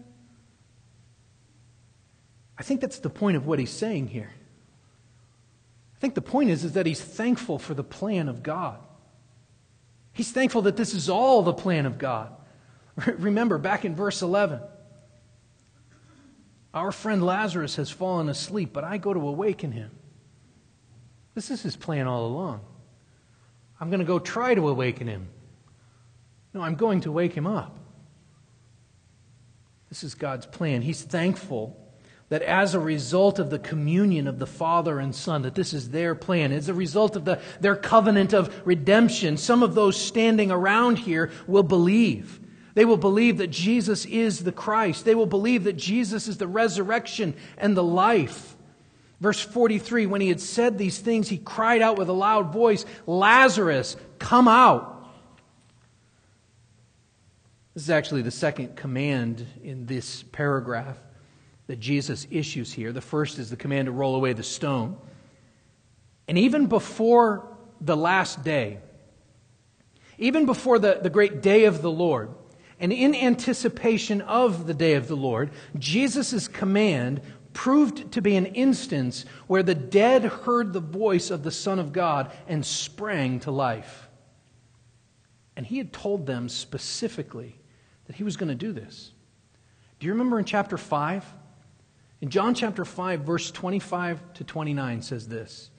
I 2.55 2.61
think 2.61 2.81
that's 2.81 2.99
the 2.99 3.09
point 3.09 3.35
of 3.35 3.47
what 3.47 3.57
he's 3.57 3.71
saying 3.71 4.09
here. 4.09 4.29
I 5.95 5.99
think 5.99 6.13
the 6.13 6.21
point 6.21 6.51
is, 6.51 6.63
is 6.63 6.73
that 6.73 6.85
he's 6.85 7.01
thankful 7.01 7.57
for 7.57 7.73
the 7.73 7.83
plan 7.83 8.29
of 8.29 8.43
God. 8.43 8.77
He's 10.13 10.31
thankful 10.31 10.61
that 10.63 10.77
this 10.77 10.93
is 10.93 11.09
all 11.09 11.41
the 11.41 11.53
plan 11.53 11.87
of 11.87 11.97
God. 11.97 12.31
Remember 13.07 13.57
back 13.57 13.85
in 13.85 13.95
verse 13.95 14.21
11 14.21 14.59
Our 16.73 16.91
friend 16.91 17.25
Lazarus 17.25 17.77
has 17.77 17.89
fallen 17.89 18.29
asleep, 18.29 18.71
but 18.73 18.83
I 18.83 18.97
go 18.97 19.13
to 19.13 19.27
awaken 19.27 19.71
him. 19.71 19.91
This 21.33 21.51
is 21.51 21.61
his 21.61 21.75
plan 21.75 22.07
all 22.07 22.27
along. 22.27 22.61
I'm 23.79 23.89
going 23.89 23.99
to 23.99 24.05
go 24.05 24.19
try 24.19 24.53
to 24.53 24.67
awaken 24.67 25.07
him. 25.07 25.27
No, 26.53 26.61
I'm 26.61 26.75
going 26.75 27.01
to 27.01 27.11
wake 27.11 27.33
him 27.33 27.47
up. 27.47 27.77
This 29.89 30.03
is 30.03 30.15
God's 30.15 30.45
plan. 30.45 30.81
He's 30.81 31.01
thankful 31.01 31.75
that 32.29 32.43
as 32.43 32.75
a 32.75 32.79
result 32.79 33.39
of 33.39 33.49
the 33.49 33.57
communion 33.57 34.27
of 34.27 34.37
the 34.37 34.45
Father 34.45 34.99
and 34.99 35.15
Son, 35.15 35.41
that 35.41 35.55
this 35.55 35.73
is 35.73 35.89
their 35.89 36.13
plan. 36.13 36.51
As 36.51 36.69
a 36.69 36.73
result 36.73 37.15
of 37.15 37.25
the, 37.25 37.41
their 37.59 37.75
covenant 37.75 38.33
of 38.33 38.61
redemption, 38.65 39.37
some 39.37 39.63
of 39.63 39.73
those 39.73 39.99
standing 39.99 40.51
around 40.51 40.99
here 40.99 41.31
will 41.47 41.63
believe. 41.63 42.39
They 42.79 42.85
will 42.85 42.95
believe 42.95 43.39
that 43.39 43.49
Jesus 43.49 44.05
is 44.05 44.45
the 44.45 44.53
Christ. 44.53 45.03
They 45.03 45.13
will 45.13 45.25
believe 45.25 45.65
that 45.65 45.75
Jesus 45.75 46.29
is 46.29 46.37
the 46.37 46.47
resurrection 46.47 47.35
and 47.57 47.75
the 47.75 47.83
life. 47.83 48.55
Verse 49.19 49.41
43 49.41 50.05
When 50.05 50.21
he 50.21 50.29
had 50.29 50.39
said 50.39 50.77
these 50.77 50.97
things, 50.97 51.27
he 51.27 51.39
cried 51.39 51.81
out 51.81 51.97
with 51.97 52.07
a 52.07 52.13
loud 52.13 52.53
voice, 52.53 52.85
Lazarus, 53.05 53.97
come 54.17 54.47
out. 54.47 55.09
This 57.73 57.83
is 57.83 57.89
actually 57.89 58.21
the 58.21 58.31
second 58.31 58.77
command 58.77 59.45
in 59.61 59.85
this 59.85 60.23
paragraph 60.23 60.97
that 61.67 61.81
Jesus 61.81 62.27
issues 62.31 62.71
here. 62.71 62.93
The 62.93 63.01
first 63.01 63.39
is 63.39 63.49
the 63.49 63.57
command 63.57 63.87
to 63.87 63.91
roll 63.91 64.15
away 64.15 64.31
the 64.31 64.41
stone. 64.41 64.97
And 66.29 66.37
even 66.37 66.67
before 66.67 67.57
the 67.81 67.97
last 67.97 68.41
day, 68.45 68.77
even 70.17 70.45
before 70.45 70.79
the, 70.79 70.99
the 71.03 71.09
great 71.09 71.41
day 71.41 71.65
of 71.65 71.81
the 71.81 71.91
Lord, 71.91 72.29
and 72.79 72.93
in 72.93 73.13
anticipation 73.13 74.21
of 74.21 74.67
the 74.67 74.73
day 74.73 74.93
of 74.93 75.07
the 75.07 75.15
Lord, 75.15 75.51
Jesus' 75.77 76.47
command 76.47 77.21
proved 77.53 78.11
to 78.13 78.21
be 78.21 78.35
an 78.35 78.45
instance 78.45 79.25
where 79.47 79.63
the 79.63 79.75
dead 79.75 80.23
heard 80.23 80.71
the 80.71 80.79
voice 80.79 81.29
of 81.29 81.43
the 81.43 81.51
Son 81.51 81.79
of 81.79 81.91
God 81.91 82.31
and 82.47 82.65
sprang 82.65 83.39
to 83.41 83.51
life. 83.51 84.07
And 85.55 85.65
he 85.65 85.77
had 85.77 85.91
told 85.91 86.25
them 86.25 86.47
specifically 86.47 87.59
that 88.05 88.15
he 88.15 88.23
was 88.23 88.37
going 88.37 88.49
to 88.49 88.55
do 88.55 88.71
this. 88.71 89.11
Do 89.99 90.07
you 90.07 90.13
remember 90.13 90.39
in 90.39 90.45
chapter 90.45 90.77
5? 90.77 91.25
In 92.21 92.29
John 92.29 92.53
chapter 92.53 92.85
5, 92.85 93.21
verse 93.21 93.51
25 93.51 94.33
to 94.35 94.43
29 94.45 95.01
says 95.01 95.27
this 95.27 95.69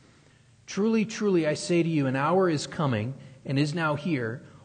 Truly, 0.67 1.07
truly, 1.07 1.47
I 1.47 1.55
say 1.55 1.83
to 1.83 1.89
you, 1.89 2.07
an 2.07 2.17
hour 2.17 2.51
is 2.51 2.67
coming 2.67 3.15
and 3.47 3.59
is 3.59 3.75
now 3.75 3.95
here 3.95 4.43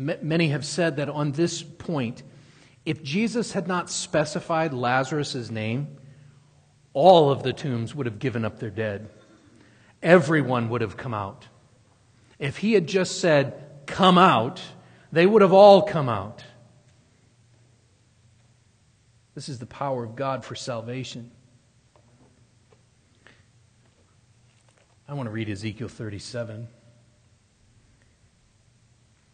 Many 0.00 0.48
have 0.48 0.64
said 0.64 0.96
that 0.96 1.10
on 1.10 1.32
this 1.32 1.62
point, 1.62 2.22
if 2.86 3.02
Jesus 3.02 3.52
had 3.52 3.68
not 3.68 3.90
specified 3.90 4.72
Lazarus' 4.72 5.50
name, 5.50 5.98
all 6.94 7.30
of 7.30 7.42
the 7.42 7.52
tombs 7.52 7.94
would 7.94 8.06
have 8.06 8.18
given 8.18 8.42
up 8.42 8.58
their 8.58 8.70
dead. 8.70 9.10
Everyone 10.02 10.70
would 10.70 10.80
have 10.80 10.96
come 10.96 11.12
out. 11.12 11.48
If 12.38 12.56
he 12.56 12.72
had 12.72 12.86
just 12.86 13.20
said, 13.20 13.66
Come 13.84 14.16
out, 14.16 14.62
they 15.12 15.26
would 15.26 15.42
have 15.42 15.52
all 15.52 15.82
come 15.82 16.08
out. 16.08 16.44
This 19.34 19.50
is 19.50 19.58
the 19.58 19.66
power 19.66 20.02
of 20.02 20.16
God 20.16 20.46
for 20.46 20.54
salvation. 20.54 21.30
I 25.06 25.12
want 25.12 25.26
to 25.26 25.30
read 25.30 25.50
Ezekiel 25.50 25.88
37. 25.88 26.68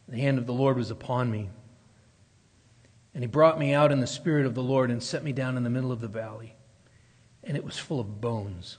The 0.08 0.18
hand 0.18 0.38
of 0.38 0.46
the 0.46 0.52
Lord 0.52 0.76
was 0.76 0.90
upon 0.90 1.30
me, 1.30 1.50
and 3.12 3.24
he 3.24 3.28
brought 3.28 3.58
me 3.58 3.72
out 3.72 3.90
in 3.90 4.00
the 4.00 4.06
spirit 4.06 4.46
of 4.46 4.54
the 4.54 4.62
Lord 4.62 4.90
and 4.90 5.02
set 5.02 5.24
me 5.24 5.32
down 5.32 5.56
in 5.56 5.64
the 5.64 5.70
middle 5.70 5.90
of 5.90 6.00
the 6.00 6.08
valley, 6.08 6.54
and 7.42 7.56
it 7.56 7.64
was 7.64 7.78
full 7.78 7.98
of 7.98 8.20
bones. 8.20 8.78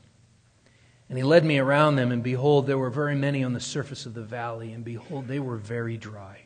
And 1.09 1.17
he 1.17 1.23
led 1.23 1.45
me 1.45 1.57
around 1.57 1.95
them, 1.95 2.11
and 2.11 2.21
behold, 2.21 2.67
there 2.67 2.77
were 2.77 2.89
very 2.89 3.15
many 3.15 3.43
on 3.43 3.53
the 3.53 3.59
surface 3.59 4.05
of 4.05 4.13
the 4.13 4.23
valley, 4.23 4.73
and 4.73 4.83
behold, 4.83 5.27
they 5.27 5.39
were 5.39 5.57
very 5.57 5.97
dry. 5.97 6.41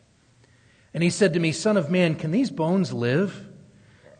And 0.93 1.03
he 1.03 1.09
said 1.09 1.33
to 1.33 1.39
me, 1.39 1.51
Son 1.51 1.77
of 1.77 1.89
man, 1.89 2.15
can 2.15 2.31
these 2.31 2.51
bones 2.51 2.93
live? 2.93 3.47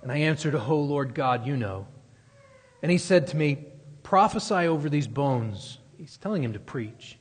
And 0.02 0.12
I 0.12 0.18
answered, 0.18 0.56
Oh, 0.56 0.80
Lord 0.80 1.14
God, 1.14 1.46
you 1.46 1.56
know. 1.56 1.88
And 2.82 2.92
he 2.92 2.98
said 2.98 3.28
to 3.28 3.38
me, 3.38 3.66
Prophesy 4.04 4.68
over 4.68 4.90
these 4.90 5.08
bones. 5.08 5.78
He's 5.98 6.18
telling 6.18 6.44
him 6.44 6.54
to 6.54 6.60
preach. 6.60 7.18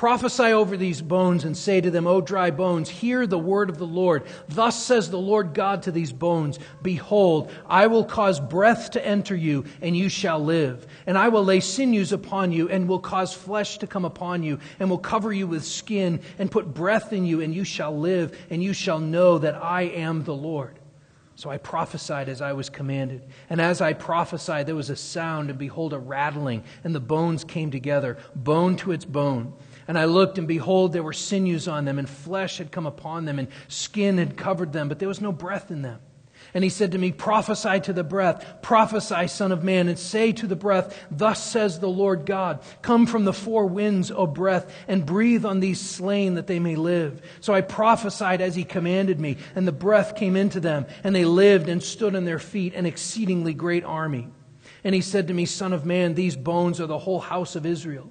Prophesy 0.00 0.44
over 0.44 0.78
these 0.78 1.02
bones 1.02 1.44
and 1.44 1.54
say 1.54 1.78
to 1.78 1.90
them, 1.90 2.06
O 2.06 2.22
dry 2.22 2.50
bones, 2.50 2.88
hear 2.88 3.26
the 3.26 3.38
word 3.38 3.68
of 3.68 3.76
the 3.76 3.86
Lord. 3.86 4.22
Thus 4.48 4.82
says 4.82 5.10
the 5.10 5.18
Lord 5.18 5.52
God 5.52 5.82
to 5.82 5.92
these 5.92 6.10
bones 6.10 6.58
Behold, 6.80 7.52
I 7.66 7.86
will 7.88 8.06
cause 8.06 8.40
breath 8.40 8.92
to 8.92 9.06
enter 9.06 9.36
you, 9.36 9.66
and 9.82 9.94
you 9.94 10.08
shall 10.08 10.42
live. 10.42 10.86
And 11.04 11.18
I 11.18 11.28
will 11.28 11.44
lay 11.44 11.60
sinews 11.60 12.12
upon 12.12 12.50
you, 12.50 12.66
and 12.70 12.88
will 12.88 12.98
cause 12.98 13.34
flesh 13.34 13.76
to 13.76 13.86
come 13.86 14.06
upon 14.06 14.42
you, 14.42 14.58
and 14.78 14.88
will 14.88 14.96
cover 14.96 15.34
you 15.34 15.46
with 15.46 15.66
skin, 15.66 16.22
and 16.38 16.50
put 16.50 16.72
breath 16.72 17.12
in 17.12 17.26
you, 17.26 17.42
and 17.42 17.54
you 17.54 17.64
shall 17.64 17.94
live, 17.94 18.34
and 18.48 18.62
you 18.62 18.72
shall 18.72 19.00
know 19.00 19.36
that 19.36 19.54
I 19.54 19.82
am 19.82 20.24
the 20.24 20.34
Lord. 20.34 20.78
So 21.34 21.50
I 21.50 21.58
prophesied 21.58 22.30
as 22.30 22.40
I 22.40 22.54
was 22.54 22.70
commanded. 22.70 23.26
And 23.50 23.60
as 23.60 23.82
I 23.82 23.92
prophesied, 23.92 24.66
there 24.66 24.74
was 24.74 24.88
a 24.88 24.96
sound, 24.96 25.50
and 25.50 25.58
behold, 25.58 25.92
a 25.92 25.98
rattling, 25.98 26.64
and 26.84 26.94
the 26.94 27.00
bones 27.00 27.44
came 27.44 27.70
together, 27.70 28.16
bone 28.34 28.76
to 28.76 28.92
its 28.92 29.04
bone. 29.04 29.52
And 29.88 29.98
I 29.98 30.04
looked, 30.04 30.38
and 30.38 30.46
behold, 30.46 30.92
there 30.92 31.02
were 31.02 31.12
sinews 31.12 31.68
on 31.68 31.84
them, 31.84 31.98
and 31.98 32.08
flesh 32.08 32.58
had 32.58 32.72
come 32.72 32.86
upon 32.86 33.24
them, 33.24 33.38
and 33.38 33.48
skin 33.68 34.18
had 34.18 34.36
covered 34.36 34.72
them, 34.72 34.88
but 34.88 34.98
there 34.98 35.08
was 35.08 35.20
no 35.20 35.32
breath 35.32 35.70
in 35.70 35.82
them. 35.82 36.00
And 36.52 36.64
he 36.64 36.70
said 36.70 36.92
to 36.92 36.98
me, 36.98 37.12
Prophesy 37.12 37.80
to 37.80 37.92
the 37.92 38.02
breath, 38.02 38.62
prophesy, 38.62 39.28
Son 39.28 39.52
of 39.52 39.62
Man, 39.62 39.88
and 39.88 39.98
say 39.98 40.32
to 40.32 40.46
the 40.46 40.56
breath, 40.56 40.98
Thus 41.10 41.42
says 41.42 41.78
the 41.78 41.88
Lord 41.88 42.26
God, 42.26 42.60
Come 42.82 43.06
from 43.06 43.24
the 43.24 43.32
four 43.32 43.66
winds, 43.66 44.10
O 44.10 44.26
breath, 44.26 44.72
and 44.88 45.06
breathe 45.06 45.44
on 45.44 45.60
these 45.60 45.80
slain 45.80 46.34
that 46.34 46.46
they 46.46 46.58
may 46.58 46.74
live. 46.74 47.22
So 47.40 47.52
I 47.52 47.60
prophesied 47.60 48.40
as 48.40 48.56
he 48.56 48.64
commanded 48.64 49.20
me, 49.20 49.36
and 49.54 49.66
the 49.66 49.72
breath 49.72 50.16
came 50.16 50.34
into 50.34 50.60
them, 50.60 50.86
and 51.04 51.14
they 51.14 51.24
lived 51.24 51.68
and 51.68 51.82
stood 51.82 52.16
on 52.16 52.24
their 52.24 52.40
feet, 52.40 52.74
an 52.74 52.86
exceedingly 52.86 53.54
great 53.54 53.84
army. 53.84 54.28
And 54.82 54.94
he 54.94 55.02
said 55.02 55.28
to 55.28 55.34
me, 55.34 55.46
Son 55.46 55.72
of 55.72 55.86
man, 55.86 56.14
these 56.14 56.36
bones 56.36 56.80
are 56.80 56.86
the 56.86 56.98
whole 56.98 57.20
house 57.20 57.54
of 57.54 57.66
Israel. 57.66 58.10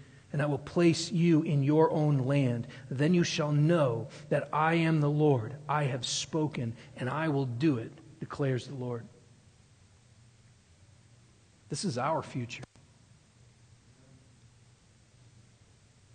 and 0.33 0.41
I 0.41 0.45
will 0.45 0.57
place 0.57 1.11
you 1.11 1.43
in 1.43 1.63
your 1.63 1.91
own 1.91 2.19
land. 2.19 2.67
Then 2.89 3.13
you 3.13 3.23
shall 3.23 3.51
know 3.51 4.07
that 4.29 4.49
I 4.53 4.75
am 4.75 5.01
the 5.01 5.09
Lord. 5.09 5.55
I 5.67 5.85
have 5.85 6.05
spoken, 6.05 6.73
and 6.97 7.09
I 7.09 7.29
will 7.29 7.45
do 7.45 7.77
it, 7.77 7.91
declares 8.19 8.67
the 8.67 8.75
Lord. 8.75 9.05
This 11.69 11.83
is 11.85 11.97
our 11.97 12.21
future. 12.21 12.63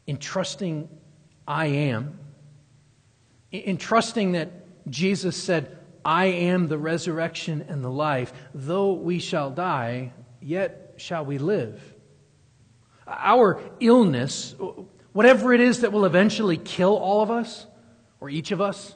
In 0.07 0.19
trusting 0.19 0.89
I 1.47 1.67
am, 1.67 2.19
in 3.51 3.77
trusting 3.77 4.33
that 4.33 4.51
Jesus 4.89 5.37
said, 5.37 5.79
I 6.05 6.27
am 6.27 6.69
the 6.69 6.79
resurrection 6.79 7.65
and 7.69 7.83
the 7.83 7.91
life, 7.91 8.33
though 8.55 8.93
we 8.93 9.19
shall 9.19 9.51
die, 9.51 10.13
yet 10.41 10.95
shall 10.97 11.25
we 11.25 11.39
live 11.39 11.96
our 13.07 13.61
illness, 13.81 14.55
whatever 15.13 15.53
it 15.53 15.61
is 15.61 15.81
that 15.81 15.93
will 15.93 16.05
eventually 16.05 16.57
kill 16.57 16.97
all 16.97 17.23
of 17.23 17.31
us 17.31 17.67
or 18.21 18.29
each 18.29 18.51
of 18.51 18.61
us, 18.61 18.95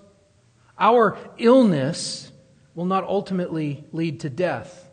our 0.78 1.18
illness 1.38 2.32
will 2.74 2.86
not 2.86 3.04
ultimately 3.04 3.84
lead 3.92 4.20
to 4.20 4.30
death. 4.30 4.88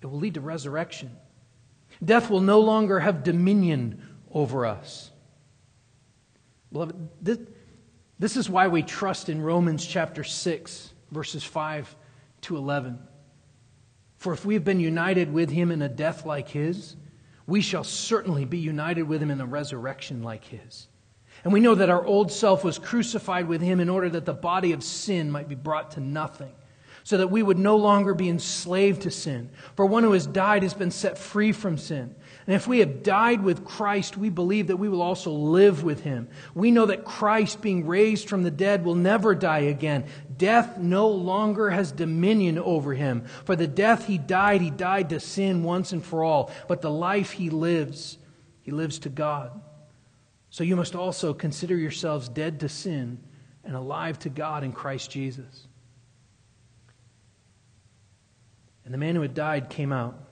It 0.00 0.06
will 0.06 0.18
lead 0.18 0.34
to 0.34 0.40
resurrection. 0.40 1.10
Death 2.04 2.30
will 2.30 2.40
no 2.40 2.60
longer 2.60 3.00
have 3.00 3.22
dominion 3.22 4.02
over 4.30 4.66
us. 4.66 5.10
Beloved, 6.72 6.96
this, 8.18 8.36
is 8.36 8.50
why 8.50 8.66
we 8.66 8.82
trust 8.82 9.28
in 9.28 9.40
Romans 9.40 9.86
chapter 9.86 10.24
6, 10.24 10.92
verses 11.12 11.44
5 11.44 11.94
to 12.42 12.56
11. 12.56 12.98
For 14.16 14.32
if 14.32 14.44
we 14.44 14.54
have 14.54 14.64
been 14.64 14.80
united 14.80 15.32
with 15.32 15.50
him 15.50 15.70
in 15.70 15.82
a 15.82 15.88
death 15.88 16.26
like 16.26 16.48
his, 16.48 16.96
we 17.46 17.60
shall 17.60 17.84
certainly 17.84 18.44
be 18.44 18.58
united 18.58 19.02
with 19.02 19.22
him 19.22 19.30
in 19.30 19.40
a 19.40 19.46
resurrection 19.46 20.22
like 20.22 20.44
his. 20.44 20.88
And 21.42 21.52
we 21.52 21.60
know 21.60 21.74
that 21.74 21.90
our 21.90 22.04
old 22.04 22.32
self 22.32 22.64
was 22.64 22.78
crucified 22.78 23.48
with 23.48 23.60
him 23.60 23.80
in 23.80 23.88
order 23.88 24.08
that 24.10 24.24
the 24.24 24.32
body 24.32 24.72
of 24.72 24.82
sin 24.82 25.30
might 25.30 25.48
be 25.48 25.54
brought 25.54 25.92
to 25.92 26.00
nothing, 26.00 26.52
so 27.02 27.18
that 27.18 27.30
we 27.30 27.42
would 27.42 27.58
no 27.58 27.76
longer 27.76 28.14
be 28.14 28.30
enslaved 28.30 29.02
to 29.02 29.10
sin. 29.10 29.50
For 29.76 29.84
one 29.84 30.04
who 30.04 30.12
has 30.12 30.26
died 30.26 30.62
has 30.62 30.72
been 30.72 30.90
set 30.90 31.18
free 31.18 31.52
from 31.52 31.76
sin. 31.76 32.14
And 32.46 32.54
if 32.54 32.66
we 32.66 32.80
have 32.80 33.02
died 33.02 33.42
with 33.42 33.64
Christ, 33.64 34.18
we 34.18 34.28
believe 34.28 34.66
that 34.66 34.76
we 34.76 34.90
will 34.90 35.00
also 35.00 35.32
live 35.32 35.82
with 35.82 36.00
him. 36.00 36.28
We 36.54 36.70
know 36.70 36.86
that 36.86 37.04
Christ, 37.04 37.62
being 37.62 37.86
raised 37.86 38.28
from 38.28 38.42
the 38.42 38.50
dead, 38.50 38.84
will 38.84 38.94
never 38.94 39.34
die 39.34 39.60
again. 39.60 40.04
Death 40.36 40.76
no 40.76 41.08
longer 41.08 41.70
has 41.70 41.90
dominion 41.90 42.58
over 42.58 42.92
him. 42.92 43.24
For 43.46 43.56
the 43.56 43.66
death 43.66 44.06
he 44.06 44.18
died, 44.18 44.60
he 44.60 44.70
died 44.70 45.08
to 45.08 45.20
sin 45.20 45.62
once 45.62 45.92
and 45.92 46.04
for 46.04 46.22
all. 46.22 46.50
But 46.68 46.82
the 46.82 46.90
life 46.90 47.30
he 47.30 47.48
lives, 47.48 48.18
he 48.60 48.72
lives 48.72 48.98
to 49.00 49.08
God. 49.08 49.58
So 50.50 50.64
you 50.64 50.76
must 50.76 50.94
also 50.94 51.32
consider 51.32 51.76
yourselves 51.76 52.28
dead 52.28 52.60
to 52.60 52.68
sin 52.68 53.20
and 53.64 53.74
alive 53.74 54.18
to 54.20 54.28
God 54.28 54.64
in 54.64 54.72
Christ 54.72 55.10
Jesus. 55.10 55.66
And 58.84 58.92
the 58.92 58.98
man 58.98 59.14
who 59.14 59.22
had 59.22 59.32
died 59.32 59.70
came 59.70 59.94
out 59.94 60.23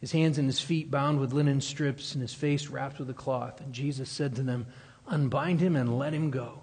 his 0.00 0.12
hands 0.12 0.38
and 0.38 0.46
his 0.48 0.60
feet 0.60 0.90
bound 0.90 1.20
with 1.20 1.32
linen 1.32 1.60
strips, 1.60 2.14
and 2.14 2.22
his 2.22 2.32
face 2.32 2.68
wrapped 2.68 2.98
with 2.98 3.10
a 3.10 3.14
cloth. 3.14 3.60
And 3.60 3.72
Jesus 3.72 4.08
said 4.08 4.36
to 4.36 4.42
them, 4.42 4.66
Unbind 5.06 5.60
him 5.60 5.76
and 5.76 5.98
let 5.98 6.14
him 6.14 6.30
go. 6.30 6.62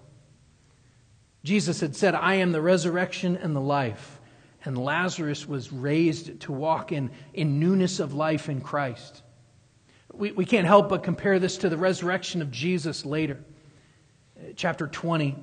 Jesus 1.44 1.80
had 1.80 1.94
said, 1.94 2.14
I 2.14 2.36
am 2.36 2.52
the 2.52 2.60
resurrection 2.60 3.36
and 3.36 3.54
the 3.54 3.60
life. 3.60 4.20
And 4.64 4.76
Lazarus 4.76 5.46
was 5.46 5.72
raised 5.72 6.40
to 6.40 6.52
walk 6.52 6.90
in, 6.90 7.10
in 7.32 7.60
newness 7.60 8.00
of 8.00 8.12
life 8.12 8.48
in 8.48 8.60
Christ. 8.60 9.22
We, 10.12 10.32
we 10.32 10.44
can't 10.44 10.66
help 10.66 10.88
but 10.88 11.04
compare 11.04 11.38
this 11.38 11.58
to 11.58 11.68
the 11.68 11.76
resurrection 11.76 12.42
of 12.42 12.50
Jesus 12.50 13.06
later. 13.06 13.38
Chapter 14.56 14.88
20, 14.88 15.36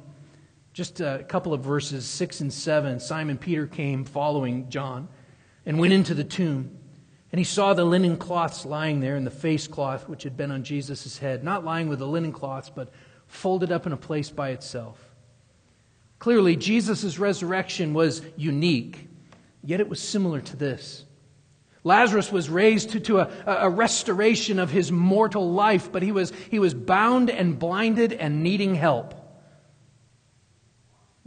just 0.74 1.00
a 1.00 1.26
couple 1.30 1.54
of 1.54 1.62
verses, 1.62 2.06
6 2.06 2.42
and 2.42 2.54
7. 2.54 3.00
Simon 3.00 3.38
Peter 3.38 3.68
came 3.68 4.04
following 4.04 4.70
John 4.70 5.08
and 5.66 5.80
went 5.80 5.94
into 5.94 6.14
the 6.14 6.24
tomb. 6.24 6.78
And 7.36 7.40
he 7.42 7.44
saw 7.44 7.74
the 7.74 7.84
linen 7.84 8.16
cloths 8.16 8.66
lying 8.66 9.02
there, 9.02 9.18
and 9.18 9.28
the 9.28 9.30
face 9.30 9.68
cloth 9.68 10.08
which 10.08 10.24
had 10.24 10.38
been 10.38 10.52
on 10.52 10.64
Jesus' 10.64 11.18
head, 11.18 11.44
not 11.44 11.66
lying 11.66 11.90
with 11.90 12.00
the 12.00 12.08
linen 12.08 12.32
cloths, 12.32 12.72
but 12.74 12.94
folded 13.28 13.74
up 13.74 13.86
in 13.86 13.92
a 13.92 13.98
place 13.98 14.30
by 14.30 14.52
itself. 14.52 14.98
Clearly, 16.18 16.56
Jesus' 16.56 17.20
resurrection 17.20 17.94
was 17.94 18.22
unique, 18.38 19.10
yet 19.62 19.82
it 19.82 19.90
was 19.90 20.02
similar 20.02 20.40
to 20.40 20.56
this. 20.56 21.04
Lazarus 21.84 22.32
was 22.32 22.50
raised 22.50 22.92
to, 22.92 23.02
to 23.02 23.20
a, 23.20 23.30
a 23.46 23.70
restoration 23.70 24.58
of 24.58 24.72
his 24.72 24.90
mortal 24.90 25.52
life, 25.52 25.92
but 25.92 26.04
he 26.04 26.14
was, 26.14 26.32
he 26.50 26.60
was 26.60 26.74
bound 26.74 27.30
and 27.30 27.60
blinded 27.60 28.14
and 28.14 28.44
needing 28.44 28.76
help. 28.76 29.14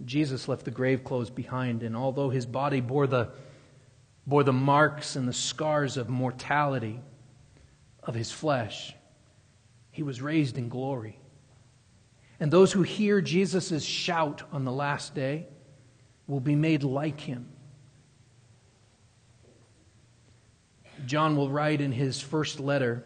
Jesus 0.06 0.48
left 0.48 0.64
the 0.64 0.70
grave 0.70 1.04
clothes 1.04 1.28
behind, 1.28 1.82
and 1.82 1.94
although 1.94 2.30
his 2.30 2.46
body 2.46 2.80
bore 2.80 3.06
the 3.06 3.28
bore 4.28 4.44
the 4.44 4.52
marks 4.52 5.16
and 5.16 5.26
the 5.26 5.32
scars 5.32 5.96
of 5.96 6.10
mortality 6.10 7.00
of 8.02 8.14
his 8.14 8.30
flesh, 8.30 8.94
he 9.90 10.02
was 10.02 10.20
raised 10.20 10.58
in 10.58 10.68
glory. 10.68 11.18
And 12.38 12.52
those 12.52 12.70
who 12.70 12.82
hear 12.82 13.22
Jesus' 13.22 13.82
shout 13.82 14.42
on 14.52 14.66
the 14.66 14.72
last 14.72 15.14
day 15.14 15.46
will 16.26 16.40
be 16.40 16.54
made 16.54 16.82
like 16.82 17.20
him. 17.20 17.48
John 21.06 21.34
will 21.34 21.50
write 21.50 21.80
in 21.80 21.90
his 21.90 22.20
first 22.20 22.60
letter, 22.60 23.04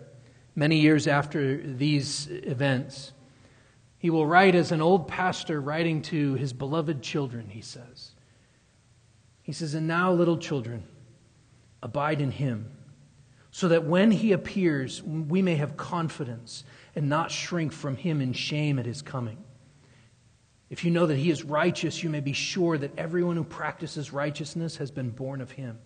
many 0.57 0.81
years 0.81 1.07
after 1.07 1.57
these 1.57 2.27
events, 2.31 3.13
he 3.97 4.11
will 4.11 4.27
write 4.27 4.57
as 4.57 4.73
an 4.73 4.83
old 4.83 5.07
pastor 5.07 5.61
writing 5.61 6.03
to 6.03 6.35
his 6.35 6.53
beloved 6.53 7.01
children, 7.01 7.49
he 7.49 7.61
says. 7.61 8.11
He 9.43 9.53
says, 9.53 9.75
And 9.75 9.87
now, 9.87 10.13
little 10.13 10.37
children, 10.37 10.83
Abide 11.83 12.21
in 12.21 12.31
him, 12.31 12.71
so 13.51 13.69
that 13.69 13.85
when 13.85 14.11
he 14.11 14.33
appears, 14.33 15.03
we 15.03 15.43
may 15.43 15.57
have 15.57 15.77
confidence 15.77 16.65
and 16.95 17.09
not 17.09 17.31
shrink 17.31 17.73
from 17.73 17.97
him 17.97 18.21
in 18.21 18.33
shame 18.33 18.79
at 18.79 18.87
his 18.87 19.03
coming. 19.03 19.39
If 20.71 20.85
you 20.85 20.91
know 20.91 21.07
that 21.07 21.19
he 21.19 21.31
is 21.31 21.45
righteous, 21.45 22.03
you 22.03 22.09
may 22.09 22.21
be 22.21 22.33
sure 22.33 22.79
that 22.79 22.99
everyone 22.99 23.37
who 23.37 23.45
practices 23.45 24.13
righteousness 24.13 24.77
has 24.77 24.91
been 24.91 25.11
born 25.11 25.43
of 25.43 25.51
him. 25.51 25.79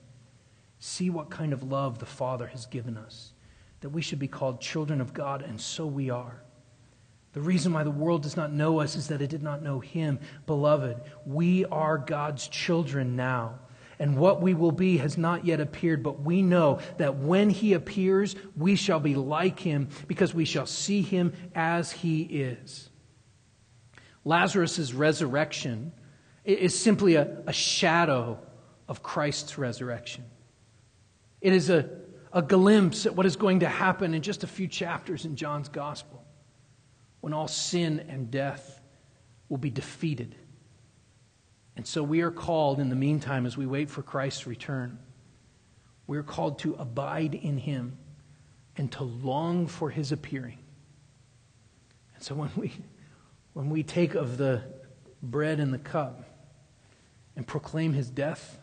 See 0.79 1.11
what 1.11 1.31
kind 1.31 1.53
of 1.53 1.65
love 1.65 1.99
the 1.99 2.07
Father 2.07 2.47
has 2.47 2.67
given 2.67 2.97
us, 2.97 3.33
that 3.81 3.89
we 3.89 4.03
should 4.03 4.21
be 4.21 4.29
called 4.29 4.61
children 4.61 5.01
of 5.01 5.13
God, 5.13 5.43
and 5.43 5.61
so 5.61 5.87
we 5.87 6.11
are. 6.11 6.43
The 7.33 7.41
reason 7.41 7.73
why 7.73 7.83
the 7.83 7.91
world 7.91 8.23
does 8.23 8.37
not 8.37 8.53
know 8.53 8.81
us 8.81 8.97
is 8.97 9.09
that 9.09 9.23
it 9.23 9.31
did 9.31 9.43
not 9.43 9.63
know 9.63 9.81
him. 9.81 10.21
Beloved, 10.47 11.01
we 11.25 11.65
are 11.65 11.99
God's 11.99 12.47
children 12.47 13.17
now 13.17 13.59
and 13.99 14.17
what 14.17 14.43
we 14.43 14.55
will 14.55 14.73
be 14.73 14.99
has 14.99 15.17
not 15.17 15.47
yet 15.47 15.61
appeared, 15.61 16.03
but 16.03 16.21
we 16.21 16.43
know 16.43 16.81
that 16.99 17.17
when 17.17 17.51
he 17.51 17.73
appears, 17.73 18.37
we 18.57 18.77
shall 18.77 19.01
be 19.01 19.15
like 19.15 19.59
him 19.59 19.89
because 20.07 20.35
we 20.35 20.45
shall 20.45 20.67
see 20.67 21.03
him 21.03 21.33
as 21.55 21.91
he 21.93 22.23
is. 22.23 22.91
Lazarus' 24.25 24.93
resurrection 24.93 25.93
is 26.45 26.79
simply 26.79 27.15
a, 27.15 27.43
a 27.47 27.53
shadow 27.53 28.39
of 28.89 29.03
Christ's 29.03 29.57
resurrection. 29.57 30.25
It 31.41 31.53
is 31.53 31.71
a, 31.71 31.89
a 32.33 32.43
glimpse 32.43 33.07
at 33.07 33.15
what 33.15 33.27
is 33.27 33.37
going 33.37 33.61
to 33.61 33.69
happen 33.69 34.15
in 34.15 34.23
just 34.23 34.45
a 34.45 34.47
few 34.47 34.69
chapters 34.69 35.25
in 35.25 35.37
John's 35.37 35.69
gospel 35.69 36.25
when 37.21 37.33
all 37.33 37.49
sin 37.49 38.05
and 38.09 38.31
death 38.31 38.81
will 39.49 39.59
be 39.59 39.71
defeated 39.71 40.35
and 41.77 41.87
so 41.87 42.03
we 42.03 42.23
are 42.23 42.31
called 42.31 42.81
in 42.81 42.89
the 42.89 42.97
meantime, 42.97 43.45
as 43.45 43.57
we 43.57 43.67
wait 43.67 43.91
for 43.91 44.03
Christ's 44.03 44.47
return, 44.47 44.99
we 46.07 46.17
are 46.17 46.23
called 46.23 46.59
to 46.61 46.75
abide 46.75 47.35
in 47.35 47.59
him 47.59 47.99
and 48.77 48.91
to 48.93 49.05
long 49.05 49.67
for 49.67 49.91
his 49.91 50.11
appearing. 50.11 50.59
And 52.15 52.23
so 52.23 52.35
when 52.35 52.51
we, 52.57 52.73
when 53.53 53.69
we 53.69 53.83
take 53.83 54.15
of 54.15 54.39
the 54.39 54.63
bread 55.23 55.61
and 55.61 55.73
the 55.73 55.79
cup 55.79 56.25
and 57.37 57.47
proclaim 57.47 57.93
his 57.93 58.09
death, 58.09 58.59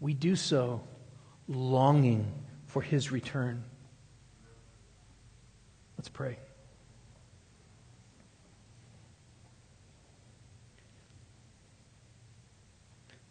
we 0.00 0.14
do 0.14 0.34
so 0.36 0.82
longing 1.48 2.32
for 2.66 2.80
his 2.80 3.12
return. 3.12 3.64
Let's 5.98 6.08
pray. 6.08 6.38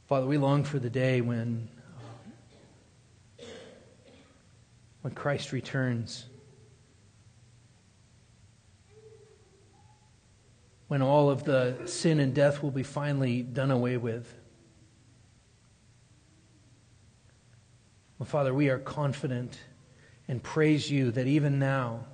Father, 0.10 0.26
we 0.26 0.40
long 0.40 0.64
for 0.64 0.80
the 0.80 0.90
day 0.90 1.22
when, 1.22 1.70
uh, 3.40 3.44
when 5.02 5.14
Christ 5.14 5.52
returns. 5.52 6.26
When 10.88 11.04
all 11.04 11.30
of 11.30 11.44
the 11.44 11.78
sin 11.86 12.20
and 12.20 12.34
death 12.34 12.64
will 12.64 12.72
be 12.72 12.82
finally 12.82 13.44
done 13.44 13.70
away 13.70 13.98
with. 13.98 14.34
Well, 18.18 18.26
Father, 18.26 18.52
we 18.52 18.70
are 18.70 18.80
confident 18.80 19.60
and 20.28 20.42
praise 20.42 20.90
you 20.90 21.12
that 21.12 21.28
even 21.28 21.60
now, 21.60 22.06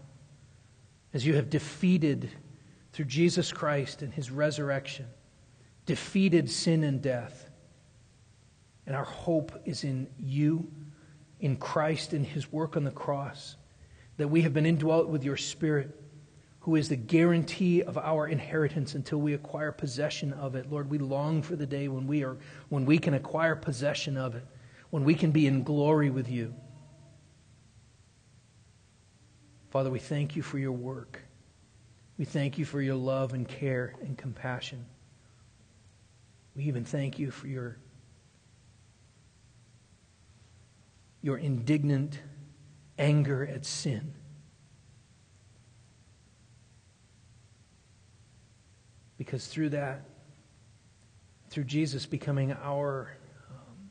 as 1.13 1.25
you 1.25 1.35
have 1.35 1.49
defeated 1.49 2.29
through 2.91 3.05
Jesus 3.05 3.53
Christ 3.53 4.01
and 4.01 4.13
his 4.13 4.31
resurrection, 4.31 5.05
defeated 5.85 6.51
sin 6.51 6.83
and 6.83 7.01
death, 7.01 7.44
and 8.85 8.95
our 8.95 9.03
hope 9.03 9.51
is 9.65 9.83
in 9.83 10.07
you, 10.17 10.71
in 11.39 11.57
Christ, 11.57 12.13
in 12.13 12.23
his 12.23 12.51
work 12.51 12.77
on 12.77 12.83
the 12.83 12.91
cross. 12.91 13.55
That 14.17 14.29
we 14.29 14.41
have 14.41 14.53
been 14.53 14.65
indwelt 14.65 15.07
with 15.07 15.23
your 15.23 15.37
Spirit, 15.37 15.99
who 16.61 16.75
is 16.75 16.89
the 16.89 16.95
guarantee 16.95 17.83
of 17.83 17.97
our 17.97 18.27
inheritance 18.27 18.95
until 18.95 19.19
we 19.19 19.33
acquire 19.33 19.71
possession 19.71 20.33
of 20.33 20.55
it. 20.55 20.71
Lord, 20.71 20.89
we 20.89 20.97
long 20.97 21.41
for 21.41 21.55
the 21.55 21.65
day 21.65 21.87
when 21.87 22.07
we, 22.07 22.23
are, 22.23 22.37
when 22.69 22.85
we 22.85 22.97
can 22.97 23.13
acquire 23.13 23.55
possession 23.55 24.17
of 24.17 24.35
it, 24.35 24.45
when 24.89 25.03
we 25.03 25.15
can 25.15 25.31
be 25.31 25.47
in 25.47 25.63
glory 25.63 26.09
with 26.09 26.29
you. 26.29 26.53
Father, 29.71 29.89
we 29.89 29.99
thank 29.99 30.35
you 30.35 30.41
for 30.41 30.57
your 30.57 30.71
work. 30.71 31.19
We 32.17 32.23
thank 32.23 32.57
you 32.57 32.63
for 32.63 32.81
your 32.81 32.95
love 32.95 33.33
and 33.33 33.45
care 33.45 33.93
and 34.01 34.17
compassion. 34.17 34.85
We 36.55 36.63
even 36.63 36.85
thank 36.85 37.19
you 37.19 37.29
for 37.29 37.47
your 37.47 37.77
your 41.25 41.39
indignant 41.39 42.19
anger 42.99 43.47
at 43.47 43.65
sin. 43.65 44.13
Because 49.17 49.47
through 49.47 49.69
that, 49.69 50.05
through 51.49 51.63
Jesus 51.63 52.05
becoming 52.05 52.53
our 52.53 53.17
um, 53.49 53.89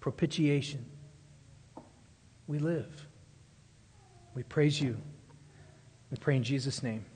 propitiation, 0.00 0.84
we 2.46 2.58
live. 2.58 3.06
We 4.34 4.42
praise 4.42 4.78
you. 4.78 4.98
We 6.10 6.18
pray 6.18 6.36
in 6.36 6.42
Jesus' 6.42 6.82
name. 6.82 7.06